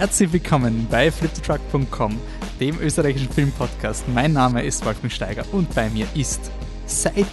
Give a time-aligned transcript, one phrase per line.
[0.00, 2.18] Herzlich willkommen bei fliptruck.com,
[2.58, 4.08] dem österreichischen Filmpodcast.
[4.08, 6.50] Mein Name ist Wolfgang Steiger und bei mir ist
[6.86, 7.26] seit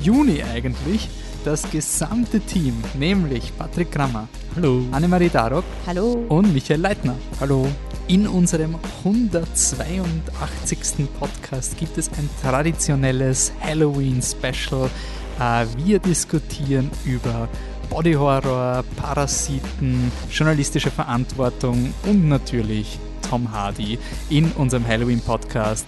[0.00, 1.08] Juni eigentlich
[1.44, 4.26] das gesamte Team, nämlich Patrick Krammer.
[4.56, 4.82] Hallo.
[4.90, 5.62] Annemarie Darok.
[5.86, 6.26] Hallo.
[6.28, 7.14] Und Michael Leitner.
[7.38, 7.68] Hallo.
[8.08, 8.74] In unserem
[9.04, 11.06] 182.
[11.20, 14.90] Podcast gibt es ein traditionelles Halloween-Special.
[15.38, 17.48] Äh, wir diskutieren über
[17.92, 23.98] Body Horror, Parasiten, journalistische Verantwortung und natürlich Tom Hardy
[24.30, 25.84] in unserem Halloween-Podcast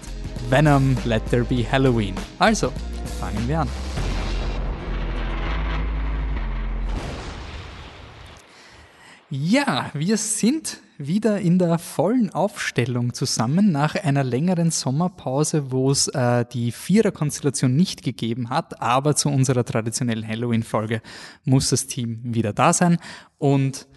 [0.47, 2.13] Venom Let There Be Halloween.
[2.37, 2.71] Also,
[3.19, 3.67] fangen wir an.
[9.31, 16.07] Ja, wir sind wieder in der vollen Aufstellung zusammen nach einer längeren Sommerpause, wo es
[16.07, 21.01] äh, die Viererkonstellation nicht gegeben hat, aber zu unserer traditionellen Halloween-Folge
[21.43, 22.97] muss das Team wieder da sein.
[23.37, 23.87] Und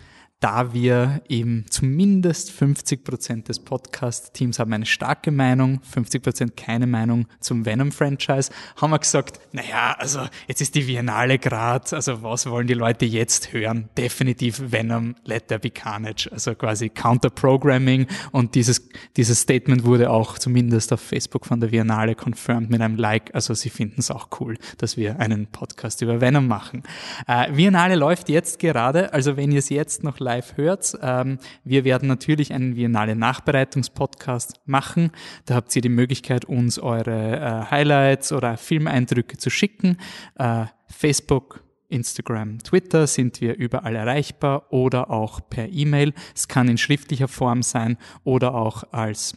[0.41, 6.87] da wir eben zumindest 50 Prozent des Podcast-Teams haben eine starke Meinung, 50 Prozent keine
[6.87, 12.49] Meinung zum Venom-Franchise, haben wir gesagt, naja, also jetzt ist die Biennale grad, also was
[12.49, 13.89] wollen die Leute jetzt hören?
[13.99, 20.39] Definitiv Venom, Let There Be Carnage, also quasi Counter-Programming und dieses, dieses Statement wurde auch
[20.39, 24.29] zumindest auf Facebook von der Biennale confirmed mit einem Like, also sie finden es auch
[24.41, 26.85] cool, dass wir einen Podcast über Venom machen.
[27.27, 30.99] Äh, Biennale läuft jetzt gerade, also wenn ihr es jetzt noch live hört.
[31.01, 35.11] Ähm, wir werden natürlich einen Biennale Nachbereitungspodcast machen.
[35.47, 39.97] Da habt ihr die Möglichkeit, uns eure äh, Highlights oder Filmeindrücke zu schicken.
[40.39, 46.13] Äh, Facebook, Instagram, Twitter sind wir überall erreichbar oder auch per E-Mail.
[46.35, 49.35] Es kann in schriftlicher Form sein oder auch als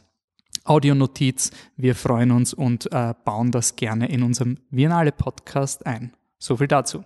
[0.65, 1.51] Audionotiz.
[1.77, 6.11] Wir freuen uns und äh, bauen das gerne in unserem Biennale Podcast ein.
[6.37, 7.05] So viel dazu.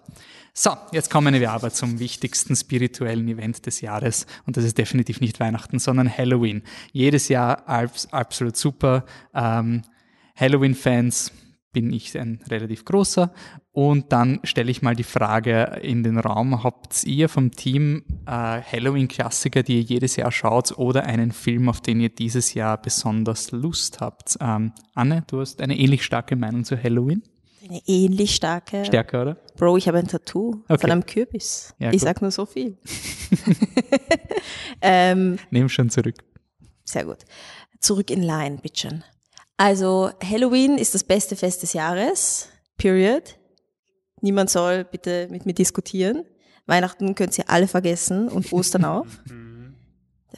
[0.57, 4.25] So, jetzt kommen wir aber zum wichtigsten spirituellen Event des Jahres.
[4.45, 6.63] Und das ist definitiv nicht Weihnachten, sondern Halloween.
[6.93, 9.03] Jedes Jahr absolut super.
[9.33, 9.81] Ähm,
[10.37, 11.33] Halloween-Fans
[11.73, 13.33] bin ich ein relativ großer.
[13.73, 18.61] Und dann stelle ich mal die Frage in den Raum, habt ihr vom Team äh,
[18.61, 23.51] Halloween-Klassiker, die ihr jedes Jahr schaut, oder einen Film, auf den ihr dieses Jahr besonders
[23.51, 24.37] Lust habt?
[24.39, 27.23] Ähm, Anne, du hast eine ähnlich starke Meinung zu Halloween?
[27.67, 28.85] Eine ähnlich starke.
[28.85, 29.35] Stärker, oder?
[29.57, 30.77] Bro, ich habe ein Tattoo Okay.
[30.79, 31.73] von einem Kürbis.
[31.79, 32.01] Ja, ich gut.
[32.01, 32.77] sag nur so viel.
[34.81, 36.15] ähm, Nehm schon zurück.
[36.83, 37.19] sehr gut.
[37.79, 39.03] Zurück in Line, bitteschön.
[39.57, 42.49] Also, Halloween ist das beste Fest des Jahres.
[42.77, 43.37] Period.
[44.21, 46.25] Niemand soll bitte mit mir diskutieren.
[46.65, 49.05] Weihnachten könnt ihr alle vergessen und Ostern auch.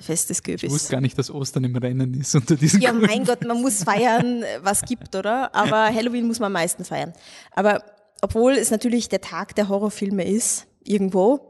[0.02, 0.90] Fest des Ich wusste Kürbis.
[0.90, 4.44] gar nicht, dass Ostern im Rennen ist unter diesen Ja, mein Gott, man muss feiern,
[4.62, 5.54] was gibt, oder?
[5.54, 7.14] Aber Halloween muss man am meisten feiern.
[7.54, 7.84] Aber
[8.22, 11.50] obwohl es natürlich der Tag der Horrorfilme ist, irgendwo,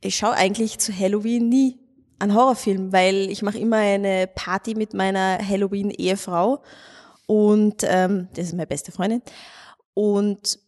[0.00, 1.78] ich schaue eigentlich zu Halloween nie
[2.18, 6.62] einen Horrorfilm, weil ich mache immer eine Party mit meiner Halloween-Ehefrau
[7.26, 9.22] und ähm, das ist meine beste Freundin.
[9.94, 10.58] Und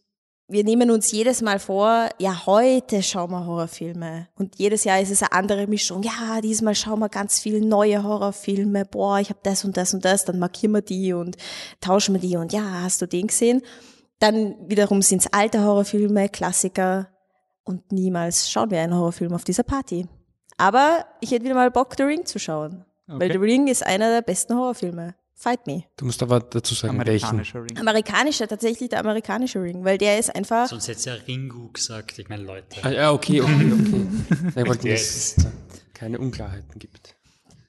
[0.49, 4.29] wir nehmen uns jedes Mal vor, ja, heute schauen wir Horrorfilme.
[4.35, 6.03] Und jedes Jahr ist es eine andere Mischung.
[6.03, 8.87] Ja, diesmal schauen wir ganz viele neue Horrorfilme.
[8.87, 10.25] Boah, ich habe das und das und das.
[10.25, 11.37] Dann markieren wir die und
[11.83, 12.39] tauschen wir die.
[12.39, 13.61] Und ja, hast du den gesehen?
[14.21, 17.09] Dann wiederum sind es alte Horrorfilme, Klassiker.
[17.65, 20.07] Und niemals schauen wir einen Horrorfilm auf dieser Party.
[20.57, 22.87] Aber ich hätte wieder mal Bock, The Ring zu schauen.
[23.07, 23.33] Weil Okay.
[23.33, 25.15] The Ring ist einer der besten Horrorfilme.
[25.41, 25.85] Fight Me.
[25.97, 27.27] Du musst aber dazu sagen, welchen.
[27.27, 27.79] Amerikanischer Ring.
[27.79, 30.67] Amerikanischer, tatsächlich der amerikanische Ring, weil der ist einfach.
[30.67, 32.19] Sonst hätte es ja Ringu gesagt.
[32.19, 32.83] Ich meine, Leute.
[32.83, 34.07] Ah, ja, okay, okay, okay.
[34.49, 35.37] Ich wollte, dass es
[35.95, 37.15] keine Unklarheiten gibt.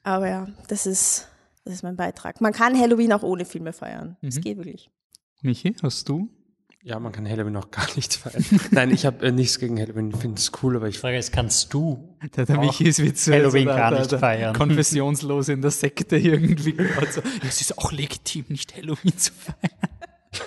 [0.02, 1.28] Aber ja, das ist,
[1.64, 2.40] das ist mein Beitrag.
[2.40, 4.16] Man kann Halloween auch ohne Filme feiern.
[4.20, 4.90] Es geht wirklich.
[5.42, 6.28] Michi, hast du?
[6.82, 8.42] Ja, man kann Halloween auch gar nicht feiern.
[8.70, 11.18] Nein, ich habe äh, nichts gegen Halloween, ich finde es cool, aber Die ich Frage
[11.18, 14.12] ist, kannst du Der, der Auch Michi ist wie zu Halloween der, gar der, nicht
[14.12, 14.56] der feiern.
[14.56, 16.76] Konfessionslos in der Sekte irgendwie.
[16.98, 19.89] Also, es ist auch legitim, nicht Halloween zu feiern.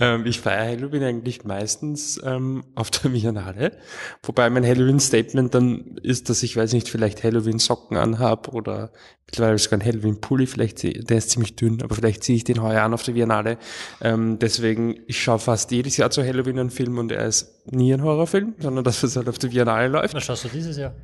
[0.00, 3.76] ähm, ich feiere Halloween eigentlich meistens ähm, auf der Biennale.
[4.22, 8.90] Wobei mein Halloween-Statement dann ist, dass ich, weiß nicht, vielleicht Halloween-Socken anhab oder
[9.26, 12.82] mittlerweile sogar ein Halloween-Pulli, vielleicht, der ist ziemlich dünn, aber vielleicht ziehe ich den heuer
[12.82, 13.58] an auf der Biennale.
[14.00, 17.92] Ähm, deswegen, ich schaue fast jedes Jahr zu Halloween einen Film und er ist nie
[17.92, 20.14] ein Horrorfilm, sondern das, was halt auf der Biennale läuft.
[20.14, 20.94] Was schaust du dieses Jahr?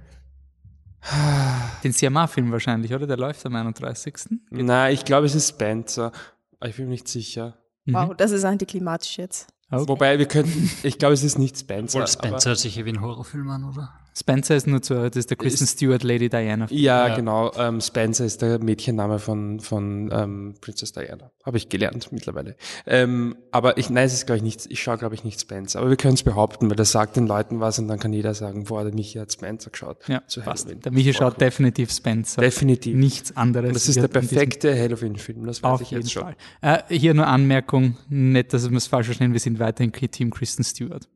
[1.84, 3.06] Den CMA-Film wahrscheinlich, oder?
[3.06, 4.14] Der läuft am 31.
[4.50, 6.10] Na, ich glaube, es ist Spencer.
[6.58, 7.58] Aber ich bin mir nicht sicher.
[7.86, 9.46] Wow, das ist antiklimatisch jetzt.
[9.70, 9.88] Okay.
[9.88, 11.98] Wobei wir könnten, ich glaube, es ist nicht Spencer.
[11.98, 13.92] Obwohl Spencer hört sich ja wie ein Horrorfilm an, oder?
[14.18, 16.66] Spencer ist nur zu, das ist der Kristen Stewart, Lady Diana.
[16.70, 17.14] Ja, Ja.
[17.16, 17.52] genau.
[17.58, 21.30] Ähm, Spencer ist der Mädchenname von, von ähm, Princess Diana.
[21.44, 22.56] Habe ich gelernt mittlerweile.
[22.86, 25.80] Ähm, aber ich, nein, es ist, glaube ich, nicht, ich schaue, glaube ich, nicht Spencer.
[25.80, 28.32] Aber wir können es behaupten, weil das sagt den Leuten was und dann kann jeder
[28.32, 29.98] sagen, boah, der Michi hat Spencer geschaut.
[30.08, 30.64] Ja, zu passt.
[30.64, 30.80] Halloween.
[30.80, 31.38] Der Michi schaut cool.
[31.38, 32.40] definitiv Spencer.
[32.40, 32.96] Definitiv.
[32.96, 33.68] Nichts anderes.
[33.68, 36.34] Und das ist der perfekte Halloween-Film, das weiß ich jetzt schon.
[36.62, 40.64] Äh, hier nur Anmerkung, nicht, dass wir es falsch verstehen, wir sind weiterhin Team Kristen
[40.64, 41.06] Stewart.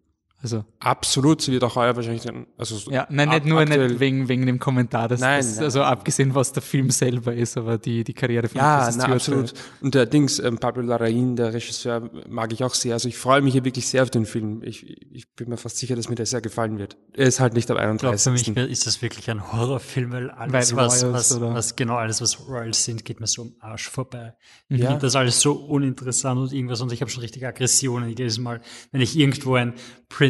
[0.42, 4.00] Also, Absolut, sie wird auch heuer wahrscheinlich dann, also so ja, nein, nicht nur nicht
[4.00, 5.64] wegen, wegen dem Kommentar, dass Nein, das, nein.
[5.64, 9.12] also abgesehen, was der Film selber ist, aber die, die Karriere von Ja, Kristen na,
[9.14, 9.52] absolut.
[9.82, 12.94] Und der Dings, ähm, Pablo Larraín, der Regisseur, mag ich auch sehr.
[12.94, 14.62] Also ich freue mich hier wirklich sehr auf den Film.
[14.62, 16.96] Ich, ich bin mir fast sicher, dass mir der sehr gefallen wird.
[17.12, 18.54] Er ist halt nicht am Ich glaube, für 31.
[18.56, 21.96] mich ist das wirklich ein Horrorfilm, weil alles, Weil was, Royals was, oder- was, genau
[21.96, 24.32] alles, was Royals sind, geht mir so am Arsch vorbei.
[24.70, 24.76] Ja.
[24.76, 28.38] Ich finde das alles so uninteressant und irgendwas und ich habe schon richtig Aggressionen jedes
[28.38, 29.75] Mal, wenn ich irgendwo ein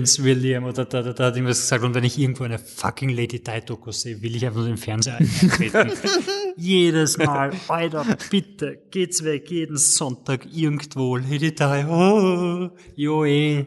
[0.01, 3.11] Prince William oder da, da, da hat irgendwas gesagt und wenn ich irgendwo eine fucking
[3.11, 5.93] Lady Di Doku sehe, will ich einfach nur den Fernseher eintreten.
[6.57, 13.67] Jedes Mal, Alter, bitte, geht's weg, jeden Sonntag irgendwo, Lady Di, oh, jo eh.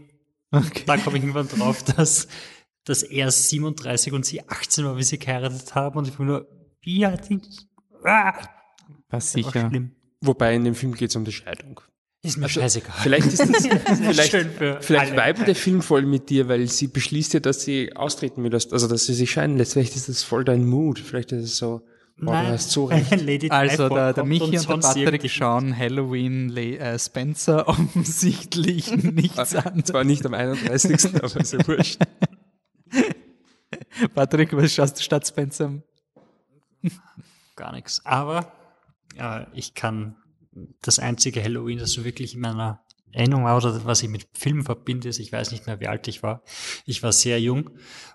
[0.50, 0.84] Okay.
[0.88, 2.28] Da komme ich irgendwann drauf, dass,
[2.84, 6.48] dass er 37 und sie 18 war, wie sie geheiratet haben und ich bin nur,
[6.82, 7.68] wie alt ist
[8.04, 8.34] ah,
[9.08, 9.72] War sicher.
[9.72, 9.82] war.
[10.22, 11.80] Wobei in dem Film geht es um die Scheidung.
[12.26, 12.96] Ist mir scheißegal.
[13.02, 13.68] Vielleicht ist das,
[14.00, 17.64] vielleicht, Schön für vielleicht weibt der Film voll mit dir, weil sie beschließt ja, dass
[17.64, 19.74] sie austreten will, also dass sie sich scheiden lässt.
[19.74, 21.00] Vielleicht ist das voll dein Mut.
[21.00, 21.82] Vielleicht ist es so,
[22.22, 23.12] oh, du hast so recht.
[23.52, 29.54] Also der, der Michi und, der sonst Patrick schauen Halloween Le äh, Spencer offensichtlich nichts
[29.54, 29.84] an.
[29.84, 32.00] Zwar nicht am 31., aber ist ja wurscht.
[34.16, 35.74] Patrick, was schaust du statt Spencer?
[37.58, 38.02] Gar nichts.
[38.06, 38.54] Aber
[39.18, 40.16] äh, ich kann
[40.82, 42.84] das einzige Halloween, das so wirklich in meiner
[43.14, 46.08] Erinnerung war oder was ich mit Film verbinde, ist, ich weiß nicht mehr, wie alt
[46.08, 46.42] ich war.
[46.86, 47.70] Ich war sehr jung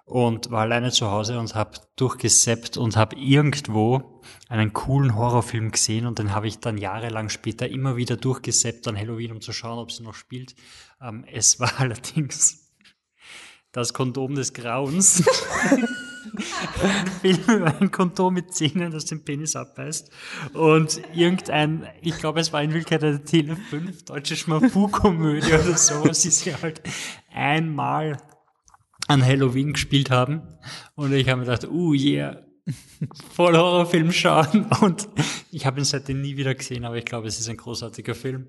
[0.04, 6.06] und war alleine zu Hause und habe durchgeseppt und habe irgendwo einen coolen Horrorfilm gesehen
[6.06, 9.78] und den habe ich dann jahrelang später immer wieder durchgeseppt an Halloween, um zu schauen,
[9.78, 10.56] ob sie noch spielt.
[11.00, 12.74] Ähm, es war allerdings
[13.70, 15.22] das Kondom des Grauens.
[16.34, 20.10] ein Film über ein Kondom mit Zähnen, das den Penis abbeißt.
[20.54, 26.20] Und irgendein, ich glaube, es war in Wirklichkeit eine Tele 5 deutsche Schmafu-Komödie oder sowas,
[26.22, 26.82] die sie halt
[27.32, 28.18] einmal
[29.06, 30.42] an Halloween gespielt haben.
[30.94, 32.42] Und ich habe mir gedacht, uh, yeah,
[33.32, 34.66] voll Horrorfilm schauen.
[34.82, 35.08] Und
[35.50, 38.48] ich habe ihn seitdem nie wieder gesehen, aber ich glaube, es ist ein großartiger Film.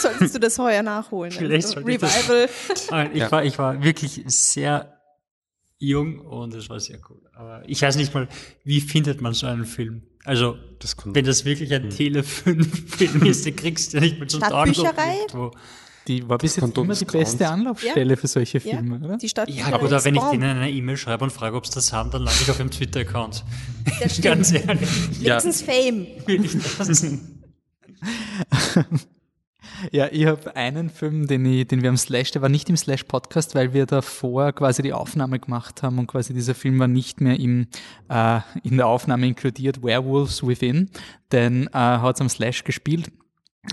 [0.00, 1.30] Solltest du das heuer nachholen?
[1.32, 2.48] Vielleicht Also, sollte ich das- Revival.
[3.12, 3.30] Ich, Ja.
[3.30, 4.99] war, ich war wirklich sehr
[5.80, 7.20] jung und es war sehr cool.
[7.34, 8.28] Aber ich weiß nicht mal,
[8.64, 10.02] wie findet man so einen Film?
[10.24, 14.20] Also, Das wenn das wirklich ein Tele 5 Film ist, den kriegst du ja nicht
[14.20, 15.16] mit so einem Stadtbücherei?
[15.20, 15.50] irgendwo.
[16.08, 17.48] Die war bis jetzt immer die beste.
[17.48, 19.16] Anlaufstelle für solche Ja, Filme, oder?
[19.18, 19.48] die Stadt.
[19.50, 22.22] Ja, oder wenn ich denen eine E-Mail schreibe und frage, ob sie das haben, dann
[22.22, 23.44] lande ich auf ihrem Twitter-Account.
[24.22, 24.88] Ganz ehrlich.
[25.20, 25.42] Ja.
[25.42, 26.06] Wenigstens Fame.
[26.26, 27.04] will ich das.
[29.92, 32.76] Ja, ich habe einen Film, den, ich, den wir am Slash, der war nicht im
[32.76, 37.20] Slash-Podcast, weil wir davor quasi die Aufnahme gemacht haben und quasi dieser Film war nicht
[37.20, 37.66] mehr im,
[38.08, 40.90] äh, in der Aufnahme inkludiert, Werewolves Within,
[41.32, 43.10] denn äh, hat es am Slash gespielt.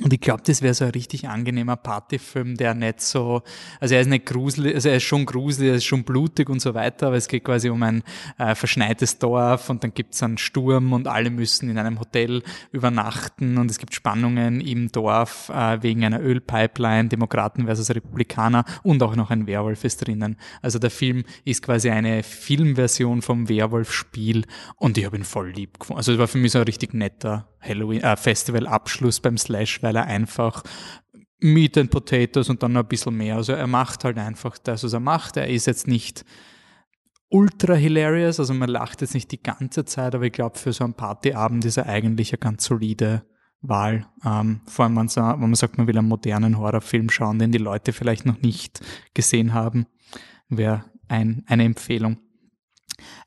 [0.04, 3.42] Und ich glaube, das wäre so ein richtig angenehmer Partyfilm, der nicht so,
[3.80, 6.60] also er ist nicht gruselig, also er ist schon gruselig, er ist schon blutig und
[6.60, 8.04] so weiter, aber es geht quasi um ein
[8.38, 12.44] äh, verschneites Dorf und dann gibt's einen Sturm und alle müssen in einem Hotel
[12.74, 19.02] übernachten und es gibt Spannungen im Dorf äh, wegen einer Ölpipeline, Demokraten versus Republikaner und
[19.02, 20.36] auch noch ein Werwolf ist drinnen.
[20.62, 24.44] Also der Film ist quasi eine Filmversion vom Werwolf-Spiel
[24.76, 25.98] und ich habe ihn voll lieb gefunden.
[25.98, 29.96] Also es war für mich so ein richtig netter Halloween, äh, Festival-Abschluss beim Slash, weil
[29.96, 30.64] er einfach
[31.40, 33.36] Meat and Potatoes und dann noch ein bisschen mehr.
[33.36, 35.38] Also er macht halt einfach das, was er macht.
[35.38, 36.26] Er ist jetzt nicht
[37.30, 40.84] ultra hilarious, also man lacht jetzt nicht die ganze Zeit, aber ich glaube, für so
[40.84, 43.24] einen Partyabend ist er eigentlich eine ganz solide
[43.62, 44.08] Wahl.
[44.26, 45.08] Ähm, vor allem, wenn
[45.40, 48.82] man, sagt, man will einen modernen Horrorfilm schauen, den die Leute vielleicht noch nicht
[49.14, 49.88] gesehen haben,
[50.48, 52.18] wäre ein, eine Empfehlung.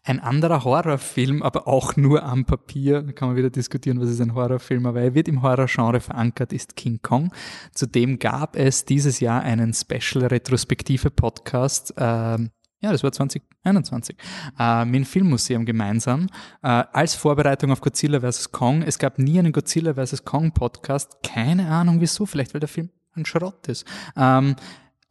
[0.05, 4.21] Ein anderer Horrorfilm, aber auch nur am Papier, da kann man wieder diskutieren, was ist
[4.21, 7.33] ein Horrorfilm, aber er wird im Horrorgenre verankert, ist King Kong.
[7.75, 12.51] Zudem gab es dieses Jahr einen Special-Retrospektive-Podcast, ähm,
[12.83, 14.17] ja, das war 2021,
[14.59, 16.29] äh, mit dem Filmmuseum gemeinsam,
[16.63, 18.53] äh, als Vorbereitung auf Godzilla vs.
[18.53, 18.81] Kong.
[18.83, 20.25] Es gab nie einen Godzilla vs.
[20.25, 23.85] Kong Podcast, keine Ahnung wieso, vielleicht weil der Film ein Schrott ist.
[24.17, 24.57] Ähm,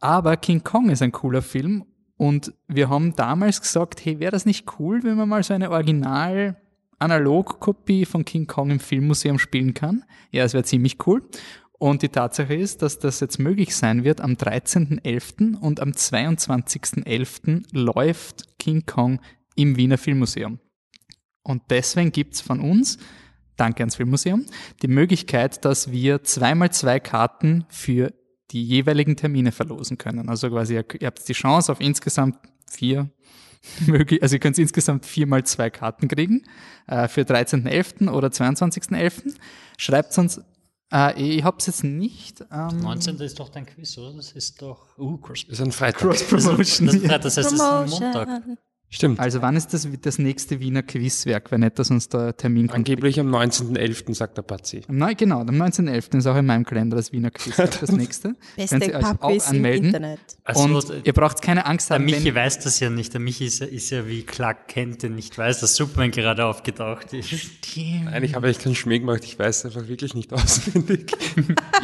[0.00, 1.84] aber King Kong ist ein cooler Film
[2.20, 5.70] und wir haben damals gesagt, hey, wäre das nicht cool, wenn man mal so eine
[5.70, 6.54] Original
[6.98, 10.04] Analogkopie von King Kong im Filmmuseum spielen kann?
[10.30, 11.22] Ja, es wäre ziemlich cool.
[11.78, 14.20] Und die Tatsache ist, dass das jetzt möglich sein wird.
[14.20, 15.56] Am 13.11.
[15.56, 17.62] und am 22.11.
[17.72, 19.18] läuft King Kong
[19.56, 20.58] im Wiener Filmmuseum.
[21.42, 22.98] Und deswegen gibt's von uns,
[23.56, 24.44] danke ans Filmmuseum,
[24.82, 28.12] die Möglichkeit, dass wir zweimal zwei Karten für
[28.50, 30.28] die jeweiligen Termine verlosen können.
[30.28, 32.38] Also quasi, ihr, ihr habt die Chance auf insgesamt
[32.70, 33.10] vier
[33.86, 36.44] möglich, also ihr könnt insgesamt viermal zwei Karten kriegen
[36.86, 38.10] äh, für 13.11.
[38.10, 39.34] oder 22.11.
[39.76, 40.40] Schreibt uns
[40.92, 42.44] äh, ich hab's jetzt nicht.
[42.50, 43.16] Ähm, 19.
[43.20, 44.16] ist doch dein Quiz, oder?
[44.16, 45.46] Das ist doch uh, Cross.
[45.46, 46.00] Das ist ein Freitag.
[46.00, 46.86] Cross Promotion.
[46.88, 48.42] Das, das, das heißt, es ist ein Montag.
[48.92, 49.20] Stimmt.
[49.20, 52.78] Also wann ist das, das nächste Wiener Quizwerk, wenn nicht, dass uns der Termin kommt?
[52.78, 54.82] Angeblich am 19.11., sagt der Pazi.
[54.88, 56.18] Na, genau, am 19.11.
[56.18, 58.34] ist auch in meinem Kalender das Wiener Quizwerk das nächste.
[58.56, 59.86] Beste Sie euch auch Pubquiz im anmelden.
[59.86, 60.18] Internet.
[60.42, 63.12] Also, Und ihr braucht keine Angst der haben, Michi wenn, weiß das ja nicht.
[63.14, 66.44] Der Michi ist ja, ist ja wie Clark Kent, der nicht weiß, dass Superman gerade
[66.44, 67.32] aufgetaucht ist.
[67.76, 71.12] Nein, ich habe eigentlich keinen Schmäh gemacht, ich weiß einfach wirklich nicht auswendig.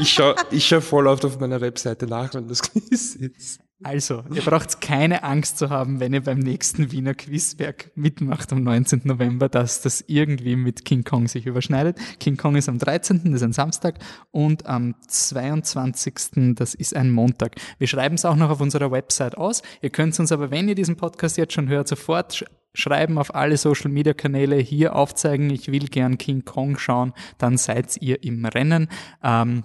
[0.00, 3.60] ich schaue ich schau voll oft auf meiner Webseite nach, wenn das Quiz ist.
[3.82, 8.62] Also, ihr braucht keine Angst zu haben, wenn ihr beim nächsten Wiener Quizwerk mitmacht am
[8.62, 9.02] 19.
[9.04, 11.98] November, dass das irgendwie mit King Kong sich überschneidet.
[12.18, 13.98] King Kong ist am 13., das ist ein Samstag,
[14.30, 17.56] und am 22., das ist ein Montag.
[17.78, 19.60] Wir schreiben es auch noch auf unserer Website aus.
[19.82, 23.34] Ihr könnt uns aber, wenn ihr diesen Podcast jetzt schon hört, sofort sch schreiben auf
[23.34, 28.22] alle Social Media Kanäle hier aufzeigen, ich will gern King Kong schauen, dann seid ihr
[28.22, 28.88] im Rennen.
[29.22, 29.64] Ähm,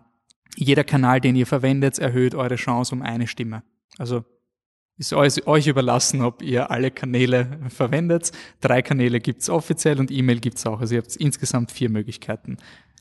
[0.56, 3.64] jeder Kanal, den ihr verwendet, erhöht eure Chance um eine Stimme.
[3.98, 4.24] Also
[4.98, 8.32] ist euch, überlassen, ob ihr alle Kanäle verwendet.
[8.60, 10.80] Drei Kanäle gibt's offiziell und E-Mail gibt's auch.
[10.80, 12.58] Also ihr habt insgesamt vier Möglichkeiten.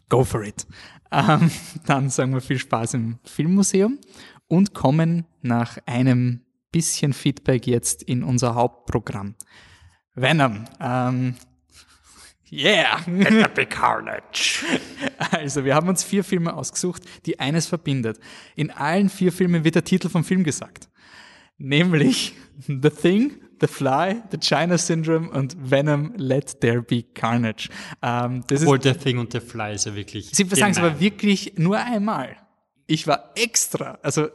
[0.09, 0.67] Go for it.
[1.13, 1.51] Ähm,
[1.87, 3.99] dann sagen wir viel Spaß im Filmmuseum
[4.47, 9.35] und kommen nach einem bisschen Feedback jetzt in unser Hauptprogramm.
[10.15, 10.67] Venom.
[10.81, 11.35] Ähm,
[12.52, 13.00] yeah!
[13.07, 14.64] Epic Carnage.
[15.33, 18.19] Also, wir haben uns vier Filme ausgesucht, die eines verbindet.
[18.57, 20.88] In allen vier Filmen wird der Titel vom Film gesagt.
[21.59, 22.35] Nämlich
[22.66, 27.69] The Thing, The Fly, The China Syndrome und Venom Let There Be Carnage.
[28.02, 30.30] Ähm, das Obwohl ist, der Thing und der Fly ist ja wirklich.
[30.33, 32.37] Sie sagen es aber wirklich nur einmal.
[32.87, 34.28] Ich war extra, also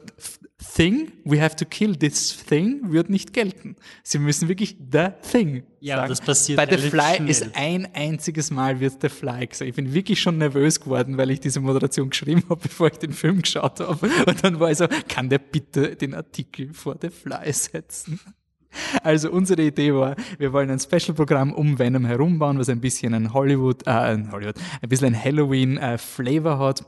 [0.73, 3.75] Thing, we have to kill this thing, wird nicht gelten.
[4.03, 6.09] Sie müssen wirklich The Thing Ja, sagen.
[6.09, 7.29] das passiert Bei The Fly schnell.
[7.29, 9.69] ist ein einziges Mal wird The Fly gesagt.
[9.69, 13.13] Ich bin wirklich schon nervös geworden, weil ich diese Moderation geschrieben habe, bevor ich den
[13.13, 14.09] Film geschaut habe.
[14.25, 18.19] Und dann war ich so, kann der bitte den Artikel vor The Fly setzen?
[19.03, 23.33] Also unsere Idee war, wir wollen ein Special-Programm um Venom herumbauen, was ein bisschen ein
[23.33, 26.83] Hollywood, äh, ein Hollywood, ein bisschen ein Halloween-Flavor hat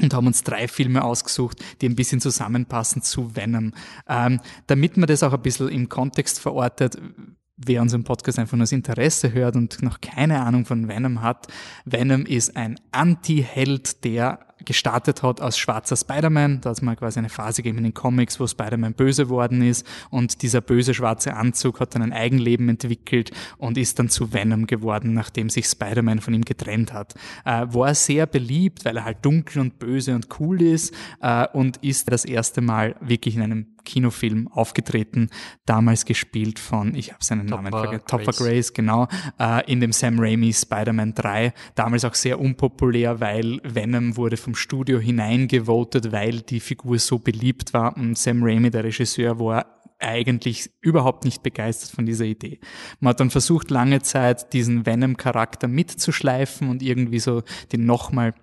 [0.00, 3.72] und haben uns drei Filme ausgesucht, die ein bisschen zusammenpassen zu Venom.
[4.08, 6.98] Ähm, damit man das auch ein bisschen im Kontext verortet,
[7.56, 11.48] wer unseren Podcast einfach nur das Interesse hört und noch keine Ahnung von Venom hat.
[11.84, 16.60] Venom ist ein Anti-Held, der gestartet hat als schwarzer Spider-Man.
[16.60, 19.86] Da hat mal quasi eine Phase gegeben in den Comics, wo Spider-Man böse worden ist
[20.10, 24.66] und dieser böse schwarze Anzug hat dann ein Eigenleben entwickelt und ist dann zu Venom
[24.66, 27.14] geworden, nachdem sich Spider-Man von ihm getrennt hat.
[27.46, 31.78] Äh, war sehr beliebt, weil er halt dunkel und böse und cool ist äh, und
[31.78, 35.30] ist das erste Mal wirklich in einem Kinofilm aufgetreten,
[35.64, 38.38] damals gespielt von, ich habe seinen Namen Topper vergessen, Topper Grace.
[38.38, 39.08] Grace, genau,
[39.40, 44.54] äh, in dem Sam Raimi Spider-Man 3, damals auch sehr unpopulär, weil Venom wurde vom
[44.54, 50.70] Studio hineingevotet, weil die Figur so beliebt war und Sam Raimi, der Regisseur, war eigentlich
[50.80, 52.60] überhaupt nicht begeistert von dieser Idee.
[53.00, 57.42] Man hat dann versucht, lange Zeit diesen Venom-Charakter mitzuschleifen und irgendwie so
[57.72, 58.34] den nochmal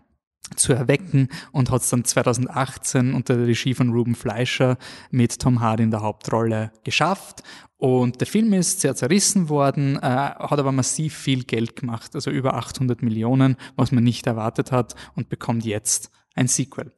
[0.56, 4.78] zu erwecken und hat es dann 2018 unter der Regie von Ruben Fleischer
[5.12, 7.44] mit Tom Hardy in der Hauptrolle geschafft.
[7.78, 12.32] Und der Film ist sehr zerrissen worden, äh, hat aber massiv viel Geld gemacht, also
[12.32, 16.94] über 800 Millionen, was man nicht erwartet hat und bekommt jetzt ein Sequel.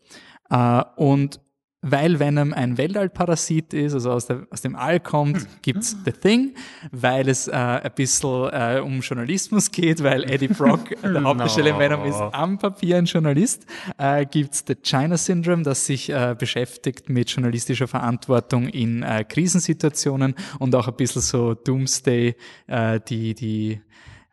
[0.50, 1.40] Äh, und
[1.90, 6.56] weil Venom ein Weltallparasit ist, also aus, der, aus dem All kommt, gibt's The Thing,
[6.92, 11.80] weil es äh, ein bisschen äh, um Journalismus geht, weil Eddie Brock, der Hauptdarsteller in
[11.80, 13.66] Venom, ist am Papier ein Journalist,
[13.98, 20.36] äh, gibt's The China Syndrome, das sich äh, beschäftigt mit journalistischer Verantwortung in äh, Krisensituationen
[20.60, 22.36] und auch ein bisschen so Doomsday,
[22.68, 23.82] äh, die, die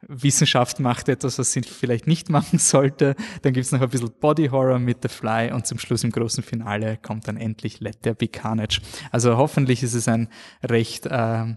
[0.09, 3.15] Wissenschaft macht etwas, was sie vielleicht nicht machen sollte.
[3.43, 6.43] Dann gibt's noch ein bisschen Body Horror mit The Fly und zum Schluss im großen
[6.43, 8.81] Finale kommt dann endlich Let There Be Carnage.
[9.11, 10.29] Also hoffentlich ist es ein
[10.63, 11.55] recht äh,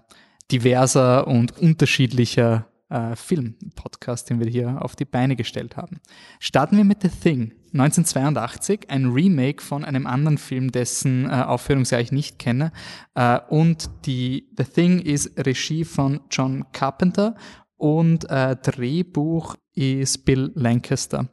[0.51, 5.99] diverser und unterschiedlicher äh, Film-Podcast, den wir hier auf die Beine gestellt haben.
[6.39, 7.53] Starten wir mit The Thing.
[7.73, 12.71] 1982, ein Remake von einem anderen Film, dessen äh, Aufführungsjahr ich nicht kenne.
[13.13, 17.35] Äh, und die The Thing ist Regie von John Carpenter
[17.77, 21.27] und äh, Drehbuch ist Bill Lancaster.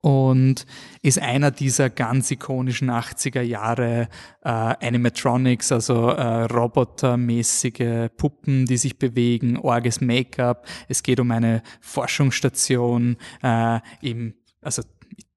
[0.00, 0.66] und
[1.02, 4.08] ist einer dieser ganz ikonischen 80er Jahre
[4.44, 10.64] äh, Animatronics, also äh, robotermäßige Puppen, die sich bewegen, orges Make-up.
[10.88, 14.82] Es geht um eine Forschungsstation äh, im also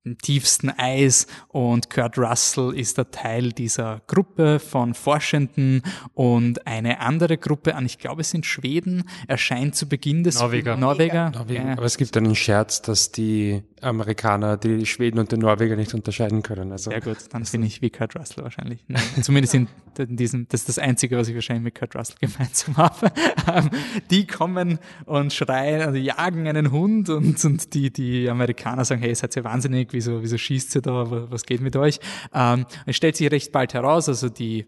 [0.06, 5.82] im tiefsten Eis und Kurt Russell ist der Teil dieser Gruppe von Forschenden
[6.14, 10.78] und eine andere Gruppe an, ich glaube es sind Schweden, erscheint zu Beginn des Norweger.
[10.78, 11.32] Norweger.
[11.32, 11.68] Norwegen.
[11.68, 11.74] Ja.
[11.74, 16.44] Aber es gibt einen Scherz, dass die Amerikaner die Schweden und die Norweger nicht unterscheiden
[16.44, 16.72] können.
[16.72, 18.84] Also Sehr gut, dann bin ich wie Kurt Russell wahrscheinlich.
[18.88, 22.18] Nein, zumindest in, in diesem, das ist das Einzige, was ich wahrscheinlich mit Kurt Russell
[22.20, 23.12] gemeinsam habe.
[23.50, 23.70] Ähm,
[24.12, 29.14] die kommen und schreien, also jagen einen Hund und, und die, die Amerikaner sagen, hey,
[29.16, 32.00] seid ihr wahnsinnig, wieso, wieso schießt ihr da, Wa- was geht mit euch?
[32.34, 34.66] Ähm, es stellt sich recht bald heraus, also die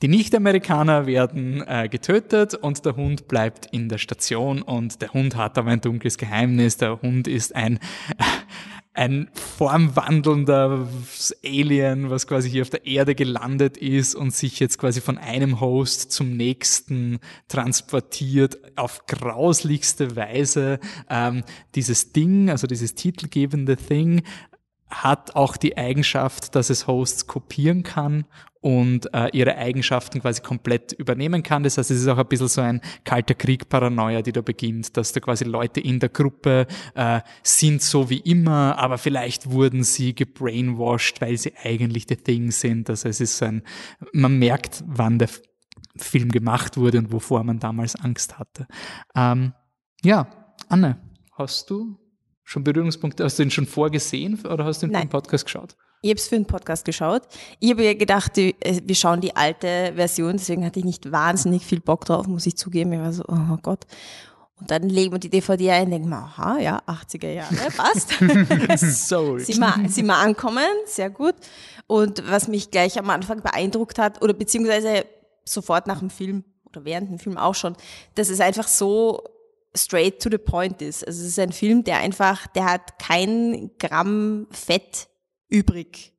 [0.00, 5.36] die Nicht-Amerikaner werden äh, getötet und der Hund bleibt in der Station und der Hund
[5.36, 6.78] hat aber ein dunkles Geheimnis.
[6.78, 7.78] Der Hund ist ein,
[8.94, 10.86] ein formwandelnder
[11.44, 15.60] Alien, was quasi hier auf der Erde gelandet ist und sich jetzt quasi von einem
[15.60, 20.78] Host zum nächsten transportiert auf grauslichste Weise.
[21.10, 21.42] Ähm,
[21.74, 24.22] dieses Ding, also dieses titelgebende Thing,
[24.88, 28.26] hat auch die Eigenschaft, dass es Hosts kopieren kann
[28.64, 31.62] und äh, ihre Eigenschaften quasi komplett übernehmen kann.
[31.64, 35.12] Das heißt, es ist auch ein bisschen so ein kalter Krieg-Paranoia, die da beginnt, dass
[35.12, 40.14] da quasi Leute in der Gruppe äh, sind so wie immer, aber vielleicht wurden sie
[40.14, 42.88] gebrainwashed, weil sie eigentlich the Thing sind.
[42.88, 43.62] Also es ist so ein,
[44.14, 45.28] man merkt, wann der
[45.96, 48.66] Film gemacht wurde und wovor man damals Angst hatte.
[49.14, 49.52] Ähm,
[50.02, 50.26] ja,
[50.70, 51.02] Anne,
[51.32, 51.98] hast du
[52.44, 55.76] schon Berührungspunkte, hast du ihn schon vorgesehen oder hast du ihn im Podcast geschaut?
[56.04, 57.22] Ich habe es für einen Podcast geschaut.
[57.60, 61.10] Ich habe ja gedacht, die, äh, wir schauen die alte Version, deswegen hatte ich nicht
[61.10, 62.92] wahnsinnig viel Bock drauf, muss ich zugeben.
[62.92, 63.86] Ich war so, oh Gott.
[64.60, 68.10] Und dann legen wir die DVD ein und denken wir, aha, ja, 80er Jahre, passt.
[69.08, 69.38] so.
[69.38, 71.36] sind, wir, sind wir ankommen, sehr gut.
[71.86, 75.06] Und was mich gleich am Anfang beeindruckt hat, oder beziehungsweise
[75.46, 77.76] sofort nach dem Film oder während dem Film auch schon,
[78.14, 79.24] dass es einfach so
[79.74, 81.06] straight to the point ist.
[81.06, 85.08] Also es ist ein Film, der einfach, der hat kein Gramm Fett
[85.48, 86.12] übrig,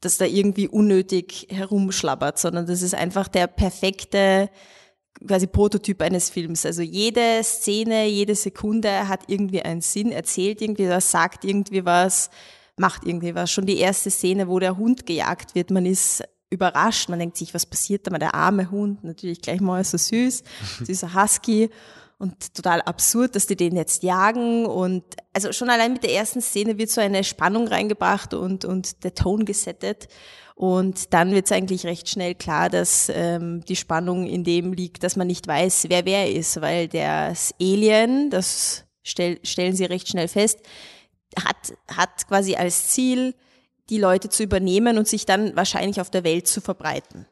[0.00, 4.50] das da irgendwie unnötig herumschlabbert, sondern das ist einfach der perfekte
[5.26, 6.66] quasi Prototyp eines Films.
[6.66, 12.30] Also jede Szene, jede Sekunde hat irgendwie einen Sinn, erzählt irgendwie was, sagt irgendwie was,
[12.76, 13.50] macht irgendwie was.
[13.50, 17.54] Schon die erste Szene, wo der Hund gejagt wird, man ist überrascht, man denkt sich,
[17.54, 20.42] was passiert da mal, der arme Hund, natürlich gleich mal so süß,
[20.84, 21.70] süßer Husky
[22.22, 24.64] und total absurd, dass die den jetzt jagen.
[24.64, 29.02] Und also schon allein mit der ersten Szene wird so eine Spannung reingebracht und, und
[29.02, 30.06] der Ton gesettet.
[30.54, 35.02] Und dann wird es eigentlich recht schnell klar, dass ähm, die Spannung in dem liegt,
[35.02, 40.08] dass man nicht weiß, wer wer ist, weil das Alien, das stell, stellen sie recht
[40.08, 40.60] schnell fest,
[41.44, 43.34] hat, hat quasi als Ziel,
[43.90, 47.26] die Leute zu übernehmen und sich dann wahrscheinlich auf der Welt zu verbreiten.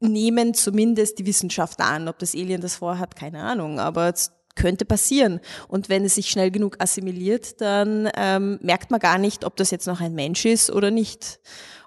[0.00, 2.08] Nehmen zumindest die Wissenschaftler an.
[2.08, 5.40] Ob das Alien das vorhat, keine Ahnung, aber es könnte passieren.
[5.68, 9.70] Und wenn es sich schnell genug assimiliert, dann ähm, merkt man gar nicht, ob das
[9.70, 11.40] jetzt noch ein Mensch ist oder nicht.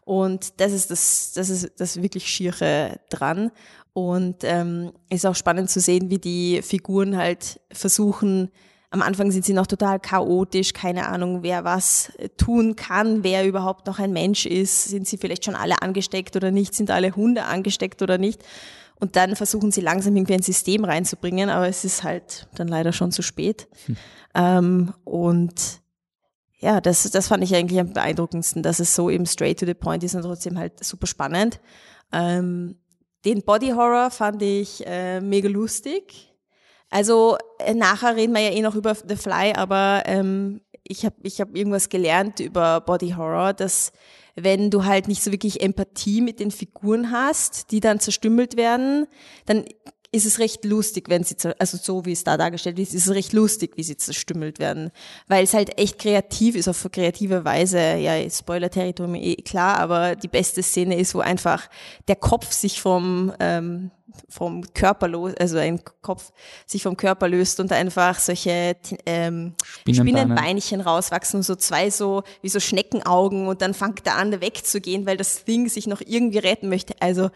[0.03, 3.51] Und das ist das, das ist das wirklich Schiere dran.
[3.93, 8.49] Und ähm, ist auch spannend zu sehen, wie die Figuren halt versuchen,
[8.91, 13.87] am Anfang sind sie noch total chaotisch, keine Ahnung, wer was tun kann, wer überhaupt
[13.87, 17.45] noch ein Mensch ist, sind sie vielleicht schon alle angesteckt oder nicht, sind alle Hunde
[17.45, 18.43] angesteckt oder nicht.
[18.99, 22.91] Und dann versuchen sie langsam irgendwie ein System reinzubringen, aber es ist halt dann leider
[22.91, 23.67] schon zu spät.
[24.33, 25.81] Ähm, und
[26.59, 29.73] ja, das, das fand ich eigentlich am beeindruckendsten, dass es so eben straight to the
[29.73, 31.59] point ist und trotzdem halt super spannend.
[32.11, 32.75] Ähm,
[33.25, 36.30] den Body Horror fand ich äh, mega lustig.
[36.91, 41.15] Also äh, nachher reden wir ja eh noch über The Fly, aber ähm, ich habe
[41.23, 43.93] ich hab irgendwas gelernt über Body Horror, dass
[44.35, 49.07] wenn du halt nicht so wirklich Empathie mit den Figuren hast, die dann zerstümmelt werden,
[49.45, 49.65] dann
[50.13, 53.15] ist es recht lustig, wenn sie, also so wie es da dargestellt ist, ist es
[53.15, 54.91] recht lustig, wie sie zerstümmelt werden.
[55.27, 57.95] Weil es halt echt kreativ ist, auf kreative Weise.
[57.95, 61.69] Ja, Spoiler-Territorium eh klar, aber die beste Szene ist, wo einfach
[62.09, 63.91] der Kopf sich vom, ähm,
[64.27, 66.33] vom Körper los, also ein Kopf
[66.65, 69.53] sich vom Körper löst und einfach solche ähm.
[69.89, 75.05] Spinnenbeinchen rauswachsen und so zwei so wie so Schneckenaugen und dann fängt er an wegzugehen,
[75.05, 76.95] weil das Ding sich noch irgendwie retten möchte.
[76.99, 77.29] Also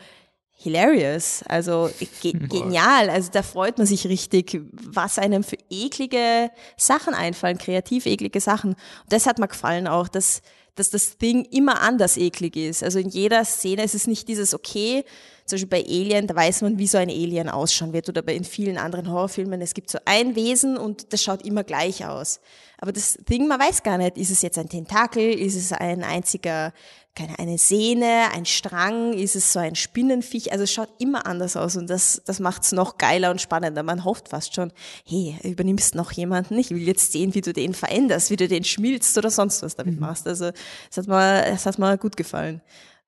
[0.55, 1.89] hilarious, also
[2.21, 3.09] ge genial.
[3.09, 8.71] Also da freut man sich richtig, was einem für eklige Sachen einfallen, kreativ eklige Sachen.
[8.71, 8.77] Und
[9.13, 10.41] das hat mir gefallen auch, dass
[10.75, 12.83] dass das Ding immer anders eklig ist.
[12.83, 15.05] Also in jeder Szene ist es nicht dieses okay,
[15.45, 18.35] zum Beispiel bei Alien, da weiß man, wie so ein Alien ausschauen wird oder bei
[18.35, 22.41] in vielen anderen Horrorfilmen, es gibt so ein Wesen und das schaut immer gleich aus.
[22.77, 26.03] Aber das Ding, man weiß gar nicht, ist es jetzt ein Tentakel, ist es ein
[26.03, 26.73] einziger,
[27.15, 31.55] keine, eine Sehne, ein Strang, ist es so ein Spinnenviech, also es schaut immer anders
[31.55, 33.83] aus und das, das macht's noch geiler und spannender.
[33.83, 34.71] Man hofft fast schon,
[35.05, 38.63] hey, übernimmst noch jemanden, ich will jetzt sehen, wie du den veränderst, wie du den
[38.63, 40.27] schmilzt oder sonst was damit machst.
[40.27, 40.51] Also,
[40.91, 42.61] es hat mir, es hat mir gut gefallen.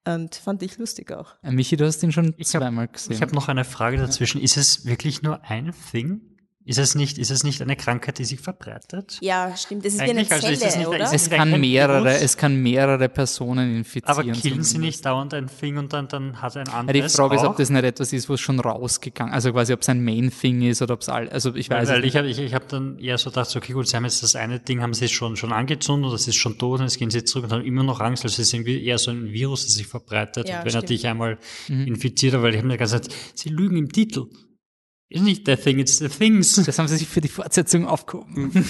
[0.06, 1.36] Und fand ich lustig auch.
[1.42, 3.12] Michi, du hast ihn schon Ich hab- zweimal gesehen.
[3.12, 4.40] Ich habe noch eine Frage dazwischen.
[4.42, 6.22] Ist es wirklich nur ein Thing?
[6.68, 9.18] Ist es nicht, ist es nicht eine Krankheit, die sich verbreitet?
[9.22, 9.86] Ja, stimmt.
[9.86, 11.00] Das ist wie eine Eigentlich, also Zelle, ist nicht- oder?
[11.00, 14.18] ist es kann mehrere, es kann mehrere Personen infizieren.
[14.18, 17.18] Aber killen sie nicht dauernd ein Thing und dann, dann hat ein Ja, anderes die
[17.18, 17.52] Frage ist, auch?
[17.52, 20.82] ob das nicht etwas ist, was schon rausgegangen Also quasi, ob es ein Main-Thing ist
[20.82, 21.30] oder ob es all.
[21.30, 23.56] Also ich Weil, weiß weil es ich habe ich, ich hab dann eher so gedacht,
[23.56, 26.36] okay, gut, sie haben jetzt das eine Ding, haben sie schon, schon angezündet, das ist
[26.36, 28.54] schon tot und jetzt gehen sie zurück und haben immer noch Angst, also es ist
[28.54, 30.50] irgendwie eher so ein Virus, das sich verbreitet.
[30.50, 30.90] Ja, und wenn er stimmt.
[30.90, 31.38] dich einmal
[31.70, 31.88] Mhm.
[31.88, 34.26] infiziert hat, weil ich habe mir gesagt, sie lügen im Titel.
[35.10, 36.56] Ist nicht the thing, it's the things.
[36.66, 38.52] Das haben sie sich für die Fortsetzung aufgehoben.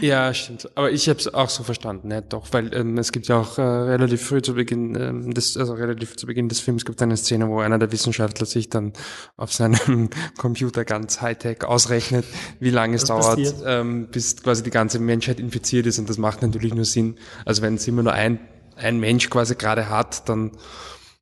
[0.00, 0.70] Ja, stimmt.
[0.76, 2.22] Aber ich habe es auch so verstanden, ne?
[2.22, 5.74] doch, weil ähm, es gibt ja auch äh, relativ früh zu Beginn ähm, des, also
[5.74, 8.94] relativ zu Beginn des Films gibt es eine Szene, wo einer der Wissenschaftler sich dann
[9.36, 12.24] auf seinem Computer ganz Hightech ausrechnet,
[12.60, 15.98] wie lange es dauert, ähm, bis quasi die ganze Menschheit infiziert ist.
[15.98, 17.16] Und das macht natürlich nur Sinn.
[17.44, 18.40] Also wenn es immer nur ein
[18.78, 20.52] ein Mensch quasi gerade hat, dann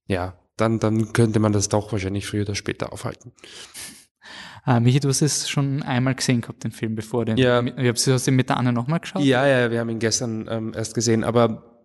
[0.06, 3.32] ja, dann dann könnte man das doch wahrscheinlich früher oder später aufhalten.
[4.64, 7.36] Ah, Michi, du hast es schon einmal gesehen gehabt, den Film, bevor den.
[7.36, 7.62] Ja.
[7.64, 9.22] Hast du ihn mit der Anne nochmal geschaut?
[9.22, 11.84] Ja, ja, wir haben ihn gestern ähm, erst gesehen, aber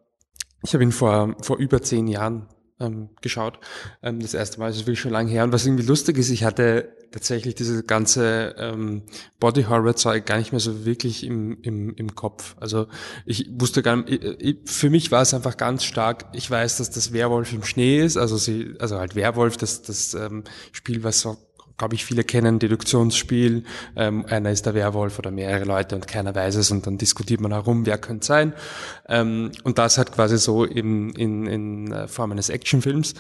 [0.64, 2.48] ich habe ihn vor, vor über zehn Jahren
[2.82, 3.60] ähm, geschaut.
[4.02, 5.44] Ähm, das erste Mal, das ist wirklich schon lange her.
[5.44, 9.04] Und was irgendwie lustig ist, ich hatte tatsächlich diese ganze ähm,
[9.40, 12.56] Body-Horror-Zeug gar nicht mehr so wirklich im, im, im Kopf.
[12.60, 12.88] Also
[13.26, 16.78] ich wusste gar nicht, ich, ich, für mich war es einfach ganz stark, ich weiß,
[16.78, 21.04] dass das Werwolf im Schnee ist, also sie, also halt Werwolf, das, das ähm, Spiel,
[21.04, 21.38] was so
[21.82, 23.64] glaube ich, viele kennen, Deduktionsspiel.
[23.96, 27.42] Ähm, einer ist der Werwolf oder mehrere Leute und keiner weiß es und dann diskutiert
[27.42, 28.54] man herum, wer könnte sein.
[29.10, 33.16] Ähm, und das hat quasi so in, in, in äh, Form eines Actionfilms.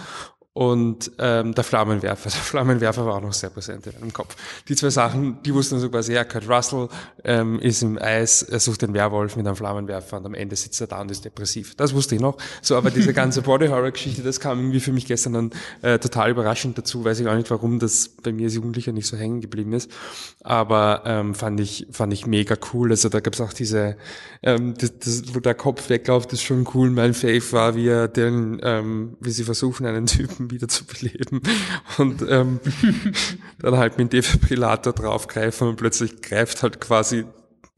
[0.53, 2.29] Und ähm, der Flammenwerfer.
[2.29, 4.35] Der Flammenwerfer war auch noch sehr präsent in meinem Kopf.
[4.67, 6.89] Die zwei Sachen, die wussten so quasi, ja, Kurt Russell
[7.23, 10.81] ähm, ist im Eis, er sucht den Werwolf mit einem Flammenwerfer und am Ende sitzt
[10.81, 11.75] er da und ist depressiv.
[11.75, 12.37] Das wusste ich noch.
[12.61, 15.51] So, aber diese ganze Body-Horror-Geschichte, das kam irgendwie für mich gestern dann
[15.83, 17.05] äh, total überraschend dazu.
[17.05, 19.89] Weiß ich auch nicht, warum das bei mir als Jugendlicher nicht so hängen geblieben ist.
[20.43, 22.91] Aber ähm, fand ich fand ich mega cool.
[22.91, 23.95] Also da gab's auch diese,
[24.43, 26.89] ähm, das, das, wo der Kopf wegläuft, ist schon cool.
[26.89, 31.41] Mein Fave war, wie er den, ähm, wie sie versuchen, einen Typen wieder zu beleben.
[31.97, 32.59] Und ähm,
[33.59, 37.25] dann halt mit dem Defibrillator draufgreifen und plötzlich greift halt quasi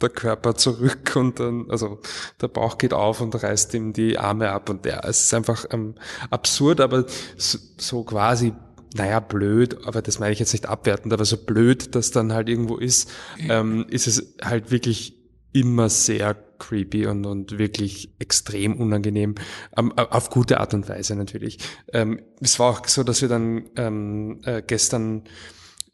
[0.02, 2.00] der Körper zurück und dann, also
[2.42, 4.70] der Bauch geht auf und reißt ihm die Arme ab.
[4.70, 5.96] Und der, es ist einfach ähm,
[6.30, 7.06] absurd, aber
[7.38, 8.54] so, so quasi
[8.96, 12.48] naja, blöd, aber das meine ich jetzt nicht abwertend, aber so blöd das dann halt
[12.48, 15.23] irgendwo ist, ähm, ist es halt wirklich
[15.54, 19.36] immer sehr creepy und, und wirklich extrem unangenehm,
[19.78, 21.60] ähm, auf gute Art und Weise natürlich.
[21.92, 25.24] Ähm, es war auch so, dass wir dann ähm, äh, gestern,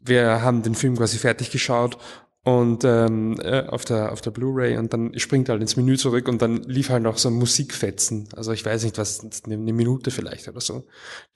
[0.00, 1.98] wir haben den Film quasi fertig geschaut
[2.42, 6.26] und ähm, äh, auf der auf der Blu-ray und dann springt halt ins Menü zurück
[6.26, 9.72] und dann lief halt noch so ein Musikfetzen, also ich weiß nicht was, eine, eine
[9.74, 10.86] Minute vielleicht oder so,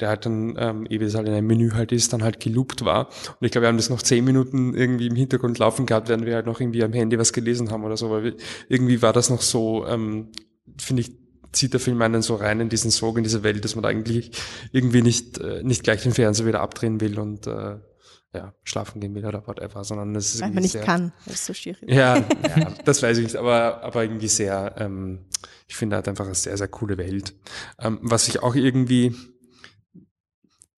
[0.01, 2.87] der halt dann, ähm, ehe es halt in einem Menü halt ist, dann halt geloopt
[2.87, 3.09] war.
[3.39, 6.25] Und ich glaube, wir haben das noch zehn Minuten irgendwie im Hintergrund laufen gehabt, während
[6.25, 8.37] wir halt noch irgendwie am Handy was gelesen haben oder so, weil wir,
[8.69, 10.29] irgendwie war das noch so, ähm,
[10.79, 11.13] finde ich,
[11.53, 14.31] zieht der Film einen so rein in diesen Sog, in diese Welt, dass man eigentlich
[14.73, 17.77] irgendwie nicht, äh, nicht gleich den Fernseher wieder abdrehen will und äh,
[18.35, 21.13] ja, schlafen gehen will oder whatever, sondern das ist Weil irgendwie man nicht sehr, kann,
[21.25, 21.83] weil es so schier ist.
[21.83, 22.17] Ja,
[22.57, 25.27] ja, das weiß ich nicht, aber, aber irgendwie sehr, ähm,
[25.69, 27.35] ich finde halt einfach eine sehr, sehr coole Welt.
[27.79, 29.15] Ähm, was ich auch irgendwie,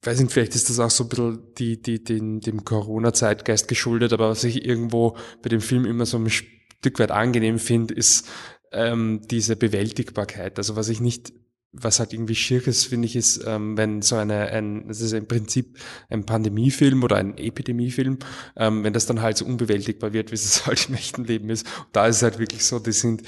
[0.03, 4.13] weiß nicht, vielleicht ist das auch so ein bisschen die, die, den, dem Corona-Zeitgeist geschuldet,
[4.13, 8.29] aber was ich irgendwo bei dem Film immer so ein Stück weit angenehm finde, ist
[8.73, 10.59] ähm, diese Bewältigbarkeit.
[10.59, 11.33] Also was ich nicht
[11.73, 15.13] was halt irgendwie schier ist, finde ich, ist, ähm, wenn so eine, ein, das ist
[15.13, 18.19] im Prinzip ein Pandemiefilm oder ein Epidemiefilm,
[18.57, 21.67] ähm, wenn das dann halt so unbewältigbar wird, wie es halt im echten Leben ist.
[21.67, 23.23] Und da ist es halt wirklich so, die sind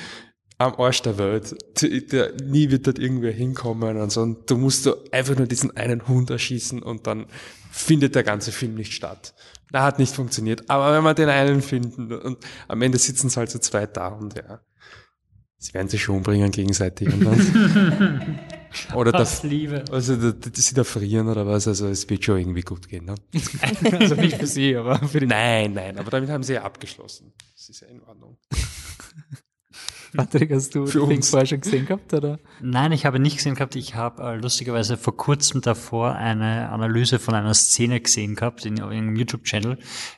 [0.57, 1.55] am Arsch der Welt.
[1.81, 4.23] Die- Der, nie wird dort irgendwer hinkommen und so.
[4.23, 7.27] Und du musst so einfach nur diesen einen Hund erschießen und dann
[7.71, 9.35] findet der ganze Film nicht statt.
[9.71, 10.69] Da hat nicht funktioniert.
[10.71, 14.09] Aber wenn wir den einen finden und am Ende sitzen sie halt zu zweit da
[14.09, 14.61] und ja.
[15.61, 17.13] Sie werden sich schon umbringen gegenseitig.
[17.13, 18.39] Und dann,
[18.95, 19.85] oder Das Liebe.
[19.91, 23.07] also, da- die sie da frieren oder was, also es wird schon irgendwie gut gehen.
[23.07, 23.15] Ne?
[23.99, 25.27] Also nicht für sie, aber für die.
[25.27, 27.33] Nein, nein, aber damit haben sie ja abgeschlossen.
[27.57, 28.39] Das ist ja in Ordnung.
[30.17, 31.29] Patrick, hast du Für den uns.
[31.29, 32.39] vorher schon gesehen gehabt, oder?
[32.63, 33.77] Nein, ich habe nicht gesehen gehabt.
[33.77, 38.79] Ich habe äh, lustigerweise vor kurzem davor eine Analyse von einer Szene gesehen gehabt in
[38.79, 39.77] irgendeinem YouTube-Channel,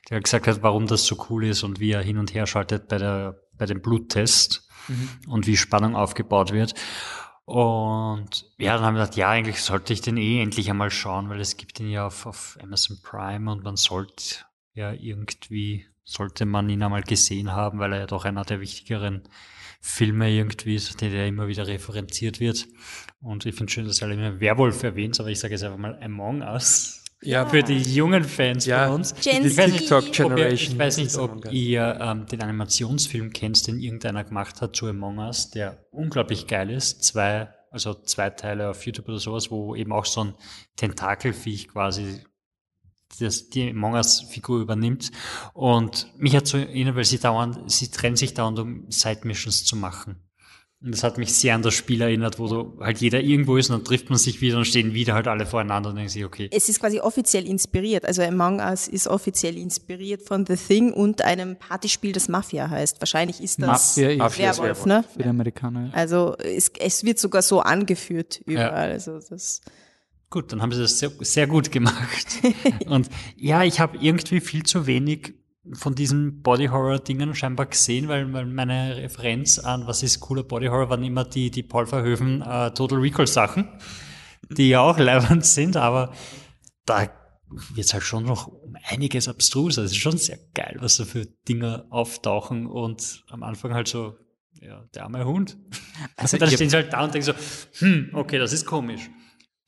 [0.09, 2.87] der gesagt hat, warum das so cool ist und wie er hin und her schaltet
[2.89, 4.69] bei der bei dem Bluttest
[5.27, 6.75] und wie Spannung aufgebaut wird.
[7.45, 11.29] Und ja, dann haben wir gedacht, ja, eigentlich sollte ich den eh endlich einmal schauen,
[11.29, 14.37] weil es gibt ihn ja auf, auf Amazon Prime und man sollte
[14.75, 19.23] ja irgendwie, sollte man ihn einmal gesehen haben, weil er ja doch einer der wichtigeren
[19.81, 22.69] Filme irgendwie ist, der immer wieder referenziert wird.
[23.21, 25.99] Und ich finde schön, dass er immer Werwolf erwähnt, aber ich sage jetzt einfach mal
[26.03, 27.00] Among Us.
[27.23, 28.87] Ja, Für die jungen Fans Ja.
[28.87, 29.15] von uns.
[29.15, 29.93] Gen ich weiß nicht, Z.
[29.93, 34.61] ob ihr, Generation ich weiß nicht, ob ihr ähm, den Animationsfilm kennt, den irgendeiner gemacht
[34.63, 37.05] hat zu Among Us, der unglaublich geil ist.
[37.05, 40.35] Zwei, also zwei Teile auf YouTube oder sowas, wo eben auch so ein
[40.77, 42.25] Tentakelviech quasi
[43.19, 45.11] das, die Among Us-Figur übernimmt.
[45.53, 49.77] Und mich hat so erinnert, weil sie dauernd, sie trennen sich dauernd, um Side-Missions zu
[49.77, 50.17] machen.
[50.83, 53.69] Und das hat mich sehr an das Spiel erinnert, wo du halt jeder irgendwo ist
[53.69, 56.25] und dann trifft man sich wieder und stehen wieder halt alle voreinander und denken sich,
[56.25, 58.07] okay, Es ist quasi offiziell inspiriert.
[58.07, 62.99] Also Among Us ist offiziell inspiriert von The Thing und einem Partyspiel, das Mafia heißt.
[62.99, 63.67] Wahrscheinlich ist das
[63.97, 64.87] Mafia ist Mafia ist Werwolf, Werwolf.
[64.87, 65.05] ne?
[65.13, 65.87] für die Amerikaner.
[65.89, 65.93] ja.
[65.93, 68.93] Also es, es wird sogar so angeführt überall.
[68.93, 69.61] Also das
[70.31, 72.27] Gut, dann haben sie das sehr, sehr gut gemacht.
[72.87, 75.35] und ja, ich habe irgendwie viel zu wenig
[75.75, 80.67] von diesen Body Horror Dingen scheinbar gesehen, weil, meine Referenz an was ist cooler Body
[80.67, 83.69] Horror waren immer die die Paul Verhoeven äh, Total Recall Sachen,
[84.49, 86.13] die ja auch leibend sind, aber
[86.87, 87.11] da
[87.75, 89.83] wird's halt schon noch um einiges abstruser.
[89.83, 94.17] Es ist schon sehr geil, was da für Dinge auftauchen und am Anfang halt so
[94.61, 95.57] ja, der arme Hund.
[96.17, 99.11] Also Also dann stehen sie halt da und denken so, hm, okay, das ist komisch.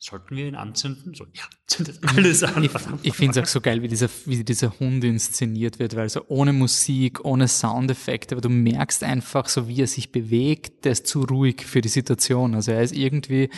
[0.03, 1.13] Sollten wir ihn anzünden?
[1.13, 2.61] So, ja, zündet alles an.
[2.61, 2.71] Ich,
[3.03, 6.25] ich finde es auch so geil, wie dieser, wie dieser Hund inszeniert wird, weil so
[6.27, 11.07] ohne Musik, ohne Soundeffekte, aber du merkst einfach so, wie er sich bewegt, der ist
[11.07, 12.53] zu ruhig für die Situation.
[12.53, 13.49] Also er ist irgendwie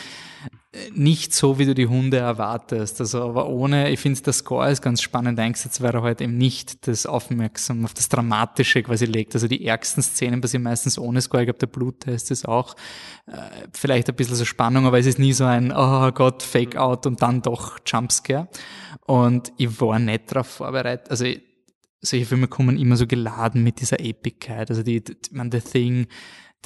[0.94, 3.00] nicht so, wie du die Hunde erwartest.
[3.00, 6.36] Also aber ohne, ich finde, der Score ist ganz spannend eingesetzt, weil er halt eben
[6.36, 9.34] nicht das Aufmerksam auf das Dramatische quasi legt.
[9.34, 11.42] Also die ärgsten Szenen passieren meistens ohne Score.
[11.42, 12.74] Ich glaube, der Bluttest ist auch
[13.26, 13.36] äh,
[13.72, 17.06] vielleicht ein bisschen so Spannung, aber es ist nie so ein, oh Gott, Fake Out
[17.06, 18.48] und dann doch Jumpscare.
[19.06, 21.10] Und ich war nicht darauf vorbereitet.
[21.10, 21.26] Also
[22.00, 24.70] solche Filme kommen immer so geladen mit dieser Epickeit.
[24.70, 26.06] Also die, die man, The Thing,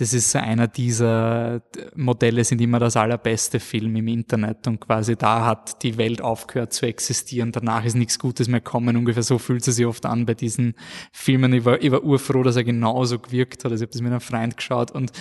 [0.00, 1.62] das ist einer dieser
[1.94, 6.72] Modelle, sind immer das allerbeste Film im Internet und quasi da hat die Welt aufgehört
[6.72, 7.52] zu existieren.
[7.52, 8.96] Danach ist nichts Gutes mehr kommen.
[8.96, 10.74] Ungefähr so fühlt es sich oft an bei diesen
[11.12, 11.52] Filmen.
[11.52, 13.72] Ich war, ich war urfroh, dass er genauso gewirkt hat.
[13.72, 15.12] Also ich habe das mit einem Freund geschaut und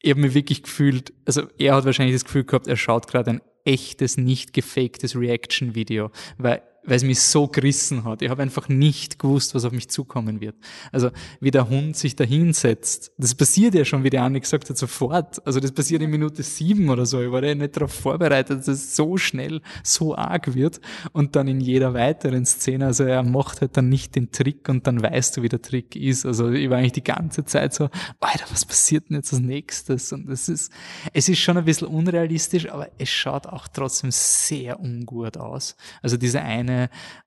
[0.00, 3.30] ich habe mich wirklich gefühlt, also er hat wahrscheinlich das Gefühl gehabt, er schaut gerade
[3.30, 8.22] ein echtes, nicht gefaktes Reaction-Video, weil weil es mich so gerissen hat.
[8.22, 10.56] Ich habe einfach nicht gewusst, was auf mich zukommen wird.
[10.90, 14.68] Also wie der Hund sich da hinsetzt, das passiert ja schon, wie der Anne gesagt
[14.68, 15.46] hat, sofort.
[15.46, 17.22] Also das passiert in Minute sieben oder so.
[17.22, 20.80] Ich war ja nicht darauf vorbereitet, dass es so schnell, so arg wird.
[21.12, 24.86] Und dann in jeder weiteren Szene, also er macht halt dann nicht den Trick und
[24.86, 26.26] dann weißt du, wie der Trick ist.
[26.26, 27.90] Also ich war eigentlich die ganze Zeit so,
[28.20, 30.12] Alter, was passiert denn jetzt als nächstes?
[30.12, 30.72] Und es ist,
[31.12, 35.76] es ist schon ein bisschen unrealistisch, aber es schaut auch trotzdem sehr ungut aus.
[36.02, 36.71] Also diese eine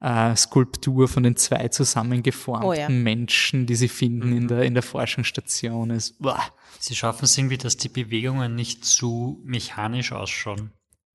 [0.02, 2.90] äh, Skulptur von den zwei zusammengeformten Oh ja.
[2.90, 4.38] Menschen, die sie finden Mhm.
[4.38, 6.42] in der, in der Forschungsstation, ist, boah.
[6.80, 10.72] Sie schaffen es irgendwie, dass die Bewegungen nicht zu mechanisch ausschauen.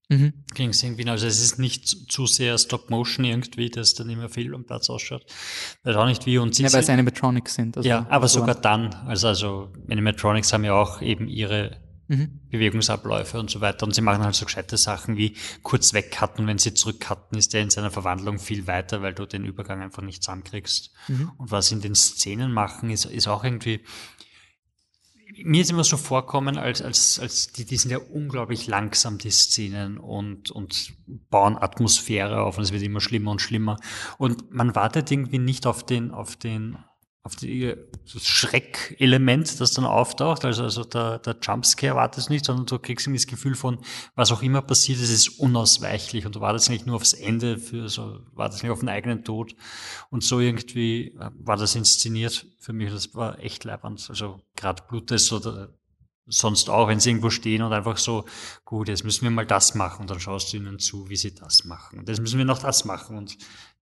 [0.09, 0.33] Mhm.
[0.55, 4.53] Ging es irgendwie, also es ist nicht zu, sehr Stop-Motion irgendwie, dass dann immer viel
[4.55, 5.25] am Platz ausschaut.
[5.85, 7.77] Weiß auch nicht wie und sie Ja, weil es Animatronics sind.
[7.77, 11.77] Also ja, aber so- sogar dann, also, also Animatronics haben ja auch eben ihre
[12.11, 12.41] Mhm.
[12.51, 16.59] Bewegungsabläufe und so weiter und sie machen halt so gescheite Sachen wie kurz wegcutten, wenn
[16.59, 20.25] sie zurückcutten, ist der in seiner Verwandlung viel weiter, weil du den Übergang einfach nicht
[20.25, 20.91] zusammenkriegst.
[21.07, 21.31] Mhm.
[21.39, 23.85] Und was sie in den Szenen machen, ist, ist auch irgendwie,
[25.45, 29.31] mir ist immer so vorkommen, als, als, als die, die sind ja unglaublich langsam, die
[29.31, 30.93] Szenen und, und
[31.31, 33.79] bauen Atmosphäre auf und es wird immer schlimmer und schlimmer.
[34.19, 36.77] Und man wartet irgendwie nicht auf den, auf den,
[37.23, 37.75] auf die,
[38.13, 43.07] das Schreckelement, das dann auftaucht, also, also der, der Jumpscare wartest nicht, sondern du kriegst
[43.07, 43.79] irgendwie das Gefühl von,
[44.15, 46.25] was auch immer passiert, es ist unausweichlich.
[46.25, 49.55] Und du wartest nicht nur aufs Ende, für so, wartest nicht auf den eigenen Tod.
[50.09, 54.83] Und so irgendwie äh, war das inszeniert für mich, das war echt leibend, also gerade
[54.89, 55.75] Bluttest oder
[56.27, 58.25] sonst auch, wenn sie irgendwo stehen und einfach so,
[58.65, 60.03] gut, jetzt müssen wir mal das machen.
[60.03, 61.99] Und dann schaust du ihnen zu, wie sie das machen.
[61.99, 63.19] Und jetzt müssen wir noch das machen.
[63.19, 63.37] Und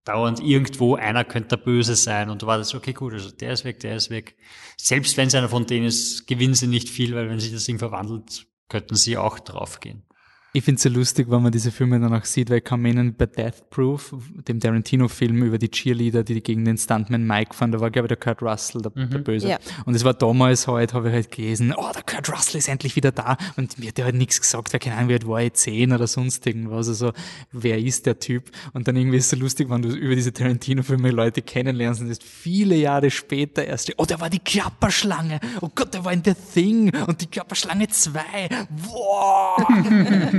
[0.09, 3.81] dauernd irgendwo, einer könnte Böse sein und du wartest, okay, gut, also der ist weg,
[3.81, 4.37] der ist weg.
[4.77, 7.64] Selbst wenn es einer von denen ist, gewinnen sie nicht viel, weil wenn sich das
[7.64, 10.08] Ding verwandelt, könnten sie auch draufgehen.
[10.54, 12.80] Ich finde es so lustig, wenn man diese Filme dann auch sieht, weil ich kann
[12.80, 14.14] mir erinnern, bei Death Proof,
[14.48, 18.08] dem Tarantino-Film über die Cheerleader, die gegen den Stuntman Mike fahren, da war, glaube ich,
[18.08, 19.46] der Kurt Russell, der, der Böse.
[19.46, 19.58] Ja.
[19.84, 22.96] Und es war damals halt, habe ich halt gelesen, oh, der Kurt Russell ist endlich
[22.96, 23.37] wieder da.
[23.56, 25.92] Und mir hat der halt nichts gesagt, weil keine Ahnung, wie alt war ich, zehn
[25.92, 26.88] oder sonst irgendwas.
[26.88, 27.12] Also,
[27.52, 28.50] wer ist der Typ?
[28.72, 32.08] Und dann irgendwie ist es so lustig, wenn du über diese Tarantino-Filme Leute kennenlernst und
[32.08, 35.40] ist viele Jahre später erst, oh, der war die Klapperschlange.
[35.61, 38.48] Oh Gott, der war in The Thing und die Klapperschlange 2.
[38.70, 39.58] Wow!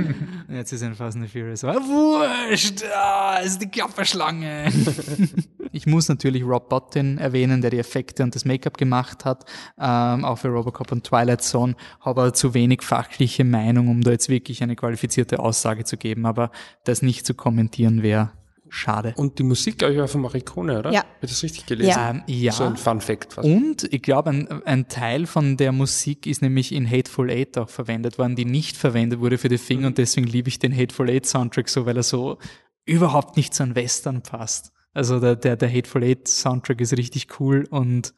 [0.48, 1.62] Jetzt ist ein Fast and Furious.
[1.62, 4.72] Wurscht, ah, ist die Klapperschlange.
[5.72, 9.44] ich muss natürlich Rob Bottin erwähnen, der die Effekte und das Make-up gemacht hat,
[9.78, 14.10] ähm, auch für Robocop und Twilight Zone, habe aber zu wenig fachliche Meinung, um da
[14.10, 16.50] jetzt wirklich eine qualifizierte Aussage zu geben, aber
[16.84, 18.30] das nicht zu kommentieren wäre
[18.70, 19.14] schade.
[19.16, 20.92] Und die Musik, glaube ich, war von Maricone, oder?
[20.92, 21.00] Ja.
[21.00, 21.90] Habe ich das richtig gelesen?
[21.90, 22.10] Ja.
[22.10, 22.52] Ähm, ja.
[22.52, 23.34] So ein Fun Fact.
[23.34, 23.46] fast.
[23.46, 27.68] Und ich glaube, ein, ein Teil von der Musik ist nämlich in Hateful Eight auch
[27.68, 31.10] verwendet worden, die nicht verwendet wurde für The Thing und deswegen liebe ich den Hateful
[31.10, 32.38] Eight Soundtrack so, weil er so
[32.86, 34.72] überhaupt nicht zu einem Western passt.
[34.92, 38.14] Also der, der, der Hateful Eight Soundtrack ist richtig cool und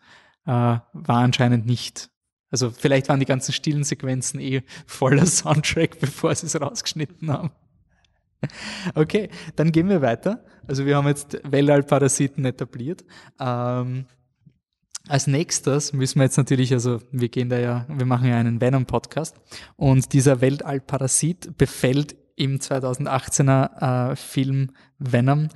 [0.47, 2.11] äh, war anscheinend nicht.
[2.51, 7.51] Also vielleicht waren die ganzen stillen Sequenzen eh voller Soundtrack, bevor sie es rausgeschnitten haben.
[8.95, 10.45] Okay, dann gehen wir weiter.
[10.67, 13.05] Also wir haben jetzt Weltallparasiten etabliert.
[13.41, 14.07] Ähm,
[15.09, 18.61] als nächstes müssen wir jetzt natürlich, also wir gehen da ja, wir machen ja einen
[18.61, 19.37] Venom-Podcast
[19.77, 25.49] und dieser Weltallparasit befällt im 2018er äh, Film Venom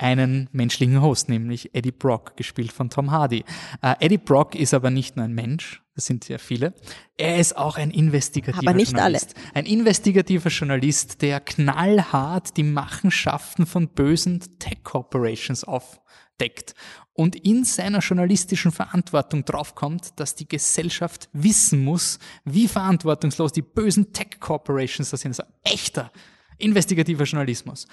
[0.00, 3.44] einen menschlichen Host, nämlich Eddie Brock, gespielt von Tom Hardy.
[3.82, 6.72] Äh, Eddie Brock ist aber nicht nur ein Mensch, das sind ja viele,
[7.18, 9.18] er ist auch ein investigativer Aber nicht alle.
[9.18, 9.34] Journalist.
[9.52, 16.74] Ein investigativer Journalist, der knallhart die Machenschaften von bösen Tech-Corporations aufdeckt
[17.12, 24.14] und in seiner journalistischen Verantwortung draufkommt, dass die Gesellschaft wissen muss, wie verantwortungslos die bösen
[24.14, 25.32] Tech-Corporations das sind.
[25.32, 26.10] Das ist ein echter
[26.56, 27.86] investigativer Journalismus.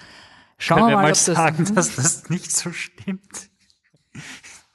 [0.58, 3.50] Schauen Können wir mal, mal ob das, sagen, dass das nicht so stimmt?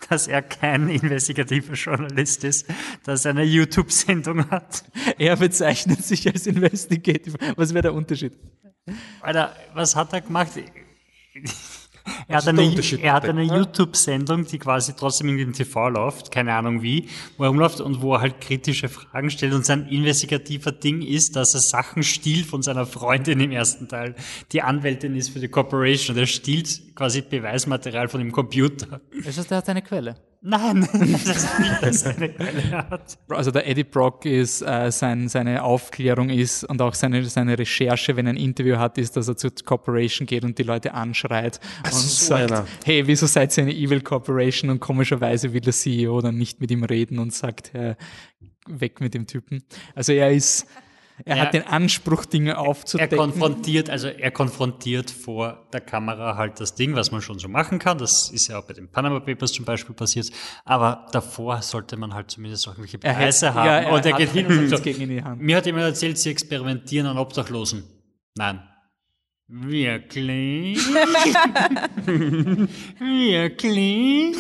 [0.10, 2.68] Dass er kein investigativer Journalist ist,
[3.04, 4.84] dass er eine YouTube-Sendung hat.
[5.18, 7.38] er bezeichnet sich als investigative.
[7.56, 8.34] Was wäre der Unterschied?
[9.22, 10.52] Alter, was hat er gemacht?
[12.28, 16.54] Er hat eine, er hat eine YouTube-Sendung, die quasi trotzdem irgendwie im TV läuft, keine
[16.54, 20.72] Ahnung wie, wo er rumläuft und wo er halt kritische Fragen stellt und sein investigativer
[20.72, 24.16] Ding ist, dass er Sachen stiehlt von seiner Freundin im ersten Teil,
[24.52, 29.02] die Anwältin ist für die Corporation und er stiehlt quasi Beweismaterial von dem Computer.
[29.24, 30.16] Das heißt, er hat eine Quelle.
[30.46, 33.18] Nein, das ist nicht, dass er eine Quelle hat.
[33.30, 38.18] Also der Eddie Brock ist, äh, sein, seine Aufklärung ist und auch seine, seine Recherche,
[38.18, 41.62] wenn er ein Interview hat, ist, dass er zur Corporation geht und die Leute anschreit
[41.86, 42.68] und so sagt, einer.
[42.84, 44.70] hey, wieso seid ihr eine Evil Corporation?
[44.70, 47.96] Und komischerweise will der CEO dann nicht mit ihm reden und sagt, äh,
[48.68, 49.64] weg mit dem Typen.
[49.96, 50.68] Also er ist,
[51.26, 51.44] er Ja.
[51.44, 53.18] hat den Anspruch, Dinge Er aufzudecken.
[53.18, 57.80] konfrontiert, also er konfrontiert vor der Kamera halt das Ding, was man schon so machen
[57.80, 57.98] kann.
[57.98, 60.30] Das ist ja auch bei den Panama Papers zum Beispiel passiert.
[60.66, 63.66] Aber davor sollte man halt zumindest auch irgendwelche Er Beweise haben.
[63.68, 65.42] ja, er und er hat geht hin und sagt gegen in die Hand.
[65.42, 67.84] mir hat jemand erzählt, sie experimentieren an Obdachlosen.
[68.36, 68.62] Nein.
[69.48, 70.78] Wirklich?
[73.44, 74.38] Wirklich?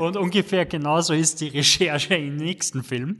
[0.00, 3.18] Und ungefähr genauso ist die Recherche im nächsten Film.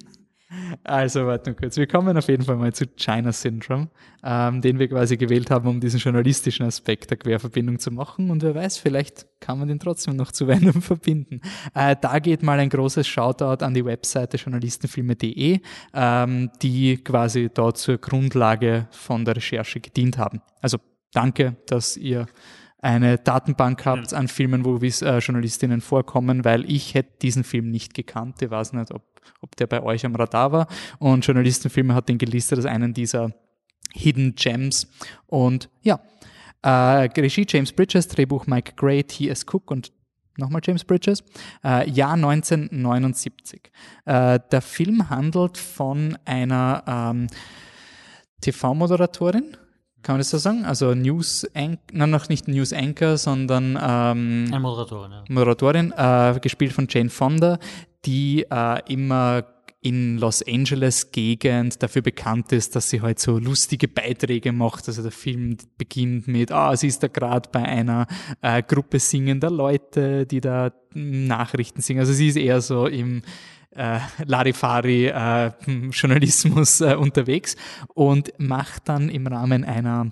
[0.84, 1.76] Also, warte nur kurz.
[1.76, 3.88] Wir kommen auf jeden Fall mal zu China Syndrome,
[4.22, 8.30] ähm, den wir quasi gewählt haben, um diesen journalistischen Aspekt der Querverbindung zu machen.
[8.30, 11.40] Und wer weiß, vielleicht kann man den trotzdem noch zu Venom verbinden.
[11.74, 15.60] Äh, da geht mal ein großes Shoutout an die Webseite journalistenfilme.de,
[15.94, 20.40] ähm, die quasi dort zur Grundlage von der Recherche gedient haben.
[20.60, 20.78] Also
[21.12, 22.26] danke, dass ihr
[22.78, 27.94] eine Datenbank habt an Filmen, wo äh, Journalistinnen vorkommen, weil ich hätte diesen Film nicht
[27.94, 28.42] gekannt.
[28.42, 29.02] Ich weiß nicht, ob,
[29.40, 30.66] ob der bei euch am Radar war.
[30.98, 33.32] Und Journalistenfilme hat den gelistet als einen dieser
[33.92, 34.88] Hidden Gems.
[35.26, 36.00] Und ja,
[36.62, 39.44] äh, Regie James Bridges, Drehbuch Mike Gray, T.S.
[39.50, 39.92] Cook und
[40.36, 41.22] nochmal James Bridges.
[41.64, 43.70] Äh, Jahr 1979.
[44.04, 47.26] Äh, der Film handelt von einer ähm,
[48.40, 49.56] TV-Moderatorin,
[50.06, 50.64] kann man das so sagen?
[50.64, 55.24] Also News Anchor, nein, noch nicht News Anchor, sondern ähm, Eine Moderatorin, ja.
[55.28, 57.58] Moderatorin, äh, gespielt von Jane Fonda,
[58.06, 59.44] die äh, immer
[59.86, 64.88] in Los Angeles Gegend dafür bekannt ist, dass sie halt so lustige Beiträge macht.
[64.88, 68.08] Also der Film beginnt mit, ah, sie ist da gerade bei einer
[68.40, 72.00] äh, Gruppe singender Leute, die da Nachrichten singen.
[72.00, 73.22] Also sie ist eher so im
[73.76, 77.56] äh, Larifari äh, äh, unterwegs
[77.94, 80.10] und macht dann im Rahmen einer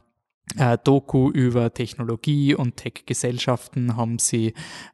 [0.59, 4.49] äh, Doku über Technologie und Tech-Gesellschaften haben sie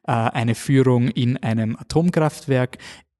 [0.07, 2.77] äh, eine Führung in einem Atomkraftwerk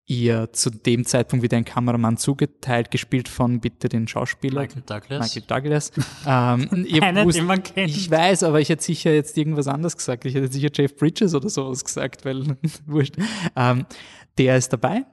[0.08, 4.62] ihr zu dem Zeitpunkt wieder ein Kameramann zugeteilt, gespielt von bitte den Schauspieler.
[4.62, 5.34] Michael Douglas.
[5.36, 5.92] Michael Douglas.
[6.28, 7.90] ähm, ihr Einer, wusst- den man kennt.
[7.90, 10.26] Ich weiß, aber ich hätte sicher jetzt irgendwas anderes gesagt.
[10.26, 12.58] Ich hätte sicher Jeff Bridges oder sowas gesagt, weil
[12.88, 13.16] wurscht.
[13.56, 13.86] Ähm,
[14.38, 15.06] der ist dabei.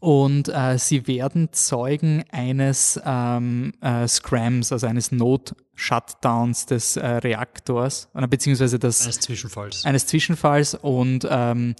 [0.00, 8.08] Und äh, sie werden Zeugen eines ähm, äh, Scrams, also eines Not-Shutdowns des äh, Reaktors,
[8.14, 9.84] oder beziehungsweise des, Eines Zwischenfalls.
[9.84, 11.74] eines Zwischenfalls und ähm,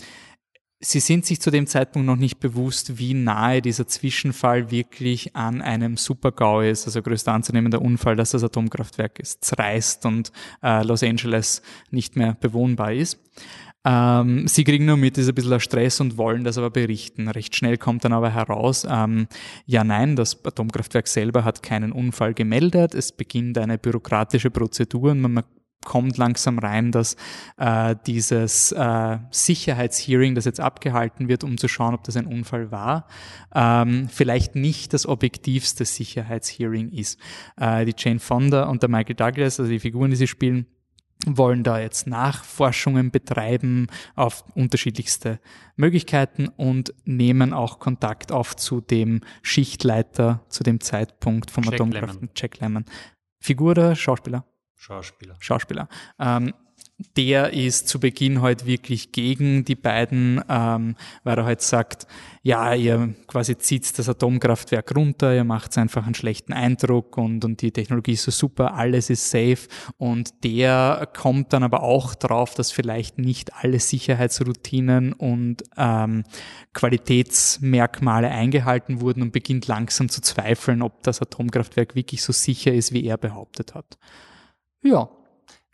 [0.81, 5.63] sie sind sich zu dem Zeitpunkt noch nicht bewusst, wie nahe dieser Zwischenfall wirklich an
[5.63, 11.03] einem Supergau ist, also größter anzunehmender Unfall, dass das Atomkraftwerk ist, zerreißt und äh, Los
[11.03, 13.19] Angeles nicht mehr bewohnbar ist.
[13.85, 17.29] Ähm, sie kriegen nur mit, ist ein bisschen Stress und wollen das aber berichten.
[17.29, 19.27] Recht schnell kommt dann aber heraus, ähm,
[19.65, 22.95] ja nein, das Atomkraftwerk selber hat keinen Unfall gemeldet.
[22.95, 25.45] Es beginnt eine bürokratische Prozedur und man
[25.85, 27.17] kommt langsam rein, dass
[27.57, 32.71] äh, dieses äh, Sicherheitshearing, das jetzt abgehalten wird, um zu schauen, ob das ein Unfall
[32.71, 33.07] war,
[33.55, 37.19] ähm, vielleicht nicht das objektivste Sicherheitshearing ist.
[37.59, 40.67] Äh, die Jane Fonda und der Michael Douglas, also die Figuren, die sie spielen,
[41.27, 45.41] wollen da jetzt Nachforschungen betreiben auf unterschiedlichste
[45.77, 52.21] Möglichkeiten und nehmen auch Kontakt auf zu dem Schichtleiter zu dem Zeitpunkt vom Atomkraft.
[52.37, 52.85] Jack Lemmon.
[53.41, 54.45] Figur oder Schauspieler?
[54.77, 55.37] Schauspieler.
[55.41, 55.89] Schauspieler.
[56.19, 56.55] Ähm,
[57.17, 62.07] der ist zu Beginn halt wirklich gegen die beiden, ähm, weil er halt sagt,
[62.43, 67.61] ja, ihr quasi zieht das Atomkraftwerk runter, ihr macht einfach einen schlechten Eindruck und, und
[67.63, 72.55] die Technologie ist so super, alles ist safe und der kommt dann aber auch drauf,
[72.55, 76.25] dass vielleicht nicht alle Sicherheitsroutinen und ähm,
[76.73, 82.93] Qualitätsmerkmale eingehalten wurden und beginnt langsam zu zweifeln, ob das Atomkraftwerk wirklich so sicher ist,
[82.93, 83.99] wie er behauptet hat.
[84.83, 85.11] Ja,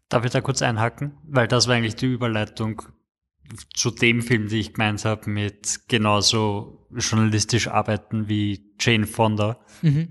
[0.08, 1.16] Darf ich da kurz einhaken?
[1.24, 2.82] Weil das war eigentlich die Überleitung
[3.74, 9.60] zu dem Film, den ich gemeint habe, mit genauso journalistisch arbeiten wie Jane Fonda.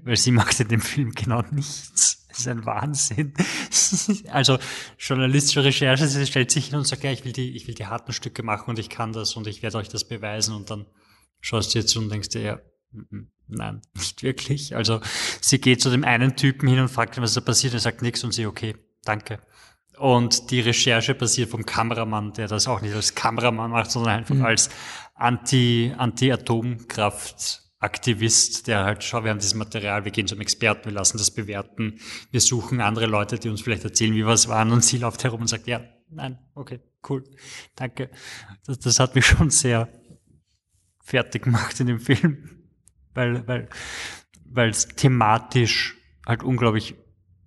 [0.03, 2.25] Weil sie macht in dem Film genau nichts.
[2.27, 3.33] Das ist ein Wahnsinn.
[4.31, 4.57] Also
[4.97, 7.85] journalistische Recherche, sie stellt sich hin und sagt, ja, ich will die, ich will die
[7.85, 10.85] harten Stücke machen und ich kann das und ich werde euch das beweisen und dann
[11.39, 12.59] schaust du jetzt und denkst dir, ja,
[13.47, 14.75] nein, nicht wirklich.
[14.75, 15.01] Also
[15.41, 18.01] sie geht zu dem einen Typen hin und fragt ihn, was da passiert, er sagt
[18.01, 19.39] nichts und sie, okay, danke.
[19.97, 24.41] Und die Recherche passiert vom Kameramann, der das auch nicht als Kameramann macht, sondern einfach
[24.41, 24.69] als
[25.13, 31.17] Anti, Anti-Atomkraft-Aktivist, der halt, schau, wir haben dieses Material, wir gehen zum Experten, wir lassen
[31.17, 34.97] das bewerten, wir suchen andere Leute, die uns vielleicht erzählen, wie was waren und sie
[34.97, 37.23] läuft herum und sagt, ja, nein, okay, cool,
[37.75, 38.09] danke.
[38.65, 39.87] Das, das hat mich schon sehr
[41.01, 42.67] fertig gemacht in dem Film,
[43.13, 43.69] weil, weil,
[44.43, 46.95] weil es thematisch halt unglaublich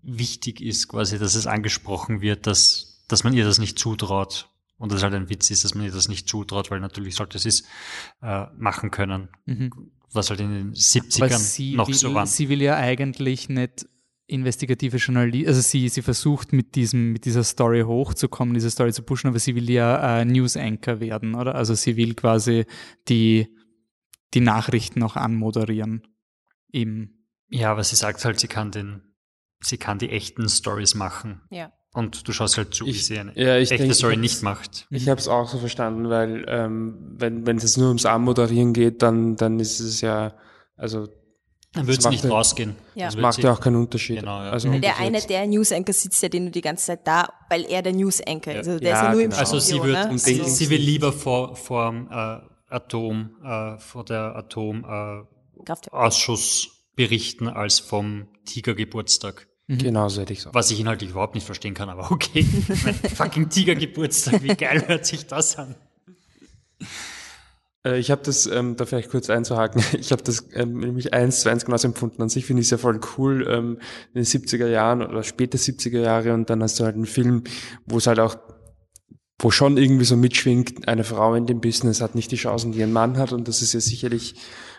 [0.09, 4.50] wichtig ist, quasi, dass es angesprochen wird, dass, dass man ihr das nicht zutraut.
[4.76, 7.38] Und das halt ein Witz ist, dass man ihr das nicht zutraut, weil natürlich sollte
[7.40, 7.64] sie es
[8.22, 9.28] äh, machen können.
[10.12, 12.26] Was halt in den Aber 70ern sie noch will, so war.
[12.26, 13.86] sie will ja eigentlich nicht
[14.28, 19.02] investigative Journalistin, also sie, sie versucht mit diesem, mit dieser Story hochzukommen, diese Story zu
[19.02, 21.54] pushen, aber sie will ja äh, News Anchor werden, oder?
[21.54, 22.66] Also sie will quasi
[23.09, 23.48] die,
[24.34, 26.06] die Nachrichten auch anmoderieren.
[26.70, 29.00] Im, Ja, aber sie sagt halt, sie kann den,
[29.61, 31.42] sie kann die echten Stories machen.
[31.50, 31.72] Ja.
[31.94, 34.42] Und du schaust halt zu, wie Ich- sie eine ja, ich echte denk, Story nicht
[34.42, 34.86] macht.
[34.90, 38.72] Ich habe es auch so verstanden, weil ähm, wenn wenn es jetzt nur ums Anmoderieren
[38.72, 40.34] geht, dann dann ist es ja
[40.76, 41.09] also
[41.72, 42.76] Dann würde es nicht macht ja- rausgehen.
[42.94, 43.06] Ja.
[43.06, 44.20] Das das macht ja auch keinen Unterschied.
[44.20, 44.50] Genau, ja.
[44.50, 47.64] Also Der eine, der News Anchor sitzt ja den nur die ganze Zeit da, weil
[47.64, 48.68] er der News Anchor ist.
[48.68, 49.40] Also der Ja, ist ja nur im genau.
[49.40, 50.18] Also Studio, sie wird, ne?
[50.18, 52.38] sie, sie will lieber vor, vor dem äh,
[52.70, 55.24] Atom, äh, vor der Atom äh.
[55.90, 59.47] Ausschuss berichten als vom Tigergeburtstag.
[59.69, 60.55] Genau so hätte ich es auch.
[60.55, 62.47] Was ich inhaltlich überhaupt nicht verstehen kann, aber okay.
[62.85, 65.75] mein fucking Tigergeburtstag, wie geil hört sich das an?
[67.85, 71.41] Äh, Ich habe das, ähm, da vielleicht kurz einzuhaken, ich habe das ähm, nämlich eins
[71.41, 72.23] zu eins genauso empfunden.
[72.23, 73.79] An sich finde ich es ja voll cool, ähm,
[74.14, 77.45] in den 70er Jahren oder später 70er Jahre und dann hast du halt einen Film,
[77.85, 78.37] wo es halt auch,
[79.39, 82.82] wo schon irgendwie so mitschwingt, eine Frau in dem Business hat nicht die Chancen, die
[82.82, 83.32] ein Mann hat.
[83.32, 84.34] Und das ist ja sicherlich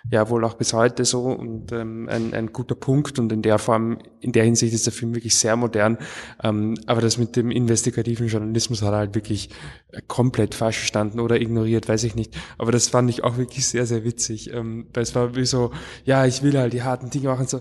[0.09, 3.59] ja wohl auch bis heute so und ähm, ein, ein guter Punkt und in der
[3.59, 5.97] Form, in der Hinsicht ist der Film wirklich sehr modern,
[6.43, 9.49] ähm, aber das mit dem investigativen Journalismus hat er halt wirklich
[9.91, 13.67] äh, komplett falsch verstanden oder ignoriert, weiß ich nicht, aber das fand ich auch wirklich
[13.67, 15.71] sehr, sehr witzig, ähm, weil es war wie so,
[16.05, 17.59] ja, ich will halt die harten Dinge machen, so,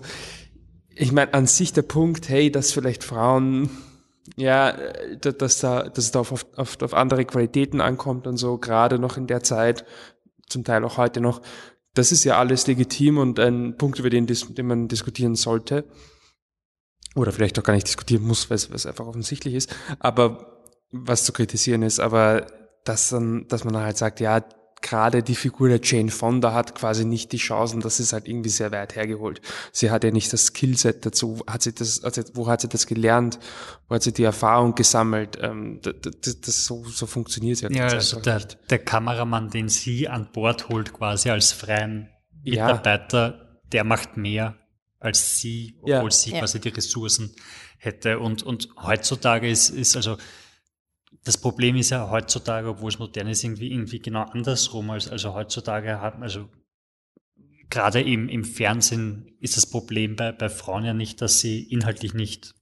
[0.95, 3.69] ich meine, an sich der Punkt, hey, dass vielleicht Frauen
[4.37, 4.77] ja,
[5.21, 8.99] da- dass da, dass es da auf, auf, auf, andere Qualitäten ankommt und so, gerade
[8.99, 9.85] noch in der Zeit,
[10.47, 11.41] zum Teil auch heute noch,
[11.93, 15.85] das ist ja alles legitim und ein Punkt, über den, den man diskutieren sollte.
[17.15, 19.75] Oder vielleicht auch gar nicht diskutieren muss, weil es einfach offensichtlich ist.
[19.99, 22.47] Aber was zu kritisieren ist, aber
[22.83, 24.43] dass dann, dass man dann halt sagt, ja,
[24.81, 28.49] gerade die Figur der Jane Fonda hat quasi nicht die Chancen, das ist halt irgendwie
[28.49, 29.41] sehr weit hergeholt.
[29.71, 32.87] Sie hat ja nicht das Skillset dazu, hat sie das, also wo hat sie das
[32.87, 33.39] gelernt,
[33.87, 37.69] wo hat sie die Erfahrung gesammelt, ähm, das, das, das so, so funktioniert ja.
[37.69, 38.57] Ja, also der, nicht.
[38.69, 42.09] der Kameramann, den sie an Bord holt quasi als freien
[42.43, 43.59] Mitarbeiter, ja.
[43.71, 44.55] der macht mehr
[44.99, 46.11] als sie, obwohl ja.
[46.11, 46.39] sie ja.
[46.39, 47.33] quasi die Ressourcen
[47.77, 50.17] hätte und, und heutzutage ist, ist also
[51.23, 54.89] das Problem ist ja heutzutage, obwohl es modern ist, irgendwie, irgendwie genau andersrum.
[54.89, 56.49] als Also heutzutage hat also
[57.69, 62.13] gerade im, im Fernsehen ist das Problem bei, bei Frauen ja nicht, dass sie inhaltlich
[62.13, 62.55] nicht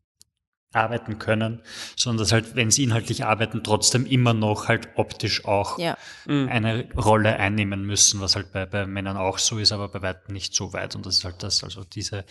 [0.73, 1.61] arbeiten können,
[1.95, 5.97] sondern dass halt, wenn sie inhaltlich arbeiten, trotzdem immer noch halt optisch auch ja.
[6.25, 6.49] Mhm.
[6.49, 10.33] eine Rolle einnehmen müssen, was halt bei, bei Männern auch so ist, aber bei weitem
[10.33, 10.95] nicht so weit.
[10.95, 12.25] Und das ist halt das, also diese,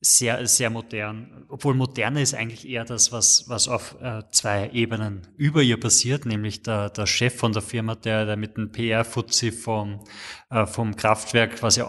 [0.00, 1.44] sehr, sehr modern.
[1.48, 6.24] Obwohl moderne ist eigentlich eher das, was, was auf äh, zwei Ebenen über ihr passiert,
[6.24, 10.00] nämlich der, der Chef von der Firma, der, der mit dem PR-Fuzzi vom,
[10.48, 11.82] äh, vom Kraftwerk quasi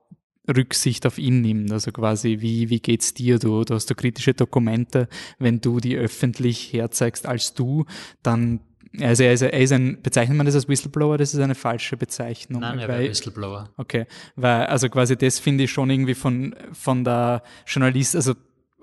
[0.48, 1.72] Rücksicht auf ihn nimmt.
[1.72, 3.39] Also quasi, wie, wie geht's dir?
[3.39, 5.08] Du, du hast da kritische Dokumente.
[5.39, 7.86] Wenn du die öffentlich herzeigst als du,
[8.24, 8.60] dann
[9.02, 11.18] also er ist, er ist ein, bezeichnet man das als Whistleblower?
[11.18, 12.62] Das ist eine falsche Bezeichnung.
[12.62, 13.70] Nein, er wäre Whistleblower.
[13.78, 18.34] Okay, weil, also quasi das finde ich schon irgendwie von, von der Journalist, also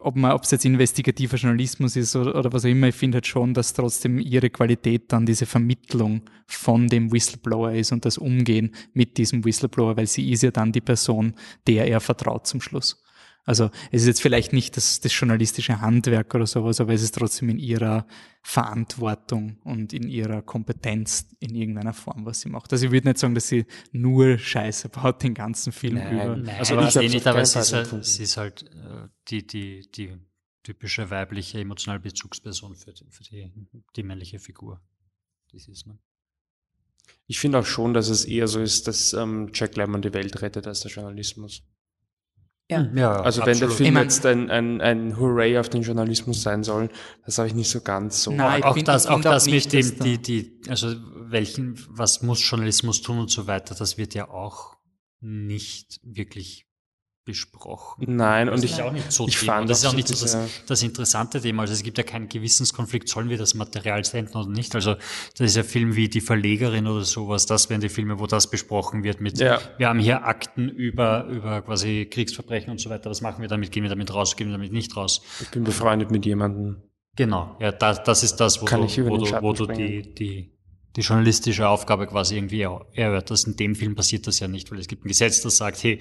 [0.04, 3.16] ob man, ob es jetzt investigativer Journalismus ist oder, oder was auch immer, ich finde
[3.16, 8.18] halt schon, dass trotzdem ihre Qualität dann diese Vermittlung von dem Whistleblower ist und das
[8.18, 11.34] Umgehen mit diesem Whistleblower, weil sie ist ja dann die Person,
[11.66, 13.03] der er vertraut zum Schluss.
[13.44, 17.14] Also es ist jetzt vielleicht nicht das, das journalistische Handwerk oder sowas, aber es ist
[17.14, 18.06] trotzdem in ihrer
[18.42, 22.72] Verantwortung und in ihrer Kompetenz in irgendeiner Form, was sie macht.
[22.72, 26.36] Also ich würde nicht sagen, dass sie nur Scheiße baut den ganzen Film nein, über.
[26.36, 29.90] Nein, also ich sehe nicht, aber sie ist, halt, sie ist halt äh, die, die,
[29.94, 30.16] die
[30.62, 33.52] typische weibliche emotionale Bezugsperson für, die, für die,
[33.94, 34.80] die männliche Figur.
[35.52, 35.98] Das ist man.
[37.26, 40.40] Ich finde auch schon, dass es eher so ist, dass ähm, Jack Lemmon die Welt
[40.40, 41.62] rettet als der Journalismus.
[42.70, 42.78] Ja.
[42.78, 43.46] Hm, ja, also absolut.
[43.46, 46.88] wenn der Film jetzt ein, ein, ein Hooray auf den Journalismus sein soll,
[47.24, 48.32] das habe ich nicht so ganz so.
[48.32, 53.02] Nein, auch find, das, auch das mit dem, die, die, also welchen, was muss Journalismus
[53.02, 54.76] tun und so weiter, das wird ja auch
[55.20, 56.66] nicht wirklich
[57.24, 58.04] besprochen.
[58.16, 60.36] Nein, das und ich, auch nicht so ich fand das ist auch nicht so das,
[60.66, 61.62] das, interessante Thema.
[61.62, 64.74] Also es gibt ja keinen Gewissenskonflikt, sollen wir das Material senden oder nicht.
[64.74, 68.26] Also das ist ja Film wie Die Verlegerin oder sowas, das wären die Filme, wo
[68.26, 69.58] das besprochen wird mit, ja.
[69.78, 73.10] wir haben hier Akten über, über quasi Kriegsverbrechen und so weiter.
[73.10, 73.72] Was machen wir damit?
[73.72, 74.36] Gehen wir damit raus?
[74.36, 75.22] Gehen wir damit nicht raus?
[75.40, 76.82] Ich bin befreundet mit jemandem.
[77.16, 80.50] Genau, ja, das, das ist das, wo Kann du, wo du, wo du die, die,
[80.96, 83.46] die journalistische Aufgabe quasi irgendwie erörterst.
[83.46, 86.00] In dem Film passiert das ja nicht, weil es gibt ein Gesetz, das sagt, hey,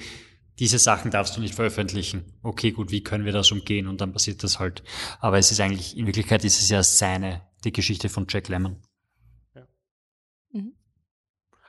[0.60, 2.34] diese Sachen darfst du nicht veröffentlichen.
[2.44, 3.88] Okay, gut, wie können wir das umgehen?
[3.88, 4.84] Und dann passiert das halt.
[5.20, 8.78] Aber es ist eigentlich, in Wirklichkeit ist es ja seine, die Geschichte von Jack Lemmon.
[9.56, 9.68] Ja.
[10.52, 10.74] Mhm.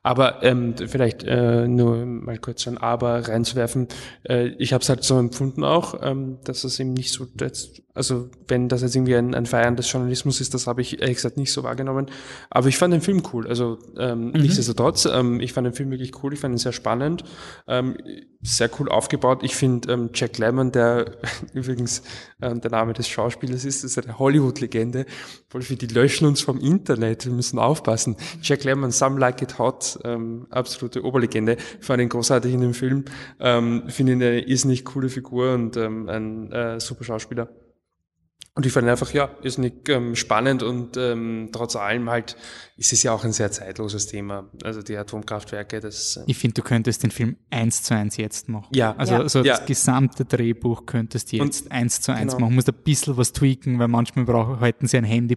[0.02, 3.88] Aber ähm, vielleicht äh, nur mal kurz ein Aber reinzuwerfen.
[4.24, 7.72] Äh, ich habe es halt so empfunden auch, ähm, dass es eben nicht so, das,
[7.94, 11.16] also wenn das jetzt irgendwie ein, ein Feiern des Journalismus ist, das habe ich ehrlich
[11.16, 12.06] gesagt nicht so wahrgenommen.
[12.50, 13.46] Aber ich fand den Film cool.
[13.46, 14.32] Also ähm, mhm.
[14.32, 16.34] nichtsdestotrotz, ähm, ich fand den Film wirklich cool.
[16.34, 17.22] Ich fand ihn sehr spannend,
[17.68, 17.96] ähm,
[18.42, 19.42] sehr cool aufgebaut.
[19.42, 21.18] Ich finde ähm, Jack Lemmon, der
[21.54, 22.02] übrigens
[22.42, 25.06] ähm, der Name des Schauspielers ist, ist eine Hollywood-Legende.
[25.48, 27.26] Für die löschen uns vom Internet.
[27.26, 28.16] Wir müssen aufpassen.
[28.42, 31.56] Jack Lemmon, Some Like It Hot ähm, absolute Oberlegende.
[31.78, 33.04] Ich fand ihn großartig in dem Film.
[33.38, 37.48] Ähm, Finde ihn eine irrsinnig coole Figur und ähm, ein äh, super Schauspieler.
[38.56, 42.36] Und ich fand einfach, ja, ist nicht ähm, spannend und ähm, trotz allem halt
[42.76, 44.48] ist es ja auch ein sehr zeitloses Thema.
[44.62, 46.18] Also die Atomkraftwerke, das.
[46.18, 48.68] Äh ich finde, du könntest den Film eins zu eins jetzt machen.
[48.72, 48.94] Ja.
[48.96, 49.28] Also Ja.
[49.28, 49.56] so Ja.
[49.56, 52.46] das gesamte Drehbuch könntest du jetzt Und- eins zu eins genau.
[52.46, 52.54] machen.
[52.54, 55.36] Musst ein bisschen was tweaken, weil manchmal brauchen, halten sie ein Handy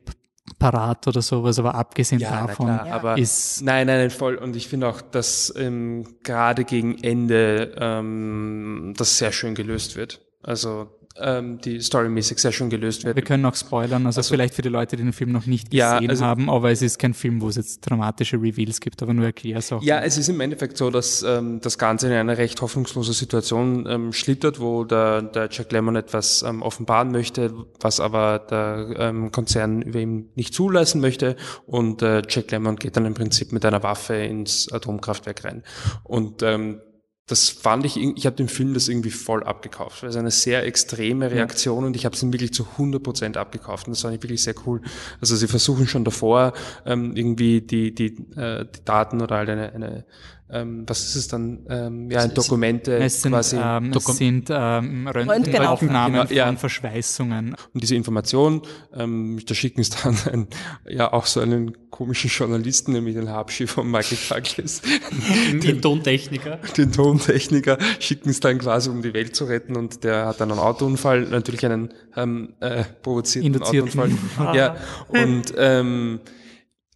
[0.60, 4.36] parat oder sowas, aber abgesehen Ja, na davon klar, aber ist nein, nein, nein, voll.
[4.36, 10.22] Und ich finde auch, dass ähm, gerade gegen Ende ähm, das sehr schön gelöst wird.
[10.44, 10.92] Also
[11.22, 13.16] ähm, die storymäßig sehr schön gelöst wird.
[13.16, 15.96] Wir können auch spoilern, also, vielleicht für die Leute, die den Film noch nicht Ja,
[15.96, 19.14] gesehen also- haben, aber es ist kein Film, wo es jetzt dramatische Reveals gibt, aber
[19.14, 19.86] nur Erklärsachen.
[19.86, 23.86] Ja, es ist im Endeffekt so, dass ähm, das Ganze in eine recht hoffnungslose Situation
[23.90, 29.32] ähm, schlittert, wo der, der Jack Lemmon etwas ähm, offenbaren möchte, was aber der ähm,
[29.32, 31.36] Konzern über ihm nicht zulassen möchte.
[31.66, 35.64] Und äh, Jack Lemmon geht dann im Prinzip mit einer Waffe ins Atomkraftwerk rein.
[36.04, 36.82] Und ähm,
[37.28, 40.02] das fand ich, ich habe dem Film das irgendwie voll abgekauft.
[40.02, 43.36] weil Es ist eine sehr extreme Reaktion und ich habe es ihm wirklich zu 100%
[43.36, 44.82] abgekauft und das fand ich wirklich sehr cool.
[45.20, 46.54] Also sie versuchen schon davor
[46.86, 50.06] ähm, irgendwie die, die, äh, die Daten oder halt eine, eine
[50.50, 54.48] ähm, was ist es dann, ähm, ja, Dokumente Es sind, quasi ähm, es Dokum- sind
[54.50, 56.28] ähm, Röntgenaufnahmen.
[56.28, 56.48] Genau, ja.
[56.48, 57.56] von Verschweißungen.
[57.74, 58.62] Und diese Information,
[58.96, 60.48] ähm, da schicken es dann ein,
[60.88, 64.82] ja auch so einen komischen Journalisten, nämlich den Habschi von Michael Douglas,
[65.64, 66.60] Den Tontechniker.
[66.78, 70.52] den Tontechniker, schicken es dann quasi, um die Welt zu retten und der hat dann
[70.52, 74.00] einen Autounfall, natürlich einen ähm, äh, provozierten Induzierten.
[74.00, 74.56] Autounfall.
[74.56, 74.76] ja,
[75.10, 76.20] und ähm,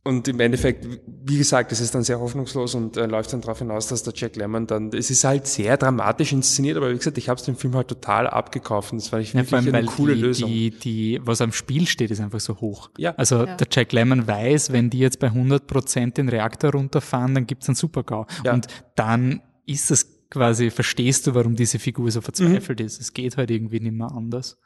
[0.03, 0.87] und im Endeffekt,
[1.25, 4.13] wie gesagt, es ist dann sehr hoffnungslos und äh, läuft dann darauf hinaus, dass der
[4.15, 7.45] Jack Lemmon dann, es ist halt sehr dramatisch inszeniert, aber wie gesagt, ich habe es
[7.45, 10.49] dem Film halt total abgekauft und das war ich Ja, wirklich eine coole die, Lösung.
[10.49, 12.89] Die, die, was am Spiel steht, ist einfach so hoch.
[12.97, 13.13] Ja.
[13.15, 13.55] Also Ja.
[13.55, 17.75] der Jack Lemmon weiß, wenn die jetzt bei 100% den Reaktor runterfahren, dann gibt's einen
[17.75, 18.25] Supergau.
[18.43, 18.53] Ja.
[18.53, 22.85] Und dann ist es quasi, verstehst du, warum diese Figur so verzweifelt Mhm.
[22.85, 22.99] ist.
[23.01, 24.57] Es geht halt irgendwie nicht mehr anders.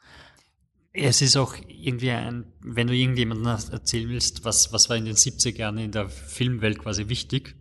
[0.98, 5.14] Es ist auch irgendwie ein, wenn du irgendjemandem erzählen willst, was, was war in den
[5.14, 7.54] 70er Jahren in der Filmwelt quasi wichtig,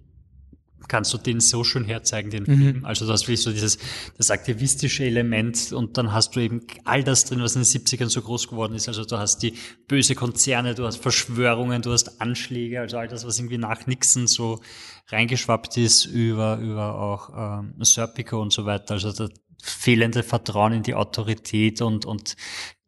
[0.88, 2.86] kannst du den so schön herzeigen, den Film.
[2.86, 3.78] Also du hast wirklich so dieses,
[4.18, 8.10] das aktivistische Element und dann hast du eben all das drin, was in den 70ern
[8.10, 8.88] so groß geworden ist.
[8.88, 9.54] Also du hast die
[9.88, 14.28] böse Konzerne, du hast Verschwörungen, du hast Anschläge, also all das, was irgendwie nach Nixon
[14.28, 14.62] so
[15.08, 18.94] reingeschwappt ist über, über auch ähm, Serpico und so weiter.
[18.94, 19.30] Also das
[19.62, 22.36] fehlende Vertrauen in die Autorität und, und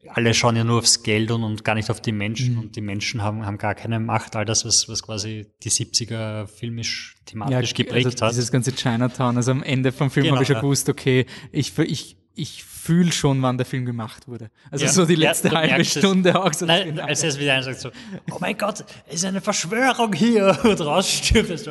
[0.09, 2.81] alle schauen ja nur aufs Geld und, und gar nicht auf die Menschen und die
[2.81, 4.35] Menschen haben, haben gar keine Macht.
[4.35, 8.31] All das, was, was quasi die 70er filmisch thematisch geprägt also hat.
[8.31, 9.37] dieses ganze Chinatown.
[9.37, 10.61] Also am Ende vom Film Genau, habe ich schon ja.
[10.61, 14.49] gewusst, okay, ich, ich, ich fühle schon, wann der Film gemacht wurde.
[14.71, 14.91] Also Ja.
[14.91, 16.01] so die Ja, letzte du halbe merkst es.
[16.01, 16.65] Stunde auch so.
[16.65, 17.89] Nein, als er es wieder einsagt, so,
[18.31, 20.89] oh mein Gott, es ist eine Verschwörung hier und so,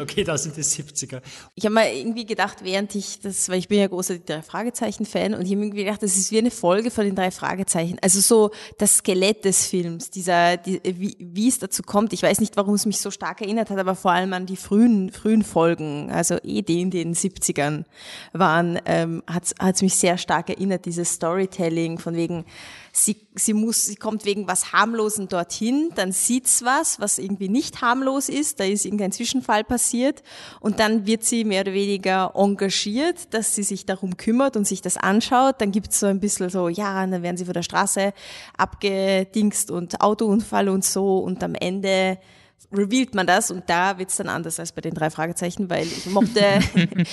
[0.00, 1.22] okay, das sind die 70er.
[1.54, 4.42] Ich habe mal irgendwie gedacht, während ich das, weil ich bin ja großer die drei
[4.42, 7.96] Fragezeichen-Fan und ich habe irgendwie gedacht, das ist wie eine Folge von den drei Fragezeichen.
[8.02, 12.12] Also so das Skelett des Films, dieser, die, wie, wie es dazu kommt.
[12.12, 14.56] Ich weiß nicht, warum es mich so stark erinnert hat, aber vor allem an die
[14.56, 17.84] frühen, frühen Folgen, also eh die in den 70ern
[18.32, 22.44] waren, ähm, hat es mich sehr stark erinnert, dieses Storytelling von wegen,
[22.92, 27.80] sie, sie muss, sie kommt wegen was harmlosen dorthin, dann sieht's was, was irgendwie nicht
[27.80, 30.22] harmlos ist, da ist irgendein Zwischenfall passiert
[30.60, 34.82] und dann wird sie mehr oder weniger engagiert, dass sie sich darum kümmert und sich
[34.82, 38.12] das anschaut, dann gibt's so ein bisschen so, ja, dann werden sie von der Straße
[38.56, 42.18] abgedingst und Autounfall und so und am Ende
[42.72, 46.06] revealt man das und da wird's dann anders als bei den drei Fragezeichen, weil ich
[46.06, 46.40] mochte,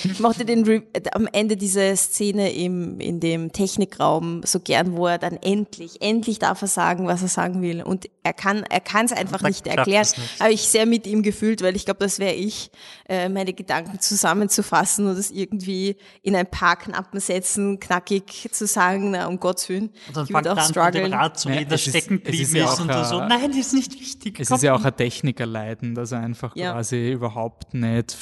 [0.03, 0.81] ich mochte den Re
[1.13, 6.39] am Ende diese Szene im, in dem Technikraum so gern, wo er dann endlich, endlich
[6.39, 9.67] darf er sagen, was er sagen will und er kann, er kann es einfach nicht
[9.67, 10.07] erklären.
[10.17, 10.39] nicht.
[10.39, 12.71] Habe ich sehr mit ihm gefühlt, weil ich glaube, das wäre ich,
[13.07, 19.11] äh, meine Gedanken zusammenzufassen und es irgendwie in ein paar knappen Sätzen knackig zu sagen,
[19.11, 19.89] na, um Gottes Willen.
[20.07, 21.13] Und dann ich fängt er auch an, dem.
[21.13, 23.05] Rad zu Ja, reden, das es ist- stecken ist geblieben ja ist auch, und du
[23.05, 24.39] so, nein, das ist nicht wichtig.
[24.39, 24.55] Es komm.
[24.55, 24.83] ist ja auch
[25.33, 26.73] ein Technikerleiden, dass er einfach Ja.
[26.73, 28.17] quasi überhaupt nicht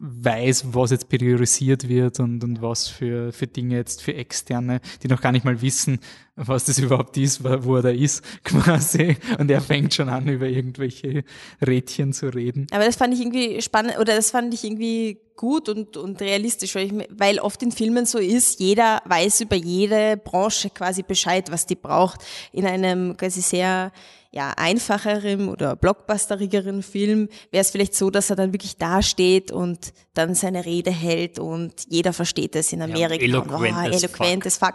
[0.00, 5.08] weiß, was jetzt priorisiert wird und, und was für, für Dinge jetzt für Externe, die
[5.08, 5.98] noch gar nicht mal wissen,
[6.36, 9.16] was das überhaupt ist, wo er da ist, quasi.
[9.38, 11.24] Und er fängt schon an, über irgendwelche
[11.66, 12.68] Rädchen zu reden.
[12.70, 16.74] Aber das fand ich irgendwie spannend oder das fand ich irgendwie gut und, und realistisch,
[16.76, 21.50] weil, ich, weil oft in Filmen so ist, jeder weiß über jede Branche quasi Bescheid,
[21.50, 22.20] was die braucht.
[22.52, 23.90] In einem quasi sehr
[24.30, 29.92] ja, einfacheren oder blockbusterigeren Film wäre es vielleicht so, dass er dann wirklich dasteht und
[30.12, 33.24] dann seine Rede hält und jeder versteht es in Amerika.
[33.24, 34.74] eloquent und, as eloquent as fuck.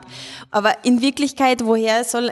[0.49, 2.31] Aber in Wirklichkeit, woher soll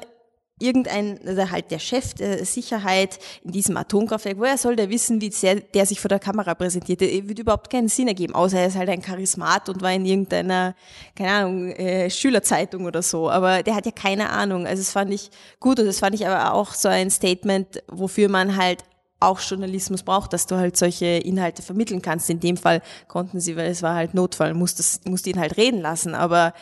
[0.61, 5.31] irgendein, also halt der Chef der Sicherheit in diesem Atomkraftwerk, woher soll der wissen, wie
[5.31, 7.01] sehr der sich vor der Kamera präsentiert?
[7.01, 10.05] Der wird überhaupt keinen Sinn ergeben, außer er ist halt ein Charismat und war in
[10.05, 10.75] irgendeiner,
[11.15, 13.29] keine Ahnung, äh, Schülerzeitung oder so.
[13.29, 14.67] Aber der hat ja keine Ahnung.
[14.67, 18.29] Also das fand ich gut und das fand ich aber auch so ein Statement, wofür
[18.29, 18.83] man halt
[19.21, 22.29] auch Journalismus braucht, dass du halt solche Inhalte vermitteln kannst.
[22.29, 25.79] In dem Fall konnten sie, weil es war halt Notfall, musste, musste ihn halt reden
[25.79, 26.15] lassen.
[26.15, 26.53] Aber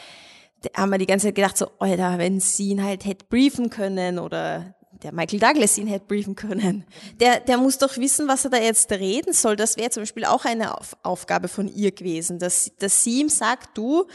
[0.75, 4.19] haben wir die ganze Zeit gedacht, so, Alter, wenn sie ihn halt hätte briefen können
[4.19, 6.85] oder der Michael Douglas ihn hätte briefen können.
[7.19, 9.55] Der, der muss doch wissen, was er da jetzt reden soll.
[9.55, 13.29] Das wäre zum Beispiel auch eine Auf Aufgabe von ihr gewesen, dass, dass sie ihm
[13.29, 14.05] sagt, du,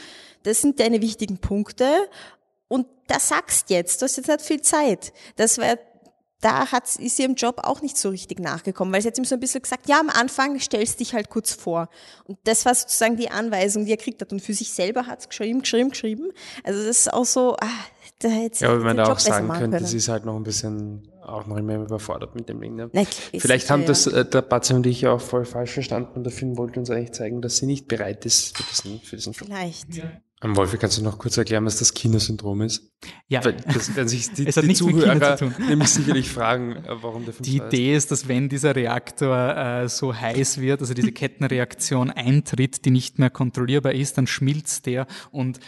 [0.42, 1.88] das sind deine wichtigen Punkte
[2.68, 5.12] und das sagst jetzt, du hast jetzt nicht viel Zeit.
[5.36, 5.78] Das wäre
[6.44, 9.24] da hat, ist sie im Job auch nicht so richtig nachgekommen, weil sie hat ihm
[9.24, 11.88] so ein bisschen gesagt, ja, am Anfang stellst dich halt kurz vor.
[12.24, 14.32] Und das war sozusagen die Anweisung, die er kriegt hat.
[14.32, 16.30] Und für sich selber hat es geschrieben, geschrieben, geschrieben.
[16.62, 17.68] Also das ist auch so, ah,
[18.18, 20.42] da hätte Ja, aber wenn man da auch sagen könnte, das ist halt noch ein
[20.44, 22.76] bisschen auch noch immer überfordert mit dem Ding.
[22.76, 22.90] Ne?
[22.92, 23.02] Na,
[23.38, 23.86] Vielleicht haben ja.
[23.86, 26.90] das äh, der Batze und ich auch voll falsch verstanden und der Film wollte uns
[26.90, 29.50] eigentlich zeigen, dass sie nicht bereit ist für diesen, für diesen Film.
[29.50, 29.94] Vielleicht.
[29.94, 30.04] Ja.
[30.44, 32.92] Am Wolfi, kannst du noch kurz erklären, was das Kinosyndrom ist?
[33.28, 33.40] Ja.
[33.40, 37.44] das werden sich die, es hat die Zuhörer nämlich sicherlich fragen, äh, warum der Film
[37.44, 42.84] Die Idee ist, dass wenn dieser Reaktor äh, so heiß wird, also diese Kettenreaktion eintritt,
[42.84, 45.60] die nicht mehr kontrollierbar ist, dann schmilzt der und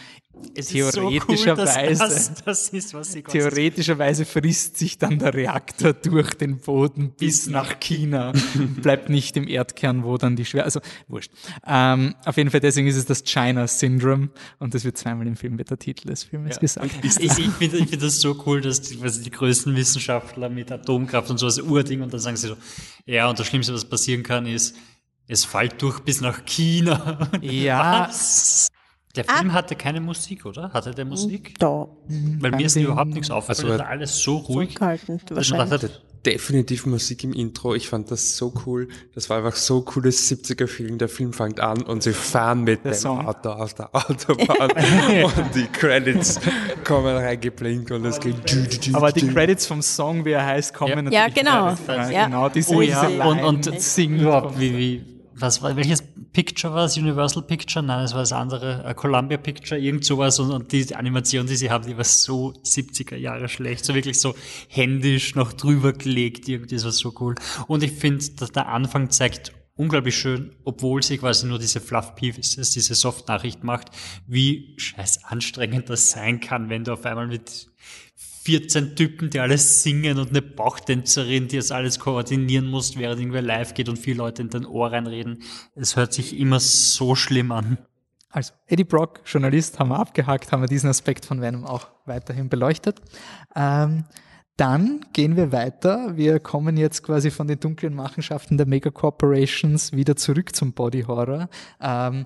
[0.55, 6.57] es theoretischerweise, so cool, das, das ist, theoretischerweise frisst sich dann der Reaktor durch den
[6.57, 8.33] Boden bis nach China,
[8.81, 11.31] bleibt nicht im Erdkern, wo dann die Schwer, also wurscht.
[11.65, 14.29] Ähm, auf jeden Fall deswegen ist es das China Syndrome
[14.59, 16.61] und das wird zweimal im Film wird der Titel des Films ja.
[16.61, 16.91] gesagt.
[17.03, 20.71] Ich, ich, ich finde find das so cool, dass die, also die größten Wissenschaftler mit
[20.71, 22.57] Atomkraft und sowas Urding und dann sagen sie so,
[23.05, 24.75] ja und das Schlimmste, was passieren kann, ist,
[25.27, 27.29] es fällt durch bis nach China.
[27.41, 28.07] Ja.
[28.07, 28.69] Was?
[29.15, 29.53] Der Film ah.
[29.53, 30.71] hatte keine Musik, oder?
[30.73, 31.57] Hatte der Musik?
[31.59, 31.87] Da.
[32.39, 33.71] Weil mir ist überhaupt nichts aufgefallen.
[33.71, 34.75] Also alles so ruhig.
[34.75, 35.91] Gehalten, wahrscheinlich.
[36.25, 37.73] definitiv Musik im Intro.
[37.73, 38.89] Ich fand das so cool.
[39.15, 40.97] Das war einfach so cooles 70er-Film.
[40.97, 43.25] Der Film fängt an und sie fahren mit der dem Song.
[43.25, 44.71] Auto auf der Autobahn
[45.23, 46.39] und die Credits
[46.83, 48.35] kommen reingeblinkt und es geht.
[48.93, 51.23] Aber die Credits vom Song, wie er heißt, kommen ja.
[51.23, 51.45] natürlich.
[51.47, 52.11] Ja, genau.
[52.11, 52.25] Ja.
[52.25, 53.07] Genau, diese, oh, ja.
[53.25, 56.97] und, und singen überhaupt, wie, wie was war, welches Picture war es?
[56.97, 57.85] Universal Picture?
[57.85, 60.39] Nein, es war das andere, uh, Columbia Picture, irgend sowas.
[60.39, 63.85] Und, und die Animation, die sie haben, die war so 70er Jahre schlecht.
[63.85, 64.35] So wirklich so
[64.67, 66.47] händisch noch drüber gelegt.
[66.47, 67.35] Irgendwie, das war so cool.
[67.67, 72.15] Und ich finde, dass der Anfang zeigt unglaublich schön, obwohl sie quasi nur diese Fluff
[72.15, 73.89] Pieces, diese Soft-Nachricht macht,
[74.25, 77.69] wie scheiß anstrengend das sein kann, wenn du auf einmal mit
[78.47, 83.41] 14 Typen, die alles singen und eine Bauchtänzerin, die das alles koordinieren muss, während irgendwer
[83.41, 85.43] live geht und vier Leute in dein Ohr reinreden.
[85.75, 87.77] Es hört sich immer so schlimm an.
[88.29, 92.47] Also, Eddie Brock, Journalist, haben wir abgehakt, haben wir diesen Aspekt von Venom auch weiterhin
[92.47, 93.01] beleuchtet.
[93.53, 94.05] Ähm,
[94.55, 96.15] dann gehen wir weiter.
[96.15, 101.49] Wir kommen jetzt quasi von den dunklen Machenschaften der Mega-Corporations wieder zurück zum Body Horror.
[101.81, 102.25] Ähm,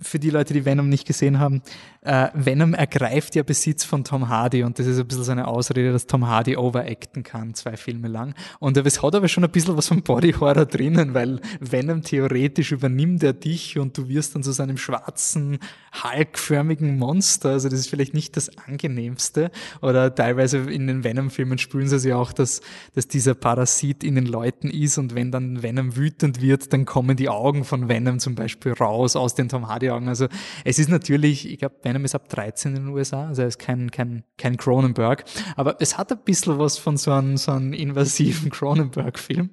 [0.00, 1.62] für die Leute, die Venom nicht gesehen haben,
[2.06, 5.48] äh, Venom ergreift ja Besitz von Tom Hardy und das ist ein bisschen so eine
[5.48, 8.34] Ausrede, dass Tom Hardy overacten kann, zwei Filme lang.
[8.60, 12.72] Und es hat aber schon ein bisschen was von Body Horror drinnen, weil Venom theoretisch
[12.72, 15.58] übernimmt er dich und du wirst dann zu so seinem schwarzen,
[15.92, 17.50] halkförmigen Monster.
[17.50, 19.50] Also das ist vielleicht nicht das angenehmste.
[19.82, 22.60] Oder teilweise in den Venom-Filmen spüren sie ja auch, dass,
[22.94, 27.16] dass dieser Parasit in den Leuten ist und wenn dann Venom wütend wird, dann kommen
[27.16, 30.08] die Augen von Venom zum Beispiel raus aus den Tom Hardy-Augen.
[30.08, 30.28] Also
[30.64, 33.58] es ist natürlich, ich glaube, Venom ist ab 13 in den USA, also er ist
[33.58, 35.24] kein, kein, kein Cronenberg,
[35.56, 39.50] aber es hat ein bisschen was von so einem, so einem invasiven Cronenberg-Film.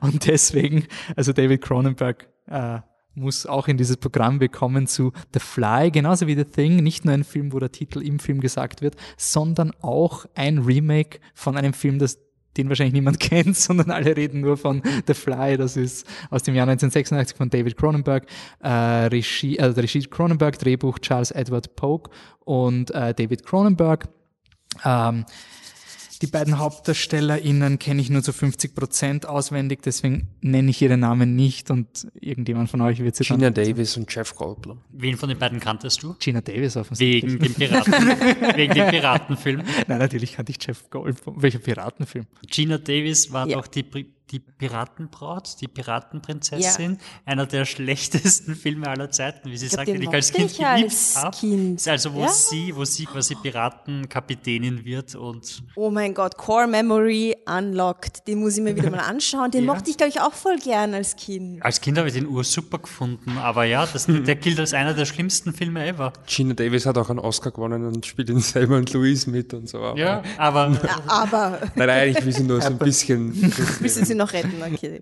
[0.00, 2.80] Und deswegen, also David Cronenberg äh,
[3.14, 7.14] muss auch in dieses Programm bekommen zu The Fly, genauso wie The Thing, nicht nur
[7.14, 11.72] ein Film, wo der Titel im Film gesagt wird, sondern auch ein Remake von einem
[11.72, 12.18] Film, das
[12.56, 15.56] den wahrscheinlich niemand kennt, sondern alle reden nur von The Fly.
[15.56, 18.26] Das ist aus dem Jahr 1986 von David Cronenberg,
[18.60, 24.08] äh, Regie, also Regie Cronenberg, Drehbuch Charles Edward Polk und äh, David Cronenberg.
[24.84, 25.24] Ähm,
[26.22, 31.34] die beiden HauptdarstellerInnen kenne ich nur zu 50 Prozent auswendig, deswegen nenne ich ihre Namen
[31.34, 34.78] nicht und irgendjemand von euch wird sie Gina dann Davis und Jeff Goldblum.
[34.92, 36.14] Wen von den beiden kanntest du?
[36.20, 37.24] Gina Davis offensichtlich.
[37.24, 37.92] Wegen dem Piraten,
[38.56, 39.62] wegen dem Piratenfilm?
[39.88, 41.42] Nein, natürlich kannte ich Jeff Goldblum.
[41.42, 42.26] Welcher Piratenfilm?
[42.48, 43.56] Gina Davis war ja.
[43.56, 43.82] doch die
[44.30, 50.00] die Piratenbraut, die Piratenprinzessin, einer der schlechtesten Filme aller Zeiten, wie sie glaub, sagt, den
[50.00, 51.36] den ich als Kind ich geliebt als habe.
[51.36, 51.80] Kind.
[51.80, 52.28] Ist also wo Ja.
[52.28, 58.26] sie, wo sie quasi Piratenkapitänin wird und Oh mein Gott, Core Memory Unlocked.
[58.26, 59.50] Den muss ich mir wieder mal anschauen.
[59.50, 59.72] Den Ja.
[59.74, 61.62] mochte ich, glaube ich, auch voll gern als Kind.
[61.62, 64.94] als Kind habe ich den Ur super gefunden, aber ja, das, der gilt als einer
[64.94, 66.12] der schlimmsten Filme ever.
[66.26, 69.68] Gina Davis hat auch einen Oscar gewonnen und spielt in Selma und Louise mit und
[69.68, 69.78] so.
[69.78, 73.52] aber- Ja, aber Ja, aber Nein, nein, ich will sie nur so ein bisschen.
[74.12, 75.00] Sie noch retten, okay.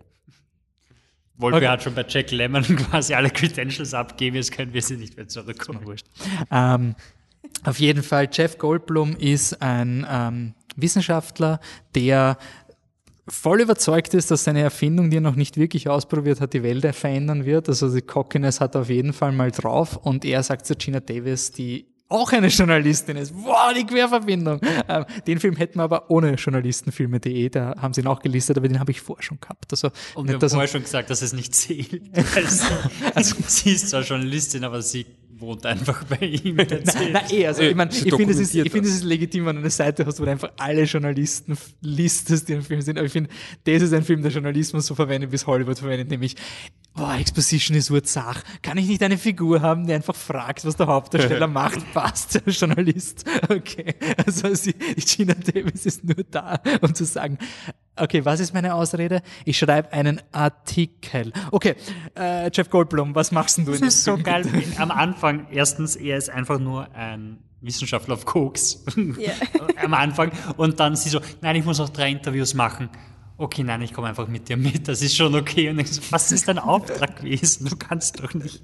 [1.37, 5.17] Wolfi hat schon bei Jack Lemmon quasi alle Credentials abgegeben, jetzt können wir sie nicht
[5.17, 5.85] mehr zurückkommen.
[5.87, 6.07] Wurscht.
[6.51, 6.95] Ähm,
[7.65, 11.61] auf jeden Fall, Jeff Goldblum ist ein ähm, Wissenschaftler,
[11.95, 12.37] der
[13.29, 16.95] voll überzeugt ist, dass seine Erfindung, die er noch nicht wirklich ausprobiert hat, die Welt
[16.95, 17.69] verändern wird.
[17.69, 21.01] Also die Cockiness hat er auf jeden Fall mal drauf und er sagt zu Gina
[21.01, 23.33] Davis, die auch eine Journalistin ist.
[23.35, 24.61] Wow, die Querverbindung.
[24.89, 28.69] Ähm, den Film hätten wir aber ohne journalistenfilme.de, da haben sie ihn auch gelistet, aber
[28.69, 29.67] den habe ich vorher schon gehabt.
[29.71, 32.03] Also, Und wir haben vorher schon gesagt, dass es nicht zählt.
[32.49, 32.65] Sie,
[33.15, 35.07] also, sie ist zwar Journalistin, aber sie
[35.41, 36.57] wohnt einfach bei ihm.
[36.57, 36.83] Nein,
[37.13, 38.91] nein, eh, also ich meine, ich finde, es ist, ich finde, das.
[38.91, 42.55] es ist legitim, wenn du eine Seite hast, wo du einfach alle Journalisten listest, die
[42.55, 42.99] im Film sind.
[42.99, 43.31] Aber ich finde,
[43.65, 46.37] das ist ein Film, der Journalismus so verwendet, wie es Hollywood verwendet, nämlich,
[46.95, 48.43] boah, Exposition ist Urzach.
[48.63, 51.93] Kann ich nicht eine Figur haben, die einfach fragt, was der Hauptdarsteller macht?
[51.93, 53.25] Passt der Journalist?
[53.49, 53.95] Okay.
[54.25, 57.39] Also sie, Gina Davis ist nur da, um zu sagen,
[57.97, 59.23] okay, was ist meine Ausrede?
[59.45, 61.33] Ich schreibe einen Artikel.
[61.51, 61.77] Okay,
[62.19, 64.45] äh, Jeff Goldblum, was machst denn du in Das ist so geil.
[64.79, 68.85] Am Anfang, erstens, er ist einfach nur ein Wissenschaftler auf Koks.
[69.19, 69.33] Ja.
[69.85, 70.33] Am Anfang.
[70.57, 72.89] Und dann sie so, nein, ich muss noch drei Interviews machen.
[73.43, 75.71] Okay, nein, ich komme einfach mit dir mit, das ist schon okay.
[75.71, 77.67] Und ich so, was ist dein Auftrag gewesen?
[77.71, 78.61] Du kannst doch nicht.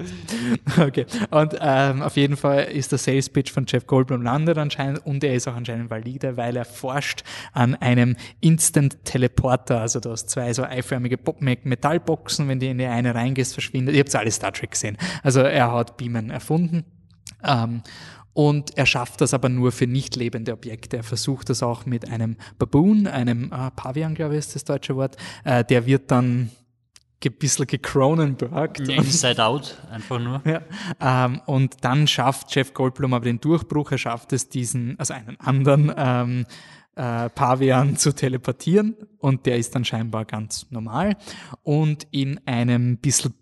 [0.79, 1.07] Okay.
[1.31, 5.25] Und ähm, auf jeden Fall ist der Sales Pitch von Jeff Goldblum landet anscheinend und
[5.25, 7.25] er ist auch anscheinend valide, weil er forscht
[7.55, 9.81] an einem Instant Teleporter.
[9.81, 13.55] Also du hast zwei so eiförmige Bo- Me- Metallboxen, wenn du in die eine reingehst,
[13.55, 13.95] verschwindet.
[13.95, 14.99] Ihr habt alle Star Trek gesehen.
[15.23, 16.85] Also er hat Beamen erfunden.
[17.43, 17.83] Ähm,
[18.37, 20.99] und er schafft das aber nur für nicht lebende Objekte.
[20.99, 24.95] Er versucht das auch mit einem Baboon, einem äh, Pavian, glaube ich, ist das deutsche
[24.95, 25.17] Wort.
[25.45, 26.51] Äh, der wird dann
[27.25, 28.81] ein bisschen gekronenbergt.
[28.81, 30.43] Inside Out, einfach nur.
[30.45, 30.61] Ja,
[31.01, 33.91] ähm, und dann schafft Jeff Goldblum aber den Durchbruch.
[33.93, 36.45] Er schafft es, diesen, also einen anderen ähm,
[36.97, 41.17] äh, Pavian zu teleportieren und der ist dann scheinbar ganz normal.
[41.63, 43.35] Und in einem bisschen,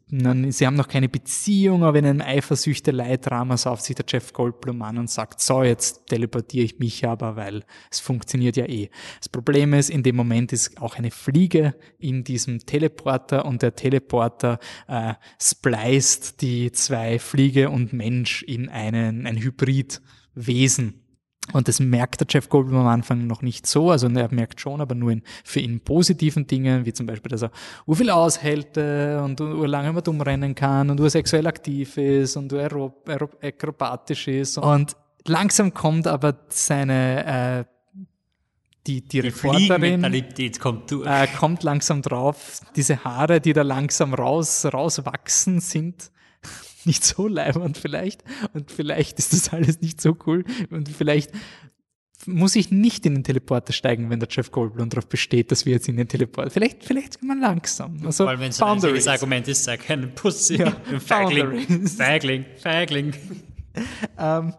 [0.50, 4.98] sie haben noch keine Beziehung, aber in einem Eifersüchtelei-Drama sauft sich der Jeff Goldblum an
[4.98, 8.90] und sagt, so, jetzt teleportiere ich mich aber, weil es funktioniert ja eh.
[9.20, 13.76] Das Problem ist, in dem Moment ist auch eine Fliege in diesem Teleporter und der
[13.76, 21.03] Teleporter äh, spliced die zwei Fliege und Mensch in einen, ein Hybridwesen.
[21.52, 23.90] Und das merkt der Jeff Goldblum am Anfang noch nicht so.
[23.90, 27.42] Also er merkt schon, aber nur in, für ihn positiven Dingen, wie zum Beispiel, dass
[27.42, 27.50] er
[27.86, 32.94] urviel aushält äh, und urlange immer dumm rennen kann und ursexuell aktiv ist und aero-
[33.06, 34.56] aero- akrobatisch ist.
[34.58, 38.00] Und langsam kommt aber seine, äh,
[38.86, 40.02] die, die, Die Reporterin,
[40.60, 41.06] kommt durch.
[41.06, 46.10] äh, kommt langsam drauf, diese Haare, die da langsam raus, rauswachsen, sind
[46.86, 48.24] nicht so leibend vielleicht.
[48.52, 50.44] Und vielleicht ist das alles nicht so cool.
[50.70, 51.30] Und vielleicht
[52.26, 55.74] muss ich nicht in den Teleporter steigen, wenn der Jeff Goldblum darauf besteht, dass wir
[55.74, 56.50] jetzt in den Teleporter.
[56.50, 57.98] Vielleicht, vielleicht kann man langsam.
[58.04, 60.56] Also, Vor allem, wenn es ein Argument ist, sei kein Pussy.
[60.56, 61.86] Ja, Feigling.
[61.86, 63.14] Feigling, Feigling.
[64.16, 64.54] Ähm,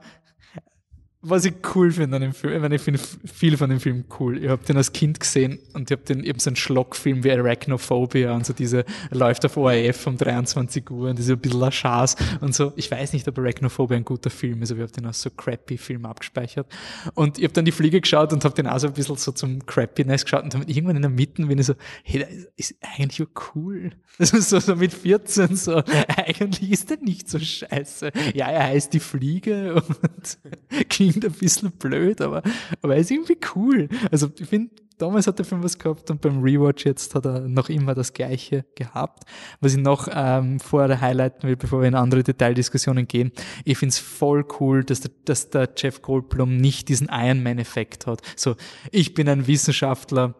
[1.27, 4.05] was ich cool finde an dem Film, ich, meine, ich finde viel von dem Film
[4.19, 4.43] cool.
[4.43, 7.31] Ich habe den als Kind gesehen und ich habe den eben so einen Schlockfilm wie
[7.31, 12.15] Arachnophobia und so diese läuft auf ORF um 23 Uhr und diese ein bisschen Lachas
[12.41, 12.73] und so.
[12.75, 15.31] Ich weiß nicht, ob Arachnophobia ein guter Film ist, aber ich habe den als so
[15.31, 16.67] crappy Film abgespeichert.
[17.15, 19.31] Und ich habe dann die Fliege geschaut und habe den auch so ein bisschen so
[19.31, 21.73] zum Crappiness geschaut und dann irgendwann in der Mitte bin ich so,
[22.03, 23.91] hey, das ist eigentlich cool.
[24.17, 25.83] Das ist so, so mit 14 so,
[26.15, 28.11] eigentlich ist der nicht so scheiße.
[28.33, 30.37] Ja, er heißt die Fliege und
[31.19, 32.43] klingt ein bisschen blöd, aber,
[32.81, 33.89] aber er ist irgendwie cool.
[34.11, 37.41] Also ich finde, damals hat der Film was gehabt und beim Rewatch jetzt hat er
[37.41, 39.23] noch immer das Gleiche gehabt.
[39.59, 43.31] Was ich noch ähm, vorher highlighten will, bevor wir in andere Detaildiskussionen gehen,
[43.63, 48.07] ich finde es voll cool, dass der, dass der Jeff Goldblum nicht diesen Iron Man-Effekt
[48.07, 48.21] hat.
[48.35, 48.55] So,
[48.91, 50.35] ich bin ein Wissenschaftler,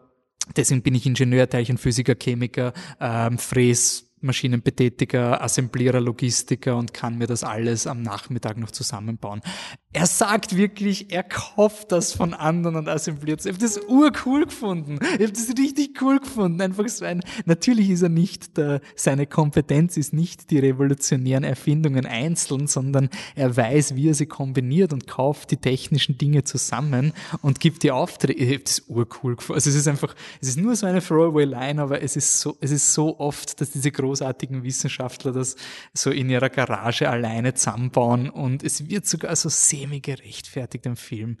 [0.54, 7.88] Deswegen bin ich Ingenieur, Teilchenphysiker, Chemiker, ähm, Fräsmaschinenbetätiger, Assemblierer, Logistiker und kann mir das alles
[7.88, 9.40] am Nachmittag noch zusammenbauen.
[9.96, 13.46] Er sagt wirklich, er kauft das von anderen und assembliert es.
[13.46, 14.98] Ich habe das urcool gefunden.
[15.00, 16.60] Ich habe das richtig cool gefunden.
[16.60, 22.04] Einfach so ein, natürlich ist er nicht der, seine Kompetenz ist nicht die revolutionären Erfindungen
[22.04, 27.60] einzeln, sondern er weiß, wie er sie kombiniert und kauft die technischen Dinge zusammen und
[27.60, 28.38] gibt die Aufträge.
[28.38, 29.56] Ich habe das urcool gefunden.
[29.56, 32.70] Also es ist einfach, es ist nur so eine Throwaway-Line, aber es ist so, es
[32.70, 35.56] ist so oft, dass diese großartigen Wissenschaftler das
[35.94, 41.38] so in ihrer Garage alleine zusammenbauen und es wird sogar so sehr semi-gerechtfertigt im Film.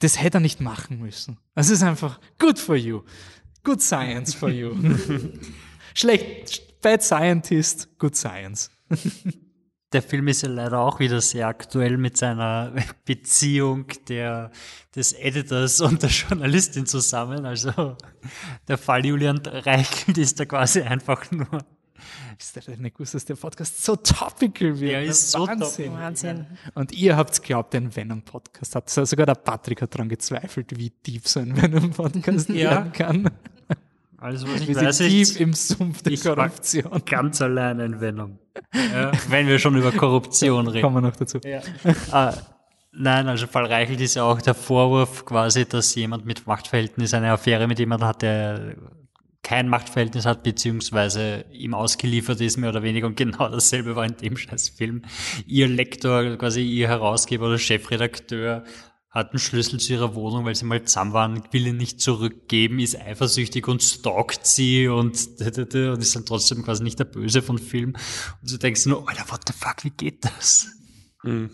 [0.00, 1.38] Das hätte er nicht machen müssen.
[1.54, 3.02] Es ist einfach good for you.
[3.62, 4.74] Good science for you.
[5.94, 8.70] Schlecht, bad scientist, good science.
[9.92, 12.72] Der Film ist ja leider auch wieder sehr aktuell mit seiner
[13.04, 14.50] Beziehung der,
[14.94, 17.46] des Editors und der Journalistin zusammen.
[17.46, 17.96] Also
[18.66, 21.64] der Fall Julian Reichelt ist da quasi einfach nur
[22.38, 24.92] ist der nicht gewusst, dass der Podcast so topical wird?
[24.92, 25.92] Ja, ist so Wahnsinn.
[25.92, 26.46] Wahnsinn.
[26.74, 28.90] Und ihr habt's geglaubt, ein Venom-Podcast hat.
[28.90, 32.70] Sogar der Patrick hat daran gezweifelt, wie tief so ein Venom-Podcast Ja.
[32.70, 33.30] werden kann.
[34.18, 37.02] Also was ich Wir weiß, sind ich, tief im Sumpf der ich war Korruption.
[37.04, 38.38] ganz allein ein Venom.
[38.74, 40.82] Ja, wenn wir schon über Korruption reden.
[40.82, 41.38] Kommen wir noch dazu.
[41.44, 41.60] Ja.
[42.10, 42.32] Ah,
[42.92, 47.30] nein, also Fall Reichelt ist ja auch der Vorwurf quasi, dass jemand mit Machtverhältnis eine
[47.30, 48.74] Affäre mit jemandem hat, der
[49.46, 53.06] kein Machtverhältnis hat, beziehungsweise ihm ausgeliefert ist, mehr oder weniger.
[53.06, 55.02] Und genau dasselbe war in dem scheiß Film.
[55.46, 58.64] Ihr Lektor, quasi ihr Herausgeber oder Chefredakteur,
[59.08, 62.80] hat einen Schlüssel zu ihrer Wohnung, weil sie mal zusammen waren, will ihn nicht zurückgeben,
[62.80, 67.58] ist eifersüchtig und stalkt sie und, und ist dann trotzdem quasi nicht der Böse von
[67.58, 67.94] Film.
[68.42, 70.66] Und du denkst nur, Alter, what the fuck, wie geht das?
[71.22, 71.50] Mhm.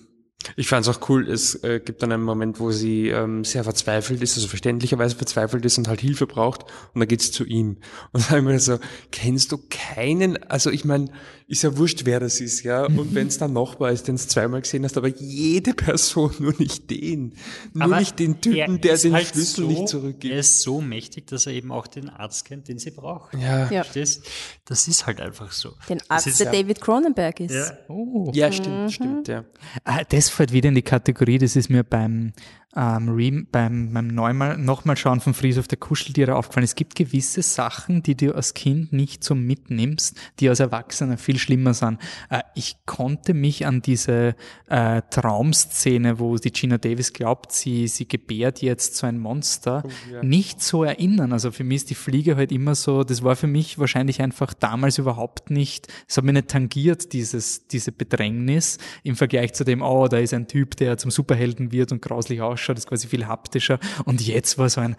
[0.57, 3.65] Ich fand es auch cool, es äh, gibt dann einen Moment, wo sie ähm, sehr
[3.65, 6.63] verzweifelt ist, also verständlicherweise verzweifelt ist und halt Hilfe braucht
[6.95, 7.79] und dann geht's zu ihm.
[8.13, 8.79] Und dann mir so,
[9.11, 11.07] kennst du keinen, also ich meine,
[11.47, 14.23] ist ja wurscht, wer das ist, ja, und wenn es dann Nachbar ist, den du
[14.27, 17.35] zweimal gesehen hast, aber jede Person, nur nicht den.
[17.75, 20.35] Nur Aber nicht den Typen, er der den halt Schlüssel so, nicht Er zurückgibt.
[20.35, 23.35] ist so mächtig, dass er eben auch den Arzt kennt, den sie braucht.
[23.35, 23.71] Ja.
[23.71, 23.83] Ja.
[23.85, 24.25] Verstehst?
[24.65, 25.73] Das ist halt einfach so.
[25.89, 27.55] Den Arzt, ist der ja- David Cronenberg ist.
[27.55, 27.73] Ja.
[27.89, 28.31] Oh.
[28.35, 29.45] Ja, stimmt, stimmt, ja.
[29.85, 32.33] Ah, Das fällt wieder in die Kategorie, das ist mir beim,
[32.75, 36.65] ähm, beim, beim Neumal, nochmal schauen von Friedhof der Kuscheltiere aufgefallen.
[36.65, 41.39] Es gibt gewisse Sachen, die du als Kind nicht so mitnimmst, die als Erwachsener viel
[41.39, 41.99] schlimmer sind.
[42.31, 44.35] Äh, ich konnte mich an diese
[44.69, 49.83] äh, Traumszene, wo die Gina Davis glaubt, sie, sie gebärt jetzt so ein Monster,
[50.23, 51.33] nicht so erinnern.
[51.33, 54.55] Also für mich ist die Fliege halt immer so, das war für mich wahrscheinlich einfach
[54.55, 59.83] damals überhaupt nicht, es hat mich nicht tangiert, dieses, diese Bedrängnis im Vergleich zu dem,
[59.83, 63.27] oh, da ist ein Typ, der zum Superhelden wird und grauslich ausschaut, ist quasi viel
[63.27, 63.79] haptischer.
[64.05, 64.97] Und jetzt war so ein,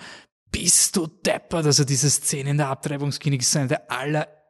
[0.51, 1.65] bist du deppert?
[1.65, 3.91] Also diese Szene in der Abtreibungsklinik ist eine der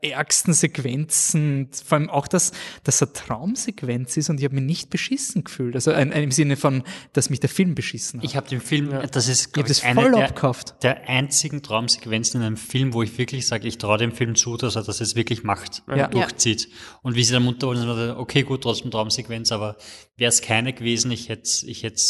[0.03, 2.51] allerärgsten Sequenzen, vor allem auch, dass
[2.83, 5.75] das eine Traumsequenz ist und ich habe mich nicht beschissen gefühlt.
[5.75, 6.83] Also ein, ein, im Sinne von,
[7.13, 8.25] dass mich der Film beschissen hat.
[8.29, 11.61] Ich habe den Film, das ist Ich glaub habe das eine voll der, der einzigen
[11.61, 14.83] Traumsequenzen in einem Film, wo ich wirklich sage, ich traue dem Film zu, dass er
[14.83, 16.07] das jetzt wirklich macht, Ja.
[16.07, 16.69] durchzieht.
[17.01, 19.77] Und wie sie dann munter wurden, okay, gut, trotzdem Traumsequenz, aber
[20.17, 22.01] wäre es keine gewesen, ich hätte ich hätte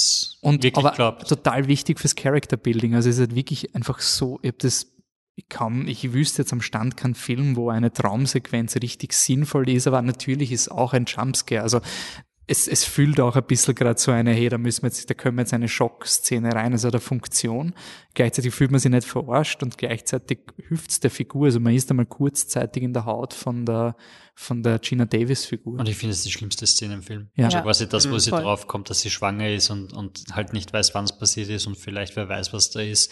[0.41, 1.27] Und wirklich geglaubt.
[1.27, 2.95] total wichtig fürs Character Building.
[2.95, 4.87] Also es ist halt wirklich einfach so, ich habe das
[5.35, 9.87] ich kaum, ich wüsste jetzt am Stand keinen Film, wo eine Traumsequenz richtig sinnvoll ist,
[9.87, 11.61] aber natürlich ist auch ein Jumpscare.
[11.63, 11.81] Also
[12.45, 15.13] es, es fühlt auch ein bisschen gerade so eine, hey, da müssen wir jetzt, da
[15.13, 17.73] können wir jetzt eine Schockszene rein, also der Funktion.
[18.13, 21.45] Gleichzeitig fühlt man sich nicht verarscht und gleichzeitig hilft's der Figur.
[21.45, 23.95] Also man ist einmal kurzzeitig in der Haut von der,
[24.35, 25.79] von der Gina Davis Figur.
[25.79, 27.29] Und ich finde, es ist die schlimmste Szene im Film.
[27.35, 27.45] Ja.
[27.45, 27.63] Also Ja.
[27.63, 28.41] quasi das, wo sie Voll.
[28.41, 31.65] drauf kommt, dass sie schwanger ist und, und halt nicht weiß, wann es passiert ist
[31.65, 33.09] und vielleicht wer weiß, was da ist.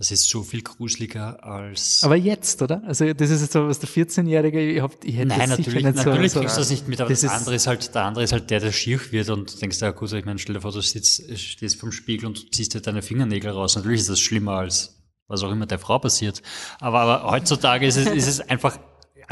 [0.00, 2.02] Das ist so viel gruseliger als.
[2.02, 2.82] Aber jetzt, oder?
[2.86, 5.94] Also das ist jetzt so, was der 14-Jährige, ich, hab, ich hätte Nein, natürlich, nicht
[5.94, 8.24] natürlich so, kriegst du das nicht mit, aber das das andere ist halt, der andere
[8.24, 10.62] ist halt der, der schier wird und du denkst, ja gut, ich meine, stell dir
[10.62, 13.76] vor, du sitzt, stehst vom Spiegel und du ziehst dir deine Fingernägel raus.
[13.76, 14.96] Natürlich ist das schlimmer als
[15.28, 16.40] was auch immer der Frau passiert.
[16.80, 18.78] Aber, aber heutzutage ist es, ist es einfach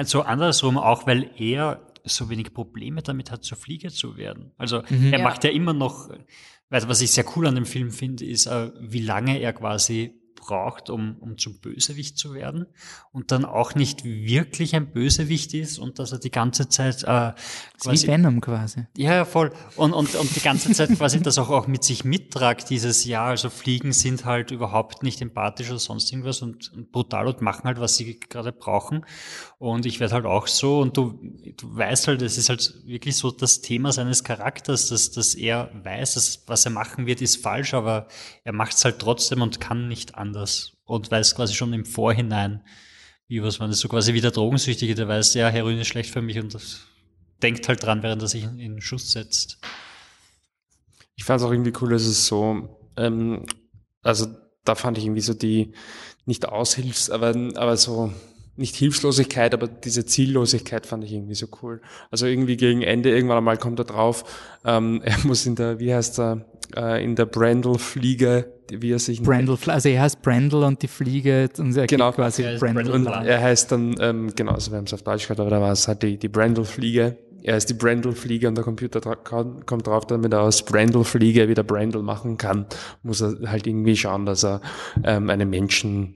[0.05, 4.53] so andersrum, auch weil er so wenig Probleme damit hat, zur Fliege zu werden.
[4.59, 5.12] Also Mhm.
[5.14, 5.25] er Ja.
[5.25, 6.11] macht ja immer noch,
[6.69, 10.12] weil was ich sehr cool an dem Film finde, ist, äh, wie lange er quasi
[10.49, 12.66] braucht, um, um zum Bösewicht zu werden
[13.12, 17.32] und dann auch nicht wirklich ein Bösewicht ist und dass er die ganze Zeit äh,
[17.76, 18.86] ist wie Venom quasi.
[18.96, 19.53] ja, ja, voll.
[19.76, 23.28] Und, und, und die ganze Zeit quasi das auch, auch mit sich mittragt, dieses Jahr.
[23.28, 27.64] Also Fliegen sind halt überhaupt nicht empathisch oder sonst irgendwas und, und brutal und machen
[27.64, 29.05] halt, was sie gerade brauchen.
[29.59, 31.20] Und ich werde halt auch so und du,
[31.59, 35.70] du weißt halt, es ist halt wirklich so das Thema seines Charakters, dass, dass er
[35.84, 38.09] weiß, dass was er machen wird, ist falsch, aber
[38.44, 40.38] er macht es halt trotzdem und kann nicht anders.
[40.84, 42.62] Und weiß quasi schon im Vorhinein,
[43.26, 46.11] wie was man ist, so quasi wie der Drogensüchtige, der weiß, ja, Heroin ist schlecht
[46.11, 46.86] für mich und das
[47.43, 49.59] denkt halt dran, während er sich in, in Schuss setzt.
[51.14, 53.45] Ich fand es auch irgendwie cool, dass es so, ähm,
[54.03, 54.26] also
[54.64, 55.72] da fand ich irgendwie so die,
[56.24, 58.12] nicht Aushilfs, aber, aber so,
[58.59, 61.80] nicht Hilflosigkeit, aber diese Ziellosigkeit fand ich irgendwie so cool.
[62.11, 64.24] Also irgendwie gegen Ende, irgendwann einmal kommt er drauf,
[64.64, 66.45] ähm, er muss in der, wie heißt er,
[66.76, 69.23] äh, in der Brandl-Fliege, wie er sich...
[69.23, 72.12] Brandl, also er heißt Brandl und die Fliege, und er Genau.
[72.12, 72.62] quasi Er.
[72.62, 75.61] Und er heißt dann, ähm, genau, also wir haben es auf Deutsch gehört, aber da
[75.61, 77.16] war es halt die, die Brandl-Fliege.
[77.43, 82.03] Er ist die Brandl-Fliege und der Computer kommt drauf, damit er aus Brandl-Fliege wieder Brandl
[82.03, 82.66] machen kann,
[83.03, 84.61] muss er halt irgendwie schauen, dass er
[85.05, 86.14] ähm, einen Menschen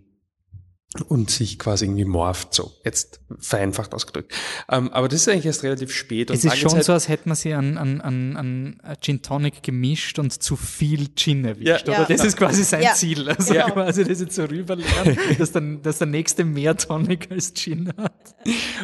[1.08, 4.32] und sich quasi irgendwie morpht, so jetzt vereinfacht ausgedrückt.
[4.70, 6.30] Ähm, aber das ist eigentlich erst relativ spät.
[6.30, 9.62] Und Es ist schon so, als hätte man sie an, an, an, an Gin Tonic
[9.62, 11.66] gemischt und zu viel Gin erwischt.
[11.88, 11.94] Ja.
[11.94, 12.04] Oder Ja.
[12.16, 12.92] das ist quasi sein Ja.
[12.94, 13.28] Ziel.
[13.30, 13.70] Also Genau.
[13.70, 18.12] quasi das jetzt so rüberlernen, dass, dann, dass der nächste mehr Tonic als Gin hat.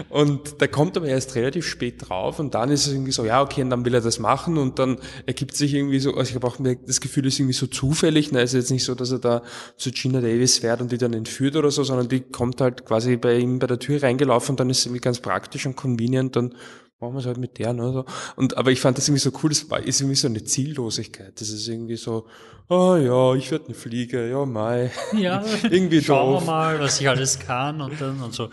[0.08, 3.42] Und der kommt aber erst relativ spät drauf und dann ist es irgendwie so, ja,
[3.42, 6.34] okay, und dann will er das machen und dann ergibt sich irgendwie so, also ich
[6.36, 6.56] habe auch
[6.86, 9.18] das Gefühl, es ist irgendwie so zufällig, ne, es ist jetzt nicht so, dass er
[9.18, 9.42] da
[9.76, 13.16] zu Gina Davis fährt und die dann entführt oder so, sondern die kommt halt quasi
[13.16, 16.36] bei ihm bei der Tür reingelaufen und dann ist es irgendwie ganz praktisch und convenient,
[16.36, 16.54] dann
[17.00, 18.04] machen wir es halt mit der, ne, so.
[18.36, 21.40] Und, aber ich fand das irgendwie so cool, das war, ist irgendwie so eine Ziellosigkeit,
[21.40, 22.26] das ist irgendwie so,
[22.68, 24.90] ah ja, ich werde eine Fliege, ja, mai.
[25.16, 26.42] Ja, Irgendwie schauen doof.
[26.42, 28.50] wir mal, was ich alles kann und dann und so.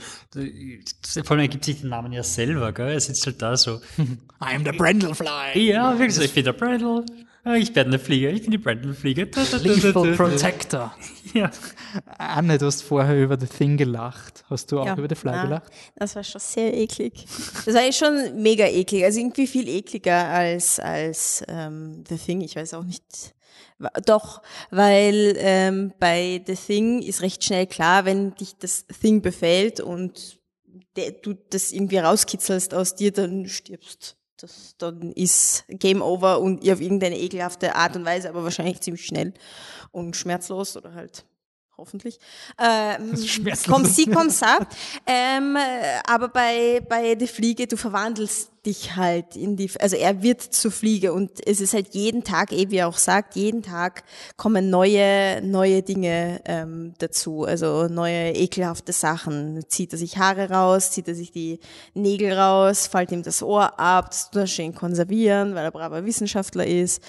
[1.23, 2.89] Vor allem ergibt sich den Namen ja selber, gell?
[2.89, 3.75] Er sitzt halt da so.
[3.97, 5.59] I am the Brandlfly.
[5.67, 7.03] Ja, wirklich ich bin der Brandl.
[7.47, 8.57] Ah, Ich werde eine Fliege, ich bin die
[9.31, 10.15] da, Lethal.
[10.15, 10.95] Protector.
[11.33, 11.51] Ja.
[12.17, 14.45] Anne, du hast vorher über The Thing gelacht.
[14.49, 14.95] Hast du auch Ja.
[14.97, 15.71] über The Fly Ah, gelacht?
[15.97, 17.25] Das war schon sehr eklig.
[17.65, 19.03] Das war eigentlich schon mega eklig.
[19.03, 22.39] Also irgendwie viel ekliger als, als ähm, The Thing.
[22.39, 23.03] Ich weiß auch nicht.
[24.05, 24.41] Doch,
[24.71, 30.39] weil ähm, bei The Thing ist recht schnell klar, wenn dich das Thing befällt und
[31.23, 34.15] du das irgendwie rauskitzelst aus dir, dann stirbst.
[34.45, 38.79] Das, dann ist Game Over und ihr auf irgendeine ekelhafte Art und Weise, aber wahrscheinlich
[38.79, 39.33] ziemlich schnell
[39.91, 41.25] und schmerzlos oder halt
[41.75, 42.19] hoffentlich.
[42.59, 43.15] Ähm,
[43.67, 44.59] komm sie, komm sa.
[45.07, 50.21] Ähm, äh, aber bei, bei der Fliege, du verwandelst dich halt in die, also er
[50.23, 53.61] wird zur Fliege und es ist halt jeden Tag, eh wie er auch sagt, jeden
[53.61, 54.03] Tag
[54.37, 59.63] kommen neue, neue Dinge ähm, dazu, also neue ekelhafte Sachen.
[59.67, 61.59] Zieht er sich Haare raus, zieht er sich die
[61.93, 66.05] Nägel raus, fällt ihm das Ohr ab, das tut er schön konservieren, weil er braver
[66.05, 67.01] Wissenschaftler ist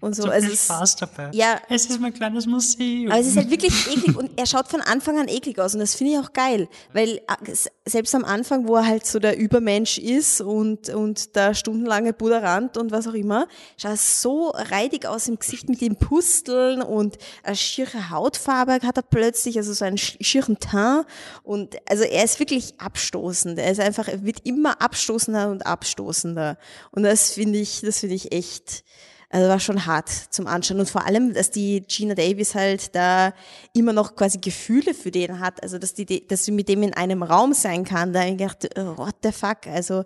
[0.00, 0.22] und so.
[0.24, 1.30] So also viel es- Spaß dabei.
[1.32, 1.60] Ja.
[1.68, 3.10] Es ist mein kleines Museum.
[3.10, 5.80] aber es ist halt wirklich eklig und er schaut von Anfang an eklig aus und
[5.80, 7.54] das finde ich auch geil, weil äh,
[7.86, 10.99] selbst am Anfang, wo er halt so der Übermensch ist und, und
[11.34, 13.46] der stundenlange Buderant und was auch immer,
[13.76, 19.02] schaut so reidig aus im Gesicht mit den Pusteln und eine schiere Hautfarbe hat er
[19.02, 21.06] plötzlich, also so einen sch- schieren Teint
[21.42, 23.58] und also er ist wirklich abstoßend.
[23.58, 26.58] Er ist einfach, er wird immer abstoßender und abstoßender
[26.90, 28.84] und das finde ich, das finde ich echt,
[29.32, 30.80] also war schon hart zum Anschauen.
[30.80, 33.32] Und vor allem, dass die Gina Davis halt da
[33.72, 35.62] immer noch quasi Gefühle für den hat.
[35.62, 38.12] Also, dass die, dass sie mit dem in einem Raum sein kann.
[38.12, 39.68] Da hab ich gedacht, oh, what the fuck?
[39.68, 40.02] Also,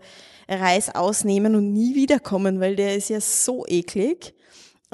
[0.48, 4.34] Reis ausnehmen und nie wiederkommen, weil der ist ja so eklig.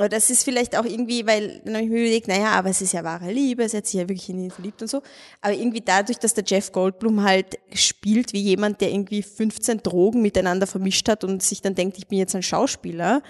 [0.01, 2.81] Aber das ist vielleicht auch irgendwie, weil dann habe ich mir überlegt, naja, aber es
[2.81, 5.03] ist ja wahre Liebe, es hat sich ja wirklich in ihn verliebt und so.
[5.43, 10.23] Aber irgendwie dadurch, dass der Jeff Goldblum halt spielt wie jemand, der irgendwie 15 Drogen
[10.23, 13.23] miteinander vermischt hat und sich dann denkt, ich bin jetzt ein Schauspieler,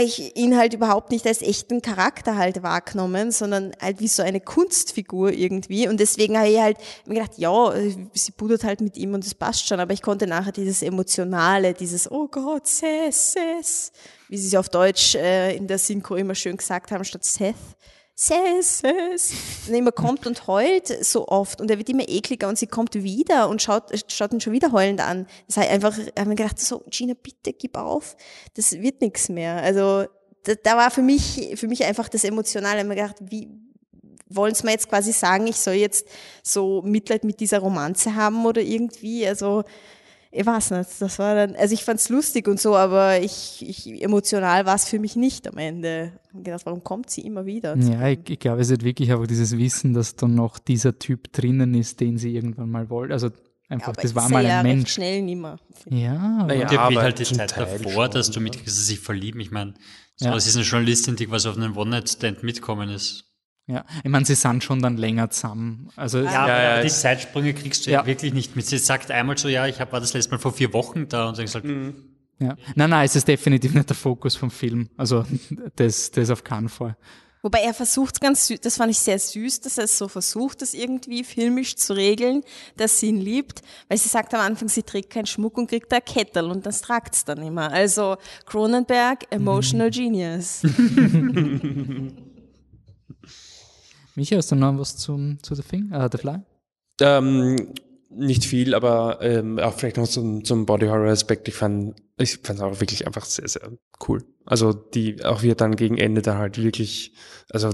[0.00, 4.40] ich ihn halt überhaupt nicht als echten Charakter halt wahrgenommen, sondern halt wie so eine
[4.40, 5.88] Kunstfigur irgendwie.
[5.88, 7.72] Und deswegen habe ich halt mir gedacht, ja,
[8.14, 9.80] sie pudert halt mit ihm und das passt schon.
[9.80, 13.92] Aber ich konnte nachher dieses Emotionale, dieses, oh Gott, Seth, Seth,
[14.28, 17.54] wie sie es auf Deutsch äh, in der Synchro immer schön gesagt haben, statt Seth.
[18.16, 19.32] Seth, Seth.
[19.66, 22.68] Und er immer kommt und heult so oft und er wird immer ekliger und sie
[22.68, 25.26] kommt wieder und schaut, schaut ihn schon wieder heulend an.
[25.48, 28.16] Das heißt einfach, haben wir gedacht, so, Gina, bitte gib auf.
[28.54, 29.56] Das wird nichts mehr.
[29.56, 30.06] Also,
[30.44, 32.76] da, da war für mich, für mich einfach das Emotionale.
[32.76, 33.48] Ich habe mir gedacht, wie,
[34.28, 36.06] wollen sie mir jetzt quasi sagen, ich soll jetzt
[36.44, 39.64] so Mitleid mit dieser Romanze haben oder irgendwie, also,
[40.36, 44.02] ich weiß nicht, das war dann, also ich fand's lustig und so, aber ich, ich
[44.02, 46.12] emotional war es für mich nicht am Ende.
[46.36, 47.76] Ich gedacht, warum kommt sie immer wieder?
[47.76, 51.32] Ja, ich, ich glaube, es ist wirklich einfach dieses Wissen, dass da noch dieser Typ
[51.32, 53.14] drinnen ist, den sie irgendwann mal wollte.
[53.14, 53.30] Also
[53.68, 54.92] einfach, aber das war mal er ja ein recht Mensch.
[54.92, 55.58] schnell nimmer.
[55.88, 58.66] Ja, aber Und dir fehlt aber halt die Zeit Teil davor, schon, dass du mitkriegst,
[58.68, 59.40] dass sie sich verlieben.
[59.40, 59.74] Ich meine,
[60.16, 60.36] so, Ja.
[60.36, 63.24] es ist eine Journalistin, die quasi auf einen One-Night-Stand mitkommen ist.
[63.66, 63.84] Ja.
[64.02, 65.88] Ich meine, sie sind schon dann länger zusammen.
[65.96, 68.04] Also Ja, Ja, aber ja, die Zeitsprünge kriegst du Ja.
[68.06, 68.66] wirklich nicht mit.
[68.66, 71.28] Sie sagt einmal so, ja, ich hab, war das letzte Mal vor vier Wochen da
[71.28, 71.64] und sagst halt,
[72.38, 72.56] Ja.
[72.74, 74.88] Nein, nein, es ist definitiv nicht der Fokus vom Film.
[74.96, 75.24] Also
[75.76, 76.96] das, das auf keinen Fall.
[77.42, 80.62] Wobei er versucht ganz süß, das fand ich sehr süß, dass er es so versucht,
[80.62, 82.42] das irgendwie filmisch zu regeln,
[82.78, 85.92] dass sie ihn liebt, weil sie sagt am Anfang, sie trägt keinen Schmuck und kriegt
[85.92, 87.70] da Kettel und das tragt es dann immer.
[87.70, 90.62] Also Cronenberg, emotional genius.
[94.16, 96.40] Micha, hast du noch was zum, zu The Thing, äh, The Fly?
[97.00, 97.74] Ähm,
[98.10, 101.48] nicht viel, aber ähm, auch vielleicht noch zum, zum Body Horror Aspekt.
[101.48, 103.72] Ich fand, ich fand auch wirklich einfach sehr, sehr
[104.08, 104.22] cool.
[104.46, 107.14] Also die, auch wir dann gegen Ende da halt wirklich,
[107.50, 107.70] also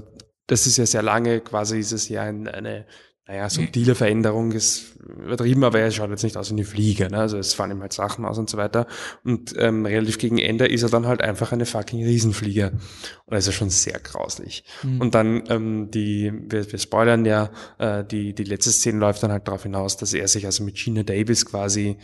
[0.47, 2.87] das ist ja sehr lange, quasi ist es ja ein, eine
[3.31, 7.09] naja, subtile Veränderung ist übertrieben, aber er schaut jetzt nicht aus wie eine Fliege.
[7.09, 7.19] Ne?
[7.19, 8.89] Also es fallen ihm halt Sachen aus und so weiter.
[9.23, 12.73] Und ähm, relativ gegen Ende ist er dann halt einfach eine fucking Riesenfliege.
[12.73, 12.81] Und
[13.29, 14.65] das ist ja schon sehr grauslich.
[14.83, 15.01] Mhm.
[15.01, 19.31] Und dann ähm, die, wir, wir spoilern ja, äh, die, die letzte Szene läuft dann
[19.31, 21.99] halt darauf hinaus, dass er sich also mit Gina Davis quasi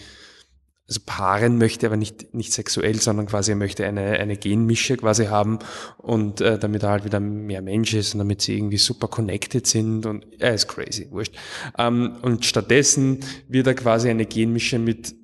[0.88, 5.26] also paaren möchte, aber nicht, nicht sexuell, sondern quasi er möchte eine, eine Genmische quasi
[5.26, 5.58] haben
[5.98, 9.66] und äh, damit er halt wieder mehr Mensch ist und damit sie irgendwie super connected
[9.66, 11.34] sind und er ist crazy, wurscht.
[11.76, 15.14] Ähm, und stattdessen wird er quasi eine Genmische mit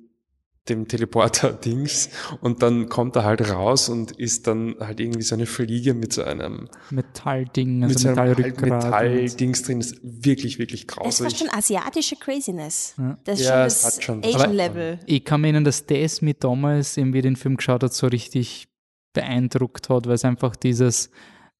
[0.69, 2.09] dem Teleporter-Dings
[2.41, 6.13] und dann kommt er halt raus und ist dann halt irgendwie so eine Fliege mit
[6.13, 8.83] so einem Metallding, also mit so einem Metallrückgrat.
[8.85, 9.79] Metalldings drin.
[9.79, 11.37] Das ist wirklich, wirklich Das war grausig.
[11.37, 12.95] schon asiatische Craziness.
[12.97, 13.17] Ja.
[13.25, 14.99] Das ist Ja, schon das schon- Asian-Level.
[15.05, 18.07] Ich kann mir erinnern, dass das mit damals, eben wie den Film geschaut hat, so
[18.07, 18.67] richtig
[19.13, 21.11] beeindruckt hat, weil es einfach dieses,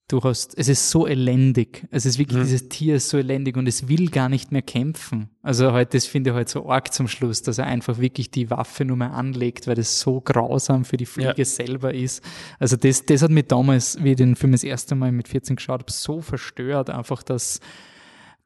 [0.09, 1.87] du hast, es ist so elendig.
[1.89, 2.43] Es ist wirklich, Mhm.
[2.43, 5.29] dieses Tier ist so elendig und es will gar nicht mehr kämpfen.
[5.41, 8.49] Also halt, das finde ich halt so arg zum Schluss, dass er einfach wirklich die
[8.49, 11.45] Waffe nur mehr anlegt, weil das so grausam für die Fliege Ja.
[11.45, 12.21] selber ist.
[12.59, 15.55] Also das, das hat mich damals, wie ich den Film das erste Mal mit 14
[15.55, 17.59] geschaut habe, so verstört, einfach, dass,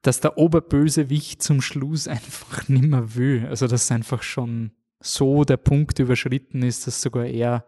[0.04, 3.48] dass der Oberbösewicht zum Schluss einfach nimmer will.
[3.50, 7.66] Also dass einfach schon so der Punkt überschritten ist, dass sogar er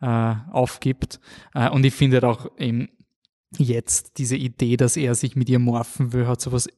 [0.00, 1.20] äh, aufgibt.
[1.54, 2.88] Äh, und ich finde halt auch eben
[3.58, 6.68] jetzt diese Idee, dass er sich mit ihr morphen will, hat sowas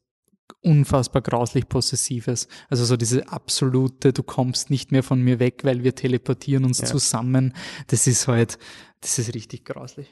[0.61, 2.49] unfassbar grauslich Possessives.
[2.69, 6.81] Also so diese absolute, du kommst nicht mehr von mir weg, weil wir teleportieren uns
[6.81, 6.87] Ja.
[6.87, 7.55] zusammen.
[7.89, 8.59] Das ist halt,
[9.01, 10.09] das ist richtig grauslich.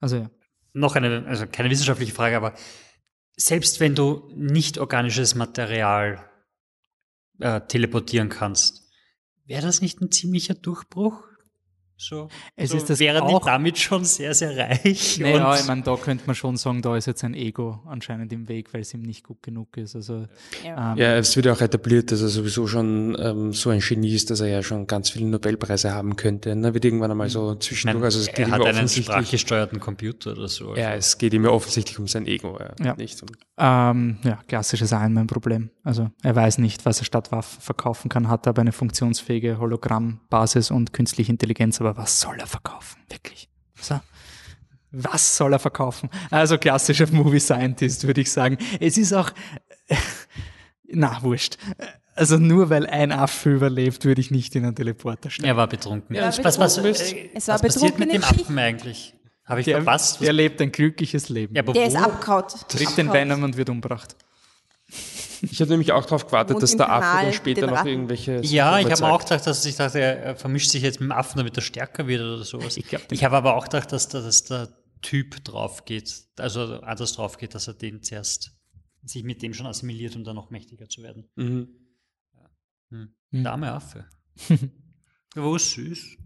[0.00, 0.30] Also ja.
[0.72, 2.54] Noch eine, also keine wissenschaftliche Frage, aber
[3.36, 6.28] selbst wenn du nicht organisches Material
[7.40, 8.82] äh, teleportieren kannst,
[9.46, 11.22] wäre das nicht ein ziemlicher Durchbruch?
[12.00, 15.18] So, Es so ist das wären auch- die damit schon sehr, sehr reich.
[15.18, 18.32] Naja, und- ich meine, da könnte man schon sagen, da ist jetzt ein Ego anscheinend
[18.32, 19.96] im Weg, weil es ihm nicht gut genug ist.
[19.96, 20.26] Also
[20.64, 20.92] Ja.
[20.92, 24.14] ähm, Ja, es wird ja auch etabliert, dass er sowieso schon ähm, so ein Genie
[24.14, 26.54] ist, dass er ja schon ganz viele Nobelpreise haben könnte.
[26.54, 26.72] Ne?
[26.72, 30.76] Wird irgendwann einmal so zwischendurch, also es geht er hat einen sprachgesteuerten Computer oder so.
[30.76, 32.94] ja, es geht ihm ja offensichtlich um sein Ego, ja, Ja.
[32.94, 33.28] nicht um
[33.60, 35.70] Ähm, ja, klassisches Iron Man-Problem.
[35.82, 40.70] Also er weiß nicht, was er statt Waffen verkaufen kann, hat aber eine funktionsfähige Hologrammbasis
[40.70, 43.00] und künstliche Intelligenz, aber was soll er verkaufen?
[43.08, 43.48] Wirklich?
[43.80, 44.00] So.
[44.90, 46.08] Was soll er verkaufen?
[46.30, 48.56] Also klassischer Movie Scientist, würde ich sagen.
[48.80, 49.30] Es ist auch,
[50.86, 51.58] na, wurscht.
[52.14, 55.46] Also nur weil ein Affe überlebt, würde ich nicht in einen Teleporter steigen.
[55.48, 56.16] Er war betrunken.
[56.16, 57.16] Ja, was, was, was, betrunken.
[57.16, 59.14] äh, Es war was passiert mit betrunken dem Affen eigentlich?
[59.44, 60.20] Habe ich Der, verpasst?
[60.20, 61.54] der lebt ein glückliches Leben.
[61.54, 62.00] ja, aber Der ist wo?
[62.00, 62.68] abkaut.
[62.68, 64.16] Trifft den Venom und wird umgebracht.
[65.42, 67.88] Ich habe nämlich auch darauf gewartet, Wohnt dass der Affe dann später noch Ratten.
[67.88, 71.12] irgendwelche Ja, ich habe auch gedacht, dass ich dachte, er vermischt sich jetzt mit dem
[71.12, 72.76] Affen, damit er stärker wird oder sowas.
[72.76, 74.68] Ich glaub, ich habe aber auch gedacht, dass, da- dass der
[75.02, 78.52] Typ drauf geht, also anders drauf geht, dass er den zuerst
[79.04, 81.28] sich mit dem schon assimiliert, um dann noch mächtiger zu werden.
[81.36, 81.68] Mhm.
[82.90, 83.14] Hm.
[83.30, 83.42] Hm.
[83.44, 84.06] Der arme Affe.
[85.34, 86.16] Wo ist süß?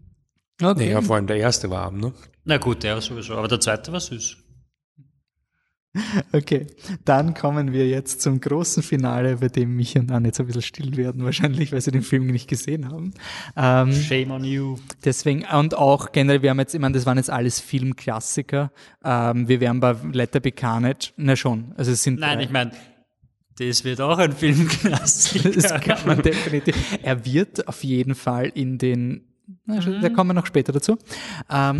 [0.61, 0.85] Okay.
[0.85, 2.13] Naja, vor allem der erste war arm, ne?
[2.45, 4.37] Na gut, der war sowieso, aber der zweite war süß.
[6.31, 6.67] Okay,
[7.05, 10.61] dann kommen wir jetzt zum großen Finale, bei dem mich und Anne jetzt ein bisschen
[10.61, 13.13] still werden, wahrscheinlich, weil sie den Film nicht gesehen haben.
[13.55, 14.77] Ähm, Shame on you.
[15.05, 18.71] deswegen, und auch generell, wir haben jetzt, ich meine, das waren jetzt alles Filmklassiker.
[19.03, 22.45] Ähm, wir wären bei Letter Be Carnage, na schon, also es sind Nein, drei.
[22.45, 22.71] ich meine,
[23.59, 25.49] das wird auch ein Filmklassiker.
[25.53, 26.75] Das kann man definitiv.
[27.03, 29.32] Er wird auf jeden Fall in den,
[29.65, 30.97] na, da kommen wir noch später dazu.
[31.49, 31.79] Ähm,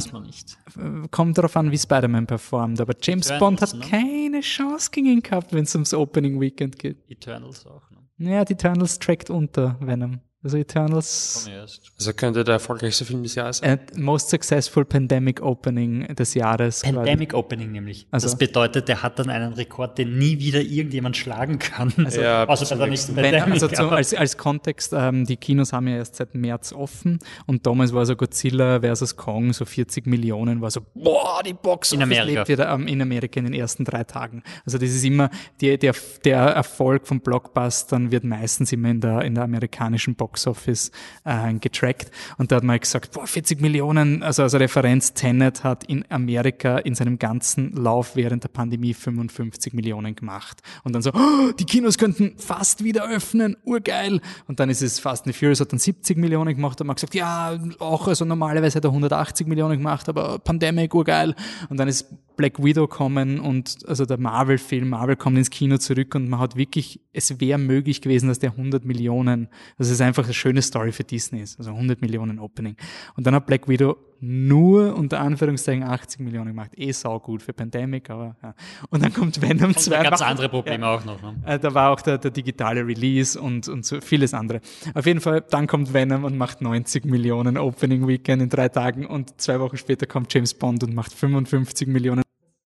[1.11, 3.85] kommt darauf an, wie Spider-Man performt, aber James Eternals, Bond hat ne?
[3.85, 6.97] keine Chance gegen ihn gehabt, wenn es ums Opening Weekend geht.
[7.09, 7.89] Eternals auch.
[8.17, 8.33] Ne?
[8.33, 10.19] Ja, die Eternals trackt unter Venom.
[10.43, 11.49] Also Eternals.
[11.97, 13.79] Also könnte der erfolgreichste Film des Jahres sein.
[13.95, 16.81] most successful Pandemic Opening des Jahres.
[16.81, 16.93] quasi.
[16.95, 18.07] Pandemic Opening nämlich.
[18.11, 21.93] Also- das bedeutet, der hat dann einen Rekord, den nie wieder irgendjemand schlagen kann.
[22.03, 23.53] Also, Ja, außer bei der nächsten Wenn, Pandemic.
[23.53, 27.65] also zum, als, als Kontext, ähm, die Kinos haben ja erst seit März offen und
[27.65, 32.03] damals war so Godzilla versus Kong, so 40 Millionen, war so, boah, die Box In
[32.03, 32.25] Amerika.
[32.41, 34.43] lebt wieder ähm, in Amerika in den ersten drei Tagen.
[34.65, 35.29] Also das ist immer,
[35.61, 35.95] die, der,
[36.25, 40.91] der Erfolg von Blockbustern wird meistens immer in der, in der amerikanischen Box Office
[41.23, 42.11] äh, getrackt.
[42.37, 46.77] Und da hat man gesagt, boah, 40 Millionen, also als Referenz, Tenet hat in Amerika
[46.77, 50.61] in seinem ganzen Lauf während der Pandemie 55 Millionen gemacht.
[50.83, 54.21] Und dann so, oh, die Kinos könnten fast wieder öffnen, urgeil.
[54.47, 56.79] Und dann ist es Fast and Furious hat dann 70 Millionen gemacht.
[56.79, 61.35] Man hat gesagt, ja, auch, also normalerweise hat er 180 Millionen gemacht, aber Pandemic, urgeil.
[61.69, 66.15] Und dann ist Black Widow kommen und also der Marvel-Film, Marvel kommt ins Kino zurück
[66.15, 70.25] und man hat wirklich, es wäre möglich gewesen, dass der 100 Millionen, das ist einfach
[70.25, 72.75] eine schöne Story für Disney ist, also 100 Millionen Opening.
[73.15, 76.71] Und dann hat Black Widow nur unter Anführungszeichen 80 Millionen gemacht.
[76.75, 78.53] Eh sau gut für Pandemic, aber ja.
[78.89, 79.91] Und dann kommt Venom 2.
[79.91, 80.95] Da ganz andere Probleme ja.
[80.95, 81.21] auch noch.
[81.21, 81.35] Ne?
[81.45, 84.61] Äh, da war auch der, der digitale Release und, und so vieles andere.
[84.93, 89.05] Auf jeden Fall, dann kommt Venom und macht 90 Millionen Opening Weekend in drei Tagen
[89.05, 92.23] und zwei Wochen später kommt James Bond und macht 55 Millionen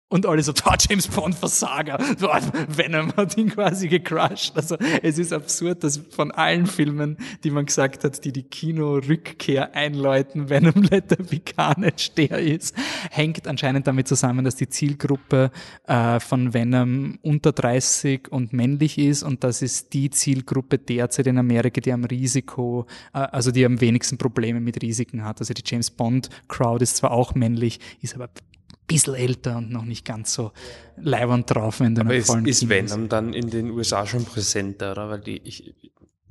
[0.09, 1.99] und alle so, oh, James Bond Versager.
[2.69, 4.57] Venom hat ihn quasi gecrushed.
[4.57, 9.75] Also es ist absurd, dass von allen Filmen, die man gesagt hat, die die Kino-Rückkehr
[9.75, 12.77] einläuten, Venom Letter Carnage der ist,
[13.11, 15.51] hängt anscheinend damit zusammen, dass die Zielgruppe
[15.87, 21.39] äh, von Venom unter 30 und männlich ist und das ist die Zielgruppe derzeit in
[21.39, 25.41] Amerika, die am Risiko, äh, also die am wenigsten Probleme mit Risiken hat.
[25.41, 28.29] Also die James Bond Crowd ist zwar auch männlich, ist aber
[28.87, 30.53] bisschen älter und noch nicht ganz so
[30.97, 35.11] leibernd drauf, wenn du Aber ist, ist Venom dann in den USA schon präsenter, oder?
[35.11, 35.75] Weil die, ich,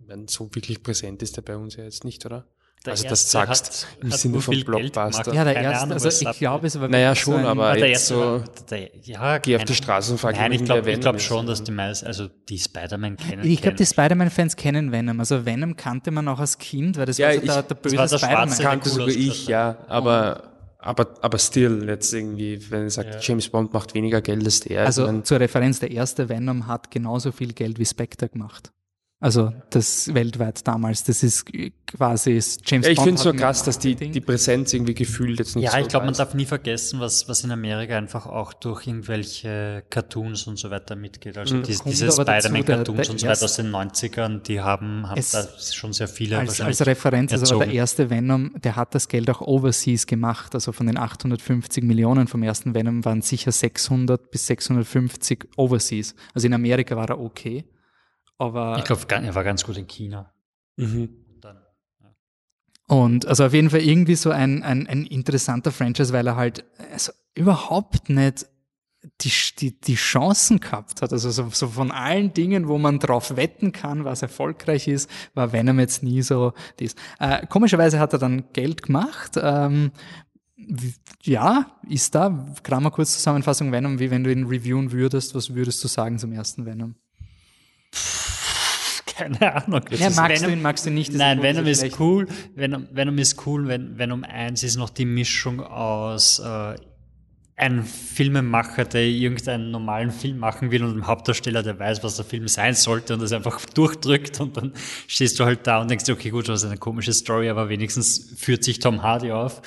[0.08, 2.46] wenn so wirklich präsent ist der bei uns ja jetzt nicht, oder?
[2.86, 5.34] Der also das sagst hat, im hat Sinne von Blockbuster.
[5.34, 8.44] Ja, der erste, also ich glaube, es war Naja, schon, so aber der jetzt so,
[8.70, 11.72] der, ja, geh auf die Straße und frag Nein, ich glaube glaub schon, dass die
[11.72, 13.44] meisten, also die Spider-Man kennen.
[13.44, 15.20] Ich glaube, die Spider-Man-Fans kennen Venom.
[15.20, 17.76] Also Venom kannte man auch als Kind, weil das ja, war so ich, der, der
[17.76, 18.58] böse Spider-Man.
[18.60, 20.55] kannte sogar ich, ja, aber
[20.86, 23.20] aber, aber still, jetzt irgendwie, wenn ich sage, ja.
[23.20, 24.86] James Bond macht weniger Geld als der.
[24.86, 28.72] Also zur Referenz, der erste Venom hat genauso viel Geld wie Spectre gemacht.
[29.22, 31.46] Also das weltweit damals, das ist
[31.88, 32.32] quasi
[32.66, 35.64] James ja, ich finde es so krass, dass die, die Präsenz irgendwie gefühlt jetzt nicht
[35.64, 38.52] ja, so Ja, ich glaube, man darf nie vergessen, was, was in Amerika einfach auch
[38.52, 41.38] durch irgendwelche Cartoons und so weiter mitgeht.
[41.38, 41.64] Also mhm.
[41.64, 46.10] die, diese Spider-Man-Cartoons und so weiter aus den 90ern, die haben, haben da schon sehr
[46.10, 50.54] viele als, als Referenz, also der erste Venom, der hat das Geld auch overseas gemacht.
[50.54, 56.16] Also von den 850 Millionen vom ersten Venom waren sicher 600 bis 650 overseas.
[56.34, 57.64] Also in Amerika war er okay.
[58.38, 60.32] Aber ich glaube, er war ganz gut in China.
[60.78, 61.10] Mhm.
[61.42, 61.58] Dann,
[62.02, 62.14] ja.
[62.88, 66.66] Und also auf jeden Fall irgendwie so ein, ein, ein interessanter Franchise, weil er halt
[66.92, 68.48] also überhaupt nicht
[69.22, 71.14] die, die, die Chancen gehabt hat.
[71.14, 75.54] Also so, so von allen Dingen, wo man drauf wetten kann, was erfolgreich ist, war
[75.54, 76.96] Venom jetzt nie so dies.
[77.20, 79.34] Äh, komischerweise hat er dann Geld gemacht.
[79.42, 79.92] Ähm,
[81.22, 82.48] ja, ist da.
[82.64, 86.32] Krammer kurz Zusammenfassung Venom, wie wenn du ihn reviewen würdest, was würdest du sagen zum
[86.32, 86.96] ersten Venom?
[89.18, 89.82] Keine Ahnung.
[89.92, 91.14] Ja, magst Venom, du ihn, magst du nicht?
[91.14, 92.28] Nein, Venom ist cool.
[92.56, 93.68] Venom, Venom ist cool.
[93.68, 96.76] Venom, Venom 1 ist noch die Mischung aus äh,
[97.58, 102.26] ein Filmemacher, der irgendeinen normalen Film machen will und ein Hauptdarsteller, der weiß, was der
[102.26, 104.74] Film sein sollte und das einfach durchdrückt und dann
[105.08, 108.34] stehst du halt da und denkst, okay, gut, das ist eine komische Story, aber wenigstens
[108.38, 109.62] führt sich Tom Hardy auf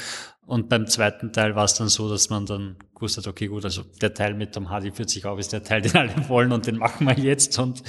[0.49, 3.67] und beim zweiten Teil war es dann so, dass man dann gewusst hat, okay, gut,
[3.67, 6.53] also der Teil mit Tom Hardy führt sich auf, ist der Teil, den alle wollen
[6.53, 7.59] und den machen wir jetzt.
[7.59, 7.83] Und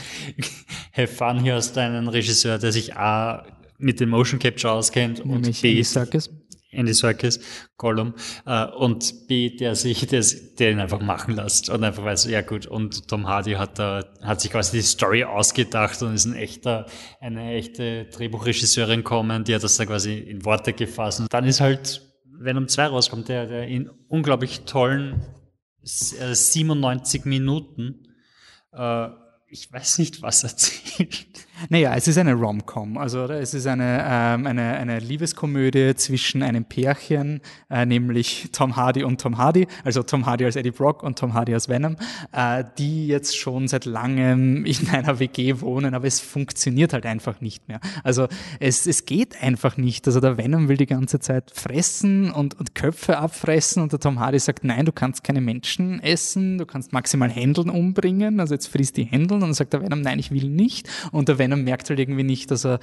[0.94, 3.46] have fun, hier hast du einen Regisseur, der sich A
[3.78, 6.30] mit dem Motion Capture auskennt und Nämlich B Andy Serkis.
[6.72, 7.40] Andy Serkis,
[7.78, 8.14] Gollum,
[8.46, 10.26] äh, und B, der sich, der,
[10.60, 14.04] der ihn einfach machen lässt und einfach weiß, ja gut, und Tom Hardy hat da,
[14.22, 16.88] hat sich quasi die Story ausgedacht und ist ein echter,
[17.22, 21.22] eine echte Drehbuchregisseurin kommen, die hat das da quasi in Worte gefasst.
[21.22, 22.09] Und dann ist halt
[22.40, 25.22] Venom 2 rauskommt, der, der in unglaublich tollen
[25.82, 28.08] 97 äh, Minuten,
[28.72, 29.10] äh,
[29.48, 31.48] ich weiß nicht, was erzählt.
[31.68, 33.42] Naja, es ist eine Rom-Com, also oder?
[33.42, 39.20] es ist eine, ähm, eine, eine Liebeskomödie zwischen einem Pärchen, äh, nämlich Tom Hardy und
[39.20, 41.98] Tom Hardy, also Tom Hardy als Eddie Brock und Tom Hardy als Venom,
[42.32, 47.42] äh, die jetzt schon seit langem in einer WG wohnen, aber es funktioniert halt einfach
[47.42, 47.80] nicht mehr.
[48.04, 48.28] Also
[48.60, 50.08] es, es geht einfach nicht.
[50.08, 54.20] Also der Venom will die ganze Zeit fressen und, und Köpfe abfressen und der Tom
[54.20, 58.68] Hardy sagt, nein, du kannst keine Menschen essen, du kannst maximal Händeln umbringen, also jetzt
[58.68, 61.49] frisst die Händeln und dann sagt der Venom, nein, ich will nicht und der Venom
[61.50, 62.80] Venom merkt halt irgendwie nicht, dass er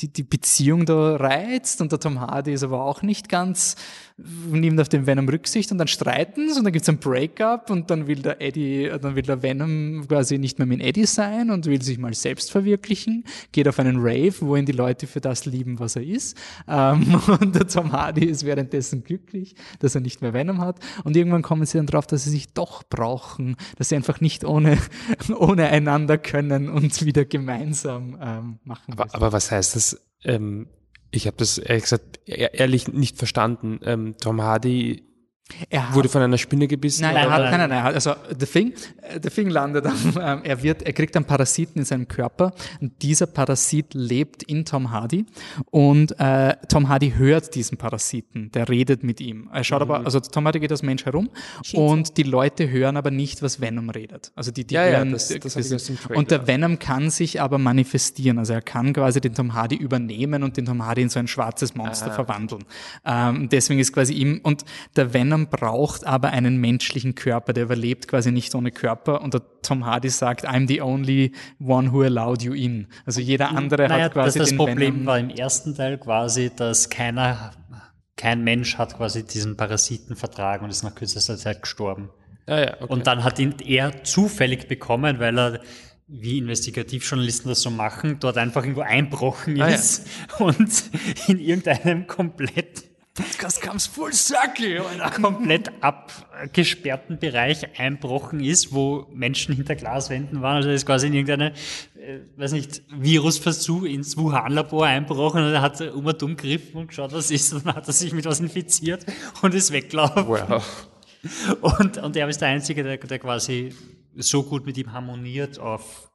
[0.00, 3.76] die, die Beziehung da reizt und der Tom Hardy ist aber auch nicht ganz
[4.16, 7.90] nimmt auf den Venom Rücksicht und dann streiten sie und dann gibt's ein Breakup und
[7.90, 11.66] dann will der Eddie, dann will der Venom quasi nicht mehr mit Eddie sein und
[11.66, 15.46] will sich mal selbst verwirklichen, geht auf einen Rave, wo ihn die Leute für das
[15.46, 16.36] lieben, was er ist.
[16.68, 20.78] Ähm, und der Tom Hardy ist währenddessen glücklich, dass er nicht mehr Venom hat.
[21.02, 24.44] Und irgendwann kommen sie dann drauf, dass sie sich doch brauchen, dass sie einfach nicht
[24.44, 24.78] ohne,
[25.36, 30.00] ohne einander können und wieder gemeinsam ähm, machen Aber, aber was heißt das?
[30.22, 30.68] Ähm,
[31.14, 33.80] ich habe das ehrlich gesagt e- ehrlich nicht verstanden.
[33.84, 35.04] Ähm, Tom Hardy
[35.68, 37.02] er hat, wurde von einer Spinne gebissen.
[37.02, 38.72] Nein, Nein, er hat, nein, nein, nein, also The Thing,
[39.02, 42.54] äh, The Thing landet am, ähm, er wird, er kriegt einen Parasiten in seinem Körper
[42.80, 45.26] und dieser Parasit lebt in Tom Hardy
[45.70, 49.50] und äh, Tom Hardy hört diesen Parasiten, der redet mit ihm.
[49.52, 51.28] Er schaut aber, also Tom Hardy geht als Mensch herum
[51.62, 51.86] Schizo.
[51.92, 54.32] und die Leute hören aber nicht, was Venom redet.
[54.34, 56.18] Also die, die Ja, ja, hören, das- das aus dem Trailer.
[56.18, 60.42] und der Venom kann sich aber manifestieren, also er kann quasi den Tom Hardy übernehmen
[60.42, 62.14] und den Tom Hardy in so ein schwarzes Monster Ah.
[62.14, 62.64] verwandeln.
[63.04, 64.64] Ähm, deswegen ist quasi ihm, und
[64.96, 69.42] der Venom braucht aber einen menschlichen Körper, der überlebt quasi nicht ohne Körper und der
[69.62, 72.88] Tom Hardy sagt, I'm the only one who allowed you in.
[73.06, 75.06] Also jeder andere naja, hat quasi das, das den Problem Venom.
[75.06, 77.52] war im ersten Teil quasi, dass keiner,
[78.16, 82.10] kein Mensch hat quasi diesen Parasiten vertragen und ist nach kürzester Zeit gestorben.
[82.46, 82.92] Ah, ja, okay.
[82.92, 85.60] Und dann hat ihn er zufällig bekommen, weil er,
[86.06, 89.74] wie Investigativjournalisten das so machen, dort einfach irgendwo einbrochen Ah, ja.
[89.74, 90.06] ist
[90.38, 90.90] und
[91.26, 95.22] in irgendeinem komplett Podcast comes full circle, Alter.
[95.22, 100.56] komplett abgesperrten Bereich einbrochen ist, wo Menschen hinter Glaswänden waren.
[100.56, 101.52] Also er ist quasi in irgendeine,
[101.94, 106.88] äh, weiß nicht, Virusversuch ins Wuhan-Labor einbrochen und er hat um und um gegriffen und
[106.88, 109.06] geschaut, was ist, und dann hat er sich mit was infiziert
[109.42, 110.26] und ist weggelaufen.
[110.26, 110.88] wow.
[111.60, 113.72] Und, und er ist der Einzige, der, der quasi
[114.16, 116.10] so gut mit ihm harmoniert auf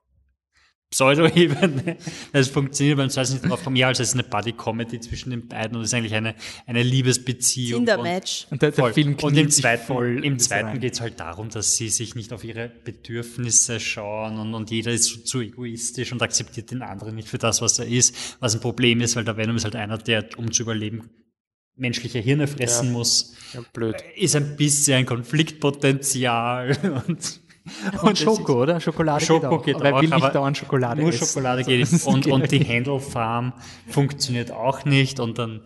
[0.91, 1.97] Pseudo-Ebene.
[2.33, 3.75] Es funktioniert beim zweiten nicht drauf kommen.
[3.75, 6.35] Ja, also es ist eine Buddy-Comedy zwischen den beiden und es ist eigentlich eine,
[6.65, 7.81] eine Liebesbeziehung.
[7.81, 8.47] Und- Tinder-Match.
[8.49, 8.93] Und der, der Voll.
[8.93, 12.33] Film und im zweiten, im das zweiten geht es halt darum, dass sie sich nicht
[12.33, 17.15] auf ihre Bedürfnisse schauen und, und jeder ist so, zu egoistisch und akzeptiert den anderen
[17.15, 18.37] nicht für das, was er ist.
[18.39, 21.09] Was ein Problem ist, weil der Venom ist halt einer, der, um zu überleben,
[21.75, 22.91] menschliche Hirne fressen Ja.
[22.93, 23.35] muss.
[23.53, 23.95] Ja, blöd.
[24.15, 27.41] Ist ein bisschen ein Konfliktpotenzial und,
[28.01, 28.79] Und es Schoko, oder?
[28.79, 29.81] Schokolade Schoko geht geht auch.
[29.83, 31.25] Weil auch, will nicht dauernd Schokolade nur essen.
[31.25, 32.69] Schokolade geht Das und, geht und die nicht.
[32.69, 33.53] Handle Farm
[33.87, 35.61] funktioniert auch nicht und dann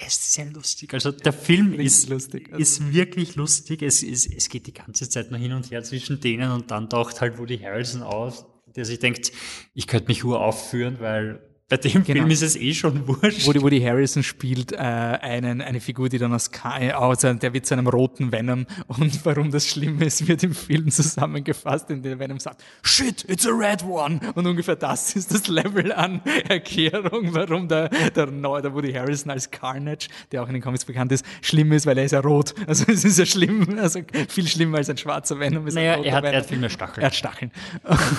[0.00, 0.94] es ist sehr lustig.
[0.94, 2.48] Also der Film ist lustig.
[2.52, 3.82] Also- ist wirklich lustig.
[3.82, 6.88] Es, es, es geht die ganze Zeit nur hin und her zwischen denen und dann
[6.88, 8.46] taucht halt Woody Harrelson auf,
[8.76, 9.32] der sich denkt,
[9.74, 12.20] ich könnte mich Ur aufführen, weil bei dem Genau.
[12.20, 13.46] Film ist es eh schon wurscht.
[13.46, 17.66] Woody, Woody Harrison spielt äh, einen, eine Figur, die dann aus K aus, der wird
[17.66, 22.18] zu einem roten Venom und warum das schlimm ist, wird im Film zusammengefasst, in dem
[22.18, 27.34] Venom sagt, shit, it's a red one und ungefähr das ist das Level an Erklärung,
[27.34, 31.12] warum der, der, neue, der Woody Harrison als Carnage, der auch in den Comics bekannt
[31.12, 32.54] ist, schlimm ist, weil er ist ja rot.
[32.68, 36.12] Also es ist ja schlimm, also viel schlimmer als ein schwarzer Venom ist naja, er
[36.14, 37.02] hat, er hat viel mehr Stacheln.
[37.02, 37.50] Er hat Stacheln.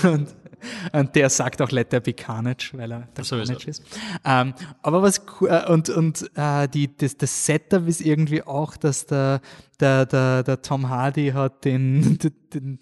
[0.04, 0.28] Und,
[0.94, 3.26] und der sagt auch Let there be Carnage, weil er der.
[3.26, 3.84] Carnage ist.
[4.26, 8.78] Ähm, aber was cool, äh, und, und äh, die, das, das Setup ist irgendwie auch,
[8.78, 9.42] dass der,
[9.80, 12.80] der, der, der Tom Hardy hat den, den, den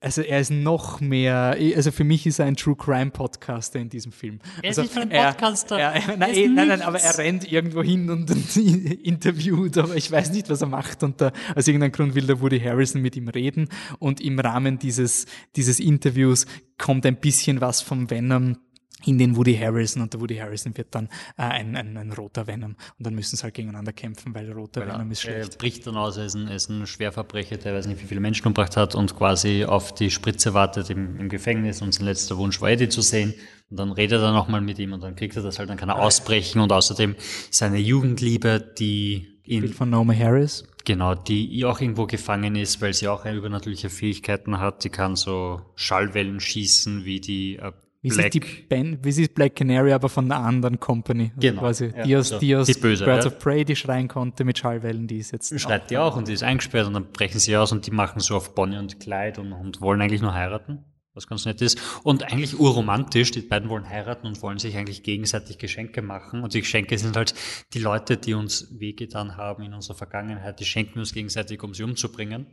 [0.00, 3.90] also er ist noch mehr, also für mich ist er ein True Crime Podcaster in
[3.90, 4.38] diesem Film.
[4.62, 5.78] Er ist also nicht er- Podcaster.
[5.78, 8.56] Er, er, nein, Er eh, nein, nein, aber er rennt irgendwo hin und, und
[9.04, 11.02] interviewt, aber ich weiß nicht, was er macht.
[11.02, 13.68] Und da, aus irgendeinem Grund will der Woody Harrison mit ihm reden.
[13.98, 16.46] Und im Rahmen dieses, dieses Interviews
[16.78, 18.56] kommt ein bisschen was vom Venom
[19.04, 21.06] in den Woody Harrison und der Woody Harrison wird dann
[21.36, 24.54] äh, ein, ein, ein roter Venom und dann müssen sie halt gegeneinander kämpfen, weil der
[24.54, 25.58] rote Venom ist Er schlecht.
[25.58, 28.20] bricht dann aus, er ist ein, er ist ein Schwerverbrecher, der weiß nicht, wie viele
[28.20, 32.36] Menschen umgebracht hat und quasi auf die Spritze wartet im, im Gefängnis und sein letzter
[32.38, 33.34] Wunsch war Eddie zu sehen.
[33.70, 35.88] Und dann redet er nochmal mit ihm und dann kriegt er das halt, dann kann
[35.88, 37.14] er ausbrechen und außerdem
[37.50, 40.64] seine Jugendliebe, die Bild ihn, von Naomi Harris.
[40.84, 45.60] genau, die auch irgendwo gefangen ist, weil sie auch übernatürliche Fähigkeiten hat, die kann so
[45.76, 47.72] Schallwellen schießen, wie die äh,
[48.02, 51.32] Wie Black, ist die Band, wie ist Black Canary, aber von einer anderen Company.
[51.36, 53.30] Also Genau, Quasi ja, die aus, also die aus die böse, Birds ja.
[53.30, 55.58] of Prey, die schreien konnte mit Schallwellen, die ist jetzt.
[55.60, 58.20] schreit die auch und die ist eingesperrt und dann brechen sie aus und die machen
[58.20, 60.82] so auf Bonnie und Clyde und, und wollen eigentlich nur heiraten,
[61.12, 61.78] was ganz nett ist.
[62.02, 66.42] Und eigentlich urromantisch, die beiden wollen heiraten und wollen sich eigentlich gegenseitig Geschenke machen.
[66.42, 67.34] Und die Geschenke sind halt
[67.74, 71.74] die Leute, die uns wehgetan haben in unserer Vergangenheit, die schenken wir uns gegenseitig, um
[71.74, 72.46] sie umzubringen.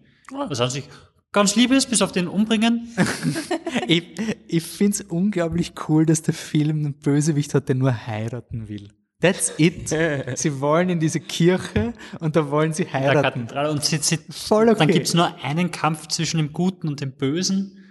[0.49, 0.89] Was an sich
[1.31, 2.89] ganz lieb ist, bis auf den Umbringen.
[3.89, 4.03] Ich,
[4.47, 8.89] ich finde es unglaublich cool, dass der Film einen Bösewicht hat, der nur heiraten will.
[9.21, 9.89] That's it.
[10.35, 13.47] sie wollen in diese Kirche und da wollen sie heiraten.
[13.69, 14.79] Und sie, sie, Voll okay.
[14.79, 17.86] dann gibt's nur einen Kampf zwischen dem Guten und dem Bösen.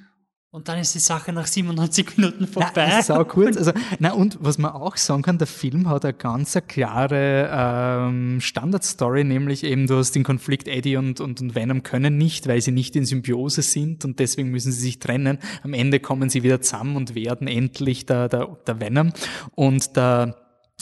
[0.56, 2.98] Und dann ist die Sache nach 97 Minuten vorbei.
[2.98, 3.58] ist auch kurz.
[3.58, 8.40] Also, na, und was man auch sagen kann, der Film hat eine ganz klare ähm,
[8.40, 12.62] Standardstory, nämlich eben, du hast den Konflikt Eddie und, und, und Venom können nicht, weil
[12.62, 15.40] sie nicht in Symbiose sind und deswegen müssen sie sich trennen.
[15.62, 19.12] Am Ende kommen sie wieder zusammen und werden endlich der, der, der Venom.
[19.54, 20.36] Und der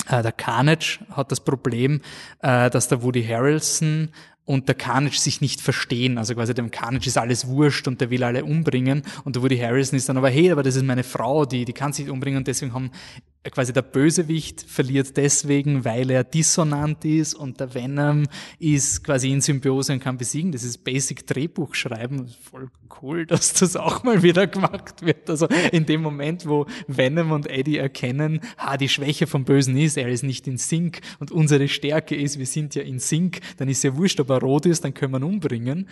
[0.08, 2.00] äh, der Carnage hat das Problem,
[2.42, 4.10] äh, dass der Woody Harrelson
[4.44, 6.18] und der Carnage sich nicht verstehen.
[6.18, 9.02] Also quasi dem Carnage ist alles wurscht und der will alle umbringen.
[9.24, 11.72] Und der Woody Harrison ist dann aber, hey, aber das ist meine Frau, die, die
[11.72, 12.90] kann sich umbringen und deswegen haben
[13.50, 18.26] quasi der Bösewicht verliert deswegen, weil er dissonant ist und der Venom
[18.58, 20.52] ist quasi in Symbiose und kann besiegen.
[20.52, 22.32] Das ist Basic Drehbuch schreiben.
[22.50, 22.68] Voll
[23.02, 25.28] cool, dass das auch mal wieder gemacht wird.
[25.28, 29.96] Also in dem Moment, wo Venom und Eddie erkennen, ha, die Schwäche vom Bösen ist,
[29.96, 33.68] er ist nicht in Sync und unsere Stärke ist, wir sind ja in Sync, dann
[33.68, 35.88] ist ja wurscht, ob er rot ist, dann können wir ihn umbringen.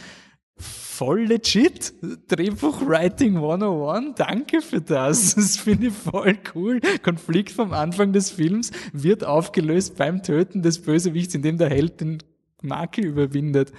[0.56, 1.94] Voll legit.
[2.28, 4.14] Drehbuchwriting 101.
[4.16, 5.34] Danke für das.
[5.36, 6.80] Das finde ich voll cool.
[7.02, 12.18] Konflikt vom Anfang des Films wird aufgelöst beim Töten des Bösewichts, indem der Held den
[12.62, 13.72] Makel überwindet.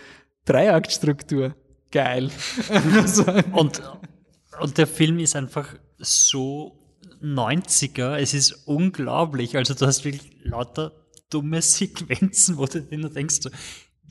[0.45, 1.55] Dreiaktstruktur.
[1.91, 2.29] Geil.
[2.95, 3.81] Also, und,
[4.59, 6.77] und der Film ist einfach so
[7.21, 8.17] 90er.
[8.17, 9.55] Es ist unglaublich.
[9.55, 10.91] Also du hast wirklich lauter
[11.29, 13.49] dumme Sequenzen, wo du dir denkst, so,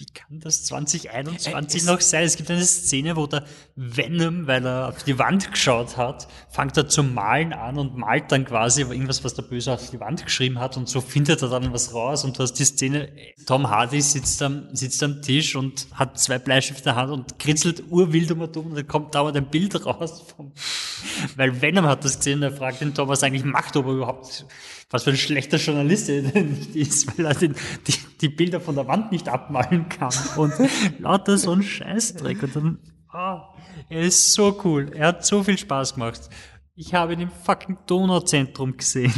[0.03, 2.25] wie kann das 2021 äh, noch sein?
[2.25, 3.45] Es gibt eine Szene, wo der
[3.77, 8.33] Venom, weil er auf die Wand geschaut hat, fängt er zu malen an und malt
[8.33, 11.51] dann quasi irgendwas, was der Böse auf die Wand geschrieben hat und so findet er
[11.51, 13.13] dann was raus und du hast die Szene,
[13.47, 17.39] Tom Hardy sitzt am, sitzt am Tisch und hat zwei Bleistifte in der Hand und
[17.39, 20.53] kritzelt urwild um und um und dann kommt dauernd ein Bild raus vom,
[21.37, 23.87] weil Venom hat das gesehen und er fragt den Tom, was er eigentlich macht, ob
[23.87, 24.47] er überhaupt
[24.93, 27.55] was für ein schlechter Journalist er nicht ist, weil er den,
[27.87, 30.53] die, die Bilder von der Wand nicht abmalen kann und
[31.01, 32.79] lauter so ein Scheißdreck und dann,
[33.13, 33.41] oh,
[33.89, 36.29] er ist so cool, er hat so viel Spaß gemacht.
[36.75, 39.13] Ich habe ihn im fucking Donauzentrum gesehen.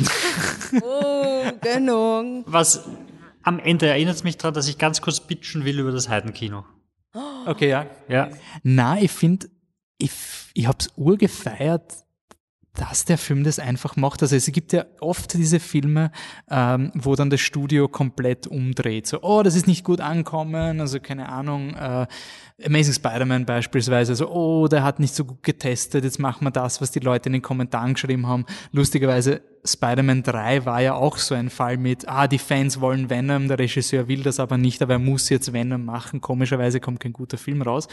[0.82, 2.42] Oh, genau.
[2.46, 2.88] Was
[3.42, 6.64] am Ende erinnert es mich daran, dass ich ganz kurz bitchen will über das Heidenkino.
[7.46, 7.86] Okay, ja.
[8.08, 8.30] Ja.
[8.64, 9.48] Na, ich finde,
[9.98, 10.10] ich,
[10.54, 12.04] ich hab's urgefeiert,
[12.74, 14.22] dass der Film das einfach macht.
[14.22, 16.10] Also es gibt ja oft diese Filme,
[16.50, 19.06] ähm, wo dann das Studio komplett umdreht.
[19.06, 22.06] So, oh, das ist nicht gut ankommen, also keine Ahnung, äh,
[22.64, 26.80] Amazing Spider-Man beispielsweise, so, oh, der hat nicht so gut getestet, jetzt machen wir das,
[26.80, 28.44] was die Leute in den Kommentaren geschrieben haben.
[28.72, 33.48] Lustigerweise, Spider-Man 3 war ja auch so ein Fall mit, ah, die Fans wollen Venom,
[33.48, 36.20] der Regisseur will das aber nicht, aber er muss jetzt Venom machen.
[36.20, 37.88] Komischerweise kommt kein guter Film raus.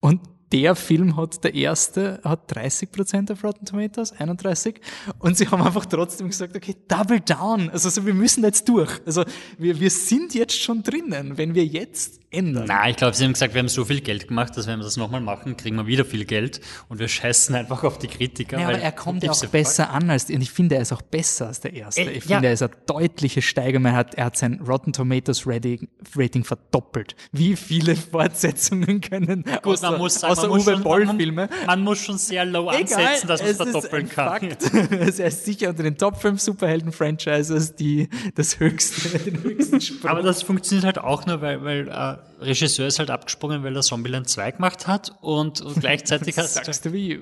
[0.00, 0.20] Und
[0.52, 4.80] der Film hat, der erste, hat 30% auf Rotten Tomatoes, 31.
[5.18, 7.70] Und sie haben einfach trotzdem gesagt, okay, double down.
[7.70, 9.00] Also, also wir müssen jetzt durch.
[9.06, 9.24] Also
[9.58, 11.38] wir, wir sind jetzt schon drinnen.
[11.38, 12.64] Wenn wir jetzt ändern.
[12.66, 14.84] Nein, ich glaube, sie haben gesagt, wir haben so viel Geld gemacht, dass wenn wir
[14.84, 18.58] das nochmal machen, kriegen wir wieder viel Geld und wir scheißen einfach auf die Kritiker.
[18.58, 21.02] Ja, aber er kommt ja auch besser an als, und ich finde, er ist auch
[21.02, 22.02] besser als der erste.
[22.02, 22.36] Äh, ich ja.
[22.36, 23.84] finde, er ist eine deutliche Steigerung.
[23.86, 27.14] Er hat, er hat sein Rotten Tomatoes Rating, Rating verdoppelt.
[27.32, 31.48] Wie viele Fortsetzungen können Gut, außer, man muss sagen, man Uwe Boll-Filme?
[31.48, 34.48] Man, man, muss schon sehr low Egal, ansetzen, dass man es verdoppeln kann.
[34.92, 40.10] Er ist sicher unter den Top 5 Superhelden-Franchises die das höchste, den höchsten Sprung.
[40.10, 43.82] Aber das funktioniert halt auch nur, weil, weil äh, Regisseur ist halt abgesprungen, weil er
[43.82, 47.20] Zombieland 2 gemacht hat und, und gleichzeitig hat Sagst du wie?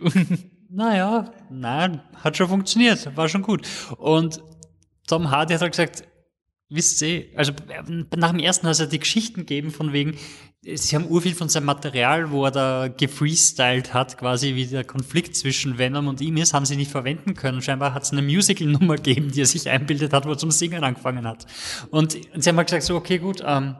[0.70, 3.66] naja, nein, hat schon funktioniert, war schon gut.
[3.96, 4.42] Und
[5.06, 6.04] Tom Hardy hat halt gesagt,
[6.70, 7.52] wisst ihr, also
[8.16, 10.16] nach dem ersten hat er die Geschichten gegeben von wegen,
[10.62, 15.36] sie haben urviel von seinem Material, wo er da gefreestylt hat, quasi wie der Konflikt
[15.36, 17.62] zwischen Venom und ihm ist, haben sie nicht verwenden können.
[17.62, 20.84] Scheinbar hat es eine Musical-Nummer gegeben, die er sich einbildet hat, wo er zum Singen
[20.84, 21.46] angefangen hat.
[21.90, 23.76] Und, sie haben halt gesagt so, okay, gut, ähm,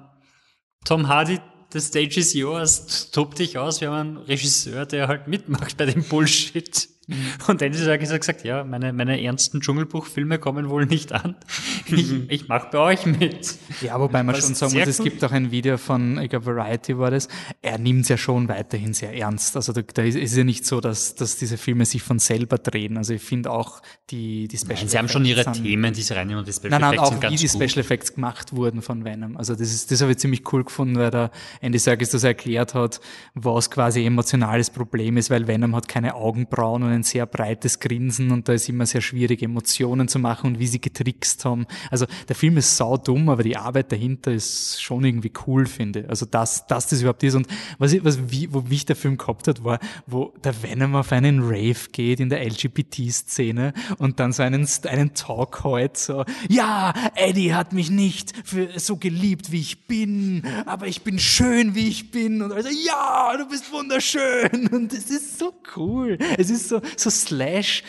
[0.85, 1.39] Tom Hardy,
[1.73, 3.81] the stage is yours, tob dich aus.
[3.81, 6.89] Wir haben einen Regisseur, der halt mitmacht bei dem Bullshit.
[7.11, 7.17] Mhm.
[7.49, 11.37] Und dann hat gesagt, ja, meine, meine ernsten Dschungelbuchfilme kommen wohl nicht an.
[11.87, 12.27] Ich, mhm.
[12.29, 13.57] ich mache bei euch mit.
[13.81, 16.97] Ja, wobei man schon sagen muss, es gibt auch ein Video von, ich glaube, Variety
[16.97, 17.27] war das.
[17.63, 19.57] Er nimmt es ja schon weiterhin sehr ernst.
[19.57, 22.59] Also da, da ist es ja nicht so, dass, dass diese Filme sich von selber
[22.59, 22.97] drehen.
[22.97, 26.03] Also ich finde auch die, die Special Nein, Sie haben schon ihre sind, Themen, die
[26.03, 28.15] sie reinnehmen und die Special nein, nein, Effects auch sind ganz wie die Special Effects
[28.15, 29.37] gemacht wurden von Venom.
[29.37, 32.75] Also das ist, das habe ich ziemlich cool gefunden, weil der Andy Serkis das erklärt
[32.75, 33.01] hat,
[33.35, 38.31] was quasi emotionales Problem ist, weil Venom hat keine Augenbrauen und ein sehr breites Grinsen
[38.31, 41.67] und da ist immer sehr schwierig, Emotionen zu machen und wie sie getrickst haben.
[41.91, 46.07] Also der Film ist sau dumm, aber die Arbeit dahinter ist schon irgendwie cool, finde.
[46.09, 47.35] Also dass, dass das überhaupt ist.
[47.35, 47.47] Und
[47.79, 51.13] was, ich, was wie, wo mich der Film gehabt hat, war, wo der Venom auf
[51.13, 56.93] einen Rave geht in der LGBT-Szene und dann so einen, einen Talk halt so, ja,
[57.15, 61.89] Eddie hat mich nicht für so geliebt, wie ich bin, aber ich bin schön, wie
[61.89, 62.43] ich bin.
[62.43, 64.69] Und also, ja, du bist wunderschön.
[64.71, 66.19] Und es ist so cool.
[66.37, 67.83] Es ist so, so Slash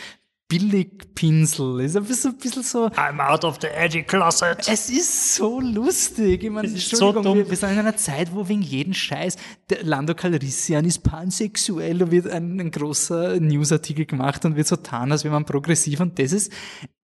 [0.48, 1.80] Billigpinsel.
[1.80, 2.88] Ist ein bisschen, ein bisschen so.
[2.88, 4.68] I'm out of the edgy closet.
[4.68, 6.44] Es ist so lustig.
[6.44, 9.38] Ich meine, Entschuldigung, so wir, wir, sind in einer Zeit, wo wegen jeden Scheiß,
[9.70, 14.76] der Lando Calrissian ist pansexuell, da wird ein, ein großer Newsartikel gemacht und wird so
[14.76, 16.52] getan, als wäre man progressiv und das ist,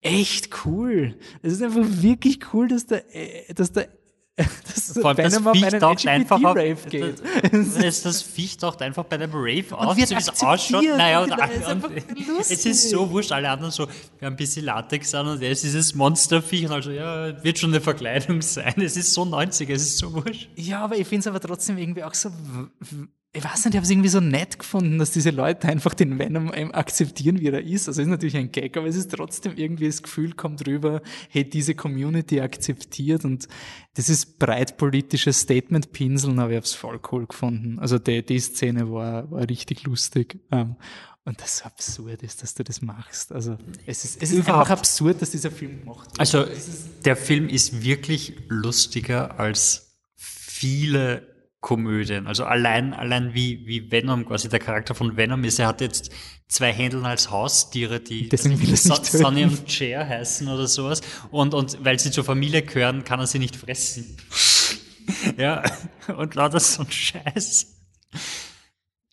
[0.01, 1.15] echt cool.
[1.41, 3.89] Es ist einfach wirklich cool, dass der, äh, dass der
[4.37, 6.55] dass Vor allem das Venom auf Viech taucht einfach auf,
[6.85, 10.83] das, das, das Viech taucht einfach bei einem Rave auf, so wie es ausschaut.
[10.83, 12.37] Naja, und, und das ist und, lustig.
[12.39, 13.87] es ist so wurscht, alle anderen so,
[14.19, 17.59] wir haben ein bisschen Latex an und er ist dieses Monsterviech und also, ja, wird
[17.59, 18.73] schon eine Verkleidung sein.
[18.77, 20.49] Es ist so 90, es ist so wurscht.
[20.55, 22.31] Ja, aber ich finde es aber trotzdem irgendwie auch so.
[23.33, 26.19] Ich weiß nicht, ich habe es irgendwie so nett gefunden, dass diese Leute einfach den
[26.19, 27.87] Venom akzeptieren, wie er ist.
[27.87, 31.49] Also ist natürlich ein Gag, aber es ist trotzdem irgendwie das Gefühl kommt rüber, hey,
[31.49, 33.47] diese Community akzeptiert und
[33.93, 37.79] das ist breitpolitisches Statement-Pinseln, aber ich habe es voll cool gefunden.
[37.79, 40.39] Also die, die Szene war, war richtig lustig.
[40.51, 40.75] Ähm,
[41.23, 43.31] und das so absurd ist, dass du das machst.
[43.31, 44.69] Also es ist, es ist Überhaupt.
[44.69, 46.19] einfach absurd, dass dieser Film gemacht wird.
[46.19, 46.45] Also,
[47.05, 51.30] der Film ist wirklich lustiger als viele
[51.61, 52.25] Komödien.
[52.25, 56.11] Also allein, allein wie, wie Venom, quasi der Charakter von Venom ist, er hat jetzt
[56.47, 58.75] zwei Händeln als Haustiere, die Deswegen will.
[58.75, 61.01] Sonny und Cher heißen oder sowas.
[61.29, 64.17] Und, und weil sie zur Familie gehören, kann er sie nicht fressen.
[65.38, 65.63] ja,
[66.17, 67.67] und lauter so ein Scheiß.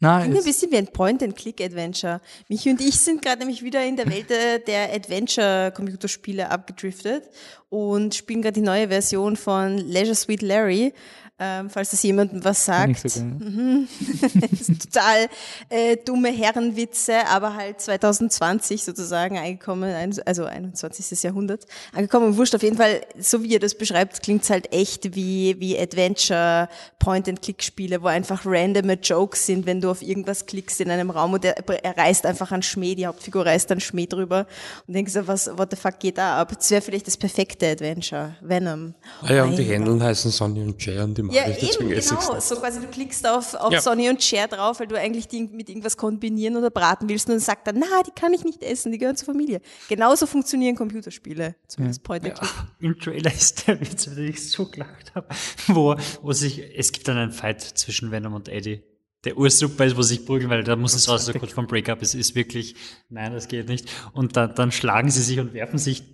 [0.01, 2.20] Nein, Klingt ein bisschen wie ein Point-and-Click-Adventure.
[2.49, 7.25] Michi und ich sind gerade nämlich wieder in der Welt äh, der Adventure-Computerspiele abgedriftet
[7.69, 10.95] und spielen gerade die neue Version von Leisure Suite Larry,
[11.39, 12.98] ähm, falls das jemandem was sagt.
[12.98, 13.89] so sind
[14.93, 15.28] total
[15.69, 19.94] äh, dumme Herrenwitze, aber halt 2020 sozusagen angekommen,
[20.24, 21.23] also 21.
[21.23, 22.36] Jahrhundert angekommen.
[22.36, 26.69] Wurscht auf jeden Fall, so wie ihr das beschreibt, klingt's halt echt wie, wie Adventure
[26.98, 31.44] Point-and-Click-Spiele, wo einfach randome Jokes sind, wenn du auf irgendwas klickst in einem Raum und
[31.44, 34.47] er, er reißt einfach einen Schmäh, die Hauptfigur reißt einen Schmäh drüber
[34.86, 36.52] und denkst so, was, what the fuck geht da ab?
[36.56, 38.36] Das wäre vielleicht das perfekte Adventure.
[38.40, 38.94] Venom.
[39.23, 42.41] Ah ja, und die Händeln heißen Sonny und Jay und die ja, eben, genau.
[42.41, 43.81] So quasi, du klickst auf, auf Ja.
[43.81, 47.35] Sonny und Cher drauf, weil du eigentlich die mit irgendwas kombinieren oder braten willst und
[47.35, 49.61] dann sagt er, na, die kann ich nicht essen, die gehören zur Familie.
[49.89, 51.55] Genauso funktionieren Computerspiele.
[51.67, 52.51] Zumindest Point and Click.
[52.81, 55.29] Im Trailer ist der Witz, den ich so gelacht habe,
[55.69, 58.83] wo, wo sich, es gibt dann einen Fight zwischen Venom und Eddie.
[59.25, 61.67] Der ursuper ist, wo sie sich prügeln, weil da muss es raus, so kurz vom
[61.67, 62.77] Breakup, es ist wirklich,
[63.09, 63.91] nein, das geht nicht.
[64.13, 66.05] Und dann, dann schlagen sie sich und werfen sich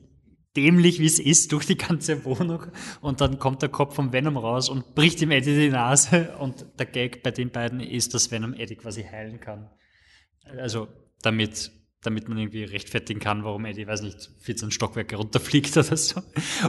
[0.56, 2.66] dämlich, wie es ist, durch die ganze Wohnung.
[3.00, 6.36] Und dann kommt der Kopf vom Venom raus und bricht ihm Eddie die Nase.
[6.38, 9.70] Und der Gag bei den beiden ist, dass Venom Eddie quasi heilen kann.
[10.58, 10.88] Also,
[11.22, 11.72] damit,
[12.04, 16.22] damit man irgendwie rechtfertigen kann, warum Eddie, weiß nicht, 14 Stockwerke runterfliegt oder so.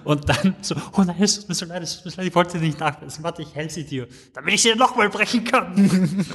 [0.03, 2.27] Und dann so, oh nein, es tut mir so leid, es tut mir so leid,
[2.29, 3.23] ich wollte dir nicht nachweisen.
[3.23, 5.75] Warte, ich heil sie dir, damit ich sie nochmal brechen kann.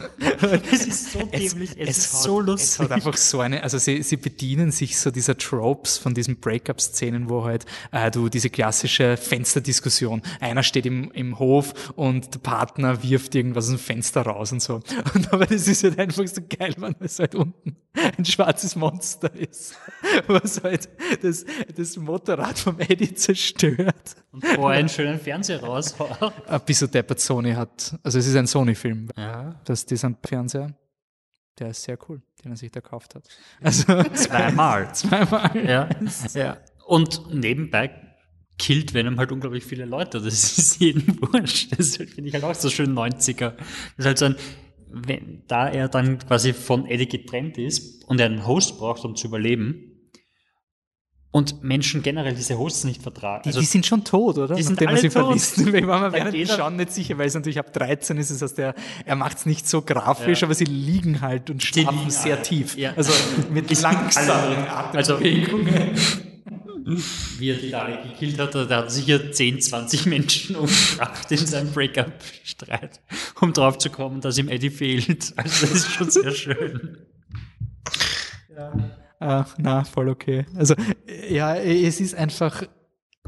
[0.72, 2.78] es ist so dämlich, es, ist hat- so Es lustig.
[2.80, 7.28] hat einfach so eine, also sie, sie bedienen sich so dieser Tropes von diesen Breakup-Szenen,
[7.28, 13.02] wo halt äh, du diese klassische Fensterdiskussion, einer steht im, im Hof und der Partner
[13.02, 14.80] wirft irgendwas aus dem Fenster raus und so.
[15.14, 17.76] Und aber das ist halt einfach so geil, wenn es halt unten
[18.16, 19.76] ein schwarzes Monster ist,
[20.26, 20.88] was halt
[21.22, 21.44] das,
[21.76, 24.16] das Motorrad vom Eddie zerstört.
[24.32, 26.32] Und vorher einen schönen Fernseher raushaut.
[26.48, 29.60] Ein bisschen deppert Sony hat, also es ist ein Sony-Film, Ja.
[29.64, 30.74] das, dieser Fernseher,
[31.58, 33.24] der ist sehr cool, den er sich da gekauft hat.
[33.62, 33.84] Also
[34.14, 34.94] Zweimal.
[34.94, 35.50] zweimal.
[35.66, 35.88] Ja,
[36.34, 36.56] ja.
[36.86, 37.90] Und nebenbei
[38.58, 40.20] killt Venom halt unglaublich viele Leute.
[40.20, 41.78] Das ist jedem wurscht.
[41.78, 43.52] Das finde ich halt auch so schön 90er.
[43.56, 43.56] Das
[43.96, 44.36] ist halt so ein,
[44.92, 49.16] wenn, da er dann quasi von Eddie getrennt ist und er einen Host braucht, um
[49.16, 49.86] zu überleben,
[51.32, 53.48] und Menschen generell diese Hosts nicht vertragen.
[53.48, 54.56] Die, die sind schon tot, oder?
[54.56, 55.26] die sind Nachdem alle sie tot.
[55.26, 55.58] verliest.
[55.74, 57.72] Ich war mir Da während dem geht er- Schauen nicht sicher, weil es natürlich ab
[57.72, 58.32] 13 ist.
[58.32, 60.48] Das heißt, er, er macht es nicht so grafisch, Ja.
[60.48, 62.42] aber sie liegen halt und schlafen sehr alle.
[62.42, 62.76] tief.
[62.76, 62.94] Ja.
[62.96, 63.12] Also
[63.52, 65.90] mit langsamen Also, Atembewegungen.
[67.38, 71.72] wie er die alle gekillt hat, der hat sicher 10, 20 Menschen umgebracht in seinem
[71.72, 73.00] Breakup-Streit,
[73.40, 75.34] um drauf zu kommen, dass ihm Eddie fehlt.
[75.36, 76.98] Also das ist schon sehr schön.
[79.18, 80.46] Ah, na, voll okay.
[80.56, 80.74] Also,
[81.28, 82.62] ja, es ist einfach,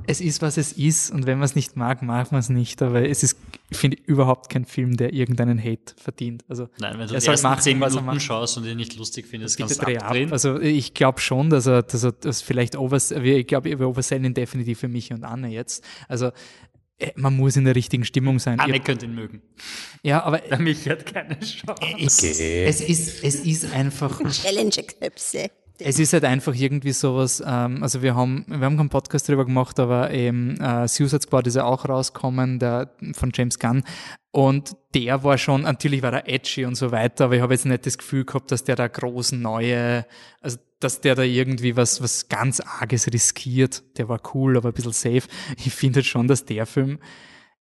[0.06, 1.10] es ist, was es ist.
[1.10, 2.82] Und wenn man es nicht mag, mag man es nicht.
[2.82, 3.36] Aber es ist,
[3.70, 6.44] ich finde, überhaupt kein Film, der irgendeinen Hate verdient.
[6.48, 8.22] Also, Nein, wenn du er soll machen, 10 was er Minuten macht.
[8.22, 10.04] schaust und ihn nicht lustig findest, kannst du dreh ab.
[10.06, 10.32] abdrehen.
[10.32, 14.24] Also ich glaube schon, dass er, dass er das vielleicht overs ich glaube, wir oversellen
[14.24, 15.84] ihn definitiv für mich und Anne jetzt.
[16.08, 16.30] Also
[16.98, 18.60] äh, man muss in der richtigen Stimmung sein.
[18.60, 19.42] Anne Ihr- könnte ihn mögen.
[20.02, 21.76] Ja, aber Der mich hat keine Chance.
[22.00, 25.50] es, es, ist, es ist einfach, Challenger-Knöpse.
[25.78, 29.44] Es ist halt einfach irgendwie sowas, ähm, also wir haben, wir haben keinen Podcast drüber
[29.44, 33.84] gemacht, aber eben äh, Suicide Squad ist ja auch rausgekommen, der von James Gunn.
[34.30, 37.66] Und der war schon, natürlich war er edgy und so weiter, aber ich habe jetzt
[37.66, 40.06] nicht das Gefühl gehabt, dass der da groß neue,
[40.40, 43.82] also dass der da irgendwie was, was ganz Arges riskiert.
[43.98, 45.22] Der war cool, aber ein bisschen safe.
[45.56, 46.98] Ich finde halt schon, dass der Film,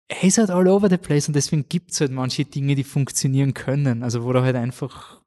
[0.08, 3.54] er ist halt all over the place und deswegen gibt's halt manche Dinge, die funktionieren
[3.54, 4.04] können.
[4.04, 5.22] Also wo er halt einfach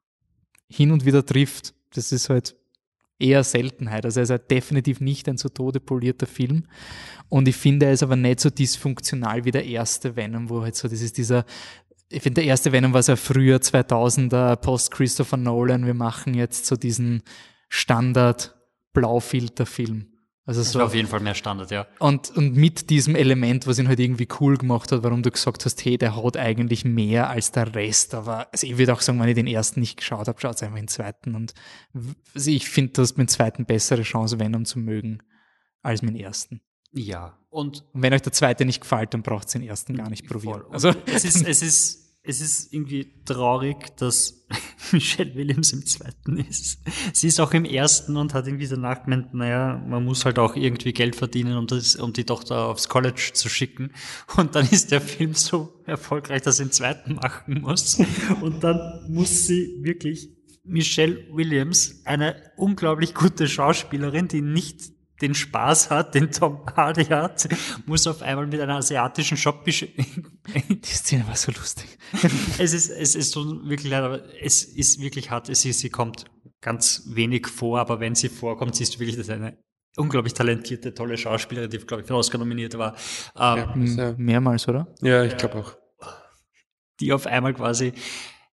[0.67, 1.73] hin und wieder trifft.
[1.93, 2.55] Das ist halt
[3.19, 4.05] eher Seltenheit.
[4.05, 6.65] Also er ist ja definitiv nicht ein zu Tode polierter Film.
[7.29, 10.75] Und ich finde, er ist aber nicht so dysfunktional wie der erste Venom, wo halt
[10.75, 11.45] so, ist dieser,
[12.09, 16.65] ich finde, der erste Venom war so früher 2000er, Post Christopher Nolan, wir machen jetzt
[16.65, 17.23] so diesen
[17.69, 18.55] Standard
[18.93, 20.14] Blaufilter-Film.
[20.47, 20.81] Also Das so.
[20.81, 21.87] auf jeden Fall mehr Standard, ja.
[21.97, 25.65] Und, und mit diesem Element, was ihn halt irgendwie cool gemacht hat, warum du gesagt
[25.65, 28.13] hast, hey, der hat eigentlich mehr als der Rest.
[28.13, 30.77] Aber also ich würde auch sagen, wenn ich den ersten nicht geschaut habe, schaut einfach
[30.77, 31.33] den zweiten.
[31.33, 31.55] Und
[32.35, 35.23] also ich finde, du hast mit dem zweiten bessere Chance, Venom zu mögen,
[35.81, 36.61] als mit dem ersten.
[36.91, 37.39] Ja.
[37.49, 40.27] Und Und wenn euch der zweite nicht gefällt, dann braucht ihr den ersten gar nicht
[40.27, 40.63] probieren.
[40.71, 44.45] Also, es ist, es ist, es ist irgendwie traurig, dass
[44.91, 46.79] Michelle Williams im zweiten ist.
[47.13, 50.55] Sie ist auch im ersten und hat irgendwie danach gemeint, naja, man muss halt auch
[50.55, 53.91] irgendwie Geld verdienen, um, das, um die Tochter aufs College zu schicken.
[54.37, 57.99] Und dann ist der Film so erfolgreich, dass sie den zweiten machen muss.
[58.41, 60.29] Und dann muss sie wirklich
[60.63, 67.47] Michelle Williams, eine unglaublich gute Schauspielerin, die nicht den Spaß hat, den Tom Hardy hat,
[67.85, 69.81] muss auf einmal mit einer asiatischen Shop die
[70.83, 71.97] Szene war so lustig.
[72.57, 75.55] es ist, es ist so wirklich leid, aber es ist wirklich hart.
[75.55, 76.25] Sie, sie kommt
[76.61, 79.57] ganz wenig vor, aber wenn sie vorkommt, siehst du wirklich, dass eine
[79.97, 82.95] unglaublich talentierte, tolle Schauspielerin, die, glaube ich, für den Oscar nominiert war,
[83.37, 84.93] ähm, Ja, Mehrmals, oder?
[85.01, 85.77] ja ich glaube auch.
[86.99, 87.93] die auf einmal quasi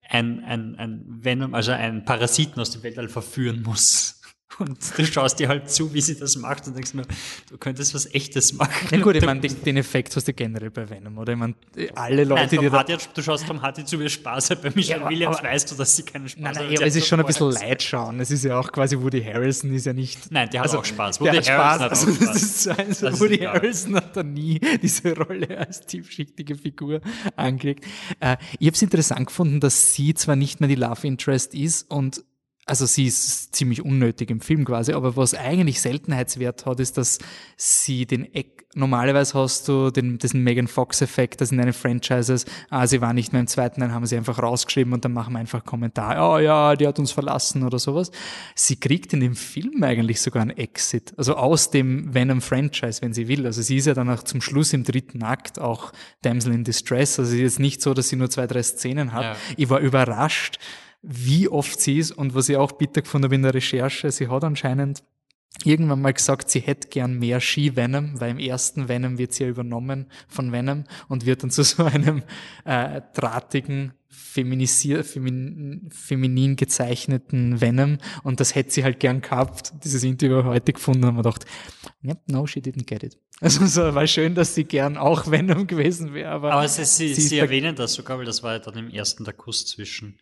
[0.08, 4.19] ein, ein, ein Venom, also einen Parasiten aus dem Weltall verführen muss.
[4.58, 7.04] Und du schaust dir halt zu, wie sie das macht und denkst nur,
[7.50, 8.88] du könntest was Echtes machen.
[8.90, 11.32] Ja gut, ich meine, den, den Effekt hast du generell bei Venom, oder?
[11.32, 11.54] Ich meine,
[11.94, 14.62] alle Leute, Nein, die Hardy, du schaust Tom Hardy zu, wie er Spaß hat.
[14.62, 16.64] Bei Michelle aber- Williams aber- weißt du, dass sie keinen Spaß Nein, hat.
[16.64, 18.20] nein, aber es ist schon ein bisschen Leid schauen.
[18.20, 20.30] Es ist ja auch quasi Woody Harrelson ist ja nicht.
[20.30, 21.20] Nein, der hat auch Spaß.
[21.20, 21.80] Woody hat Spaß.
[21.80, 22.36] Hat Also, Spaß.
[22.36, 23.54] ist so, also Das Woody egal.
[23.54, 27.00] Harrelson hat da nie diese Rolle als tiefschichtige Figur
[27.36, 27.84] angelegt.
[28.20, 31.90] Äh, ich habe es interessant gefunden, dass sie zwar nicht mehr die Love Interest ist
[31.90, 32.24] und
[32.70, 37.18] also sie ist ziemlich unnötig im Film quasi, aber was eigentlich Seltenheitswert hat, ist, dass
[37.56, 42.86] sie den Eck, normalerweise hast du den, diesen Megan Fox-Effekt, dass in deinen Franchises, ah,
[42.86, 45.40] sie war nicht mehr im zweiten, dann haben sie einfach rausgeschrieben und dann machen wir
[45.40, 48.12] einfach Kommentar, oh ja, die hat uns verlassen oder sowas.
[48.54, 53.26] Sie kriegt in dem Film eigentlich sogar einen Exit, also aus dem Venom-Franchise, wenn sie
[53.26, 53.46] will.
[53.46, 55.92] Also sie ist ja dann auch zum Schluss im dritten Akt auch
[56.22, 59.12] Damsel in Distress, also sie ist jetzt nicht so, dass sie nur zwei, drei Szenen
[59.12, 59.24] hat.
[59.24, 59.36] Ja.
[59.56, 60.60] Ich war überrascht,
[61.02, 64.28] wie oft sie ist und was ich auch bitter gefunden habe in der Recherche, sie
[64.28, 65.02] hat anscheinend
[65.64, 69.50] irgendwann mal gesagt, sie hätte gern mehr Ski-Venom, weil im ersten Venom wird sie ja
[69.50, 72.22] übernommen von Venom und wird dann zu so einem
[72.64, 79.72] äh, drahtigen, feminisier, femin, feminin gezeichneten Venom und das hätte sie halt gern gehabt.
[79.84, 81.44] Dieses Interview heute gefunden und man gedacht,
[82.02, 83.18] yep, no, she didn't get it.
[83.42, 87.14] Also so, war schön, dass sie gern auch Venom gewesen wäre, aber, Aber sie, sie,
[87.14, 90.18] sie sie erwähnen das sogar, weil das war ja dann im ersten der Kuss zwischen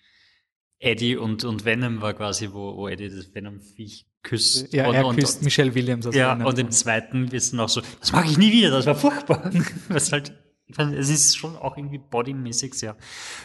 [0.78, 4.72] Eddie und, und Venom war quasi, wo, wo Eddie das Venom-Viech küsst.
[4.72, 6.06] ja, und, er und, küsst Michelle Williams.
[6.06, 6.46] aus Ja, Venom.
[6.46, 9.50] und im zweiten dann auch so, das mag ich nie wieder, das war furchtbar.
[9.88, 10.32] Was halt,
[10.76, 12.96] es ist schon auch irgendwie bodymäßig sehr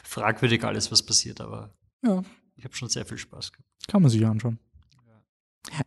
[0.03, 1.73] fragwürdig alles, was passiert, aber
[2.03, 2.22] ja.
[2.57, 3.69] ich habe schon sehr viel Spaß gehabt.
[3.88, 4.60] Kann man sich anschauen.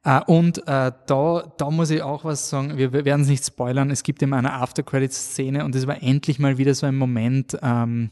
[0.03, 3.45] Äh, und äh, da, da muss ich auch was sagen, wir, wir werden es nicht
[3.45, 7.59] spoilern, es gibt immer eine After-Credits-Szene und es war endlich mal wieder so ein Moment,
[7.63, 8.11] ähm,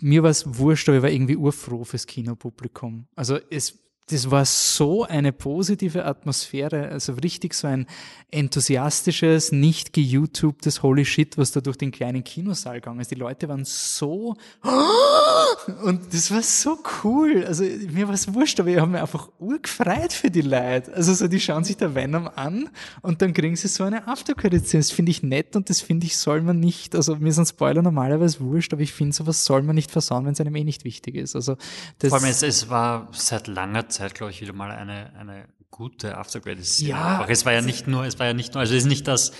[0.00, 3.06] mir war es wurscht, aber ich war irgendwie urfroh fürs Kinopublikum.
[3.14, 7.86] Also es, das war so eine positive Atmosphäre, also richtig so ein
[8.30, 13.10] enthusiastisches, nicht geYouTubtes Holy Shit, was da durch den kleinen Kinosaal gegangen ist.
[13.10, 14.36] Die Leute waren so
[15.84, 17.44] und das war so cool.
[17.46, 20.92] Also mir war es wurscht, aber ich habe mich einfach urgefreut für die Leute.
[20.94, 22.70] Also so, die schauen sich der Venom an
[23.02, 24.82] und dann kriegen sie so eine Aftercredit-Szene.
[24.82, 27.82] Das finde ich nett und das finde ich, soll man nicht, also mir sind Spoiler
[27.82, 30.84] normalerweise wurscht, aber ich finde, sowas soll man nicht versauen, wenn es einem eh nicht
[30.84, 31.36] wichtig ist.
[31.36, 31.56] Also
[31.98, 35.48] das, Vor allem, es, es war seit langer Zeit, glaube ich, wieder mal eine, eine
[35.70, 36.90] gute After-Credits-Szene.
[36.90, 36.96] Ja.
[36.96, 39.06] Aber es war ja nicht nur, es war ja nicht nur, also es ist nicht
[39.08, 39.32] das,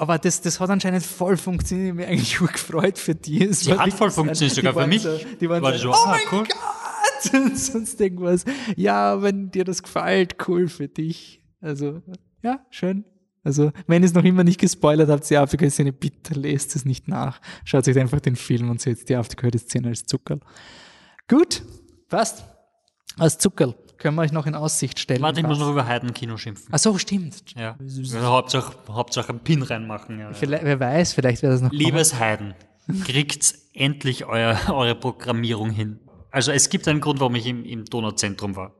[0.00, 1.90] aber das, das hat anscheinend voll funktioniert.
[1.90, 3.44] Ich mich eigentlich urgefreut für die.
[3.44, 5.02] Es war hat voll funktioniert, die sogar für mich.
[5.02, 6.46] So, die waren War so, so, oh ah, mein cool.
[6.48, 7.34] Gott!
[7.34, 8.46] Und sonst irgendwas.
[8.76, 11.42] Ja, wenn dir das gefällt, cool für dich.
[11.60, 12.00] Also,
[12.42, 13.04] ja, schön.
[13.44, 17.06] Also, wenn ihr es noch immer nicht gespoilert habt, die Afrika-Szene, bitte lest es nicht
[17.06, 17.38] nach.
[17.66, 20.40] Schaut euch einfach den Film und seht die Afrika-Szene als Zuckerl.
[21.28, 21.62] Gut,
[22.08, 22.42] passt.
[23.18, 25.22] Als Zuckerl können wir euch noch in Aussicht stellen.
[25.22, 26.68] warte, ich muss noch über Heidenkino schimpfen.
[26.72, 27.54] Ach so, stimmt.
[27.56, 27.76] Ja.
[27.78, 30.18] Also Hauptsache, Hauptsache einen Pin reinmachen.
[30.18, 30.32] Ja.
[30.32, 32.54] Vielleicht, wer weiß, vielleicht wäre das noch Liebes Heiden,
[33.04, 36.00] kriegt endlich euer, eure Programmierung hin.
[36.30, 38.74] Also es gibt einen Grund, warum ich im, im Donauzentrum war.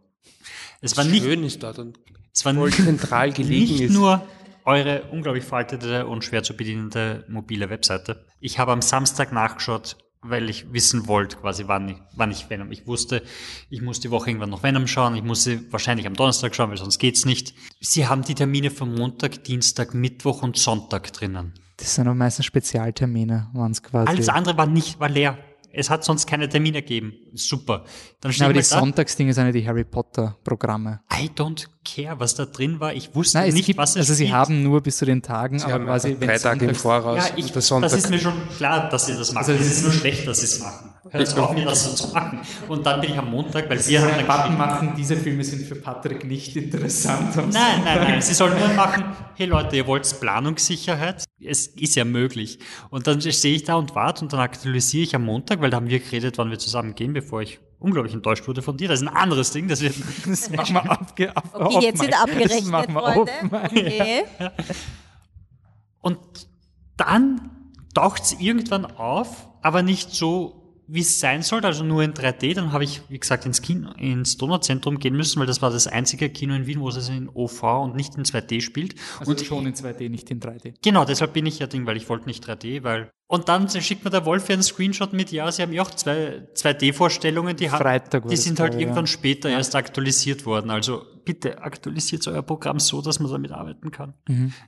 [0.80, 1.98] Es war nicht, Schön ist dort und
[2.32, 3.92] es war voll nicht, zentral gelegen nicht ist.
[3.92, 4.26] nur
[4.64, 8.24] eure unglaublich faltete und schwer zu bedienende mobile Webseite.
[8.40, 12.70] Ich habe am Samstag nachgeschaut, weil ich wissen wollte, quasi, wann ich, wann ich Venom.
[12.72, 13.22] Ich wusste,
[13.70, 15.16] ich muss die Woche irgendwann noch Venom schauen.
[15.16, 17.54] Ich musste wahrscheinlich am Donnerstag schauen, weil sonst geht's nicht.
[17.80, 21.54] Sie haben die Termine für Montag, Dienstag, Mittwoch und Sonntag drinnen.
[21.78, 24.08] Das sind aber meistens Spezialtermine, waren es quasi.
[24.08, 25.38] Alles andere war nicht, war leer.
[25.72, 27.14] Es hat sonst keine Termine gegeben.
[27.34, 27.84] Super.
[28.20, 31.00] Dann Nein, aber die Sonntagsdinge sind ja die Harry Potter Programme.
[31.12, 32.92] I don't care, was da drin war.
[32.92, 34.34] Ich wusste Nein, es nicht, gibt, was es also sie spielt.
[34.34, 37.28] haben nur bis zu den Tagen, Sie aber quasi drei Tage im Voraus.
[37.28, 39.46] Ja, ich, das ist mir schon klar, dass sie das machen.
[39.46, 40.90] Also, es ist nur schlecht, dass sie es machen.
[41.10, 42.40] Hört auf, mir das so zu machen.
[42.68, 45.66] Und dann bin ich am Montag, weil wir haben dann Button machen, diese Filme sind
[45.66, 47.34] für Patrick nicht interessant.
[47.36, 48.22] Nein, nein, nein.
[48.22, 51.24] Sie sollen nur machen, hey Leute, ihr wollt Planungssicherheit?
[51.42, 52.58] Es ist ja möglich.
[52.90, 55.76] Und dann stehe ich da und warte und dann aktualisiere ich am Montag, weil da
[55.78, 58.88] haben wir geredet, wann wir zusammen gehen, bevor ich unglaublich enttäuscht wurde von dir.
[58.88, 59.66] Das ist ein anderes Ding.
[59.68, 59.94] Das wird
[60.26, 63.20] Das machen wir abge ab, Okay, jetzt wird abgerechnet, Das machen wir Freunde.
[63.20, 63.54] offen.
[63.54, 64.24] Okay.
[66.00, 66.18] Und
[66.96, 67.50] dann
[67.94, 70.59] taucht es irgendwann auf, aber nicht so,
[70.92, 72.54] wie es sein sollte, also nur in 3D.
[72.54, 75.86] Dann habe ich, wie gesagt, ins, Kino, ins Donauzentrum gehen müssen, weil das war das
[75.86, 78.94] einzige Kino in Wien, wo es in OV und nicht in 2D spielt.
[79.18, 80.74] Also und schon in 2D, nicht in 3D.
[80.82, 83.10] Genau, deshalb bin ich ja Ding, weil ich wollte nicht 3D, weil.
[83.28, 85.90] Und dann schickt mir der Wolf ja einen Screenshot mit, ja, sie haben ja auch
[85.90, 89.12] zwei 2D-Vorstellungen, die, haben- Freitag die sind halt ich, irgendwann ja.
[89.12, 90.70] später erst aktualisiert worden.
[90.70, 94.14] Also bitte aktualisiert euer Programm so, dass man damit arbeiten kann.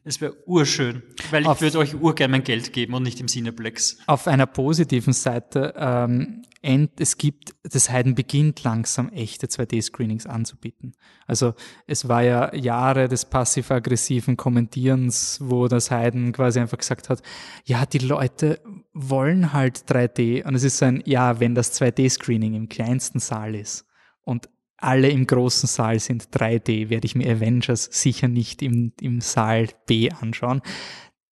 [0.04, 1.46] Es wäre urschön, weil Mhm.
[1.48, 3.98] Auf- ich würde euch urgern mein Geld geben und nicht im Cineplex.
[4.06, 10.92] Auf einer positiven Seite, ähm, end, es gibt, das Heiden beginnt langsam echte 2D-Screenings anzubieten.
[11.26, 11.54] Also
[11.88, 17.20] es war ja Jahre des passiv-aggressiven Kommentierens, wo das Heiden quasi einfach gesagt hat,
[17.64, 18.60] ja, die Leute
[18.92, 23.56] wollen halt 3D und es ist so ein, ja, wenn das 2D-Screening im kleinsten Saal
[23.56, 23.84] ist
[24.22, 24.48] und
[24.82, 29.68] alle im großen Saal sind 3D, werde ich mir Avengers sicher nicht im, im Saal
[29.86, 30.60] B anschauen.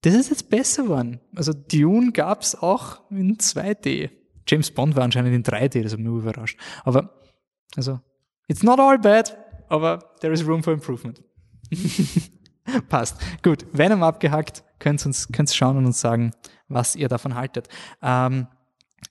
[0.02, 1.20] Das ist jetzt besser geworden.
[1.35, 4.10] Also Dune gab's auch in 2D.
[4.47, 6.59] James Bond war anscheinend in 3D, das hat mich überrascht.
[6.85, 7.10] Aber,
[7.77, 8.01] also,
[8.48, 9.36] it's not all bad,
[9.68, 11.22] aber there is room for improvement.
[12.89, 13.16] Passt.
[13.43, 16.32] Gut, Venom abgehackt, könnt uns könnt schauen und uns sagen,
[16.68, 17.68] was ihr davon haltet.
[18.02, 18.47] Ähm,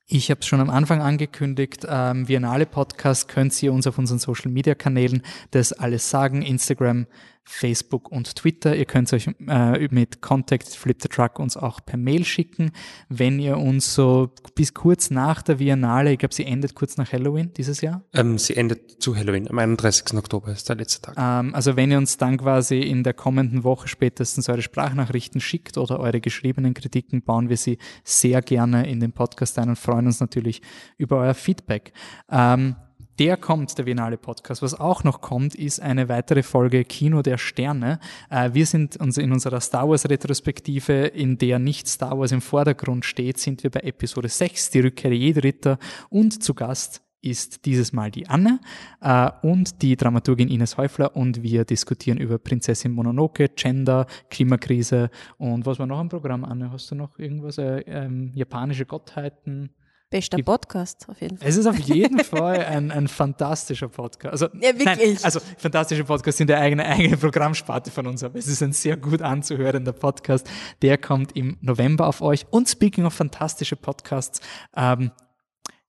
[0.07, 4.19] ich habe es schon am Anfang angekündigt, ähm, Viennale Podcast könnt ihr uns auf unseren
[4.19, 5.21] Social Media Kanälen
[5.51, 7.05] das alles sagen, Instagram,
[7.51, 8.75] Facebook und Twitter.
[8.75, 12.71] Ihr könnt euch äh, mit Contact Flip the Truck uns auch per Mail schicken.
[13.09, 17.11] Wenn ihr uns so bis kurz nach der Viennale, ich glaube, sie endet kurz nach
[17.11, 19.49] Halloween dieses Jahr, Ähm, sie endet zu Halloween.
[19.49, 20.13] Am 31.
[20.13, 21.15] Oktober ist der letzte Tag.
[21.17, 25.77] ähm, also wenn ihr uns dann quasi in der kommenden Woche spätestens eure Sprachnachrichten schickt
[25.79, 30.05] oder eure geschriebenen Kritiken, bauen wir sie sehr gerne in den Podcast ein und freuen
[30.05, 30.61] uns natürlich
[30.97, 31.93] über euer Feedback.
[32.29, 32.75] Ähm,
[33.19, 34.61] der kommt, der Biennale Podcast.
[34.61, 37.99] Was auch noch kommt, ist eine weitere Folge Kino der Sterne.
[38.29, 42.41] Äh, wir sind uns in unserer Star Wars Retrospektive, in der nicht Star Wars im
[42.41, 45.77] Vordergrund steht, sind wir bei Episode 6, die Rückkehr jeder Ritter
[46.09, 48.61] und zu Gast ist dieses Mal die Anne
[49.01, 55.65] äh, und die Dramaturgin Ines Häufler und wir diskutieren über Prinzessin Mononoke, Gender, Klimakrise und
[55.65, 56.71] was war noch im Programm, Anne?
[56.71, 57.57] Hast du noch irgendwas?
[57.57, 59.71] Äh, ähm, japanische Gottheiten?
[60.09, 61.47] Bester Podcast, auf jeden Fall.
[61.47, 64.31] Es ist auf jeden Fall ein, ein fantastischer Podcast.
[64.31, 64.85] Also, Ja, wirklich.
[64.85, 68.73] Nein, also fantastische Podcasts sind der eigene, eigene Programmsparte von uns, aber es ist ein
[68.73, 70.49] sehr gut anzuhörender Podcast.
[70.81, 72.47] Der kommt im November auf euch.
[72.49, 74.41] Und speaking of fantastische Podcasts,
[74.75, 75.11] ähm,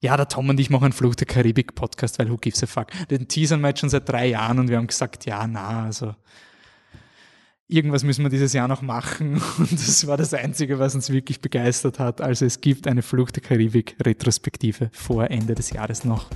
[0.01, 2.67] ja, der Tom und ich machen einen Fluch der Karibik Podcast, weil who gives a
[2.67, 2.89] fuck.
[3.11, 6.15] Den teasern wir jetzt schon seit drei Jahren und wir haben gesagt, ja, na, also
[7.71, 11.41] irgendwas müssen wir dieses Jahr noch machen und das war das Einzige, was uns wirklich
[11.41, 12.21] begeistert hat.
[12.21, 16.29] Also es gibt eine Flucht der Karibik Retrospektive vor Ende des Jahres noch.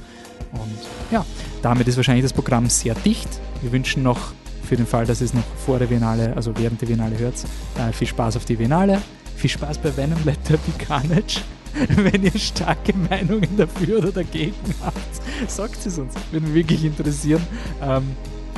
[0.53, 0.79] Und
[1.11, 1.27] ja,
[1.63, 3.29] damit ist wahrscheinlich das Programm sehr dicht.
[3.63, 4.33] Wir wünschen noch
[4.63, 7.35] für den Fall, dass ihr es noch vor der Biennale, also während der Biennale hört,
[7.79, 9.01] äh, viel Spaß auf die Biennale.
[9.37, 11.41] Viel Spaß bei Venom Let There Be Carnage.
[11.89, 16.15] Wenn ihr starke Meinungen dafür oder dagegen habt, sagt es uns.
[16.31, 17.43] Würde mich wirklich interessieren.
[17.83, 18.05] Ähm,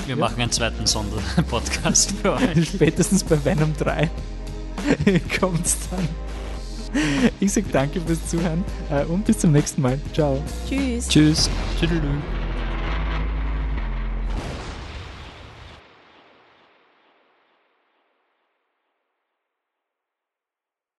[0.07, 0.21] Wir Ja.
[0.21, 2.69] machen einen zweiten Sonderpodcast für euch.
[2.69, 4.09] Spätestens bei Venom 3
[5.41, 6.09] kommt's dann.
[7.41, 9.99] Ich sage danke fürs Zuhören äh, und bis zum nächsten Mal.
[10.15, 10.41] Ciao.
[10.69, 11.09] Tschüss.
[11.09, 11.51] Tschüss.
[11.79, 12.01] Tschüdelü.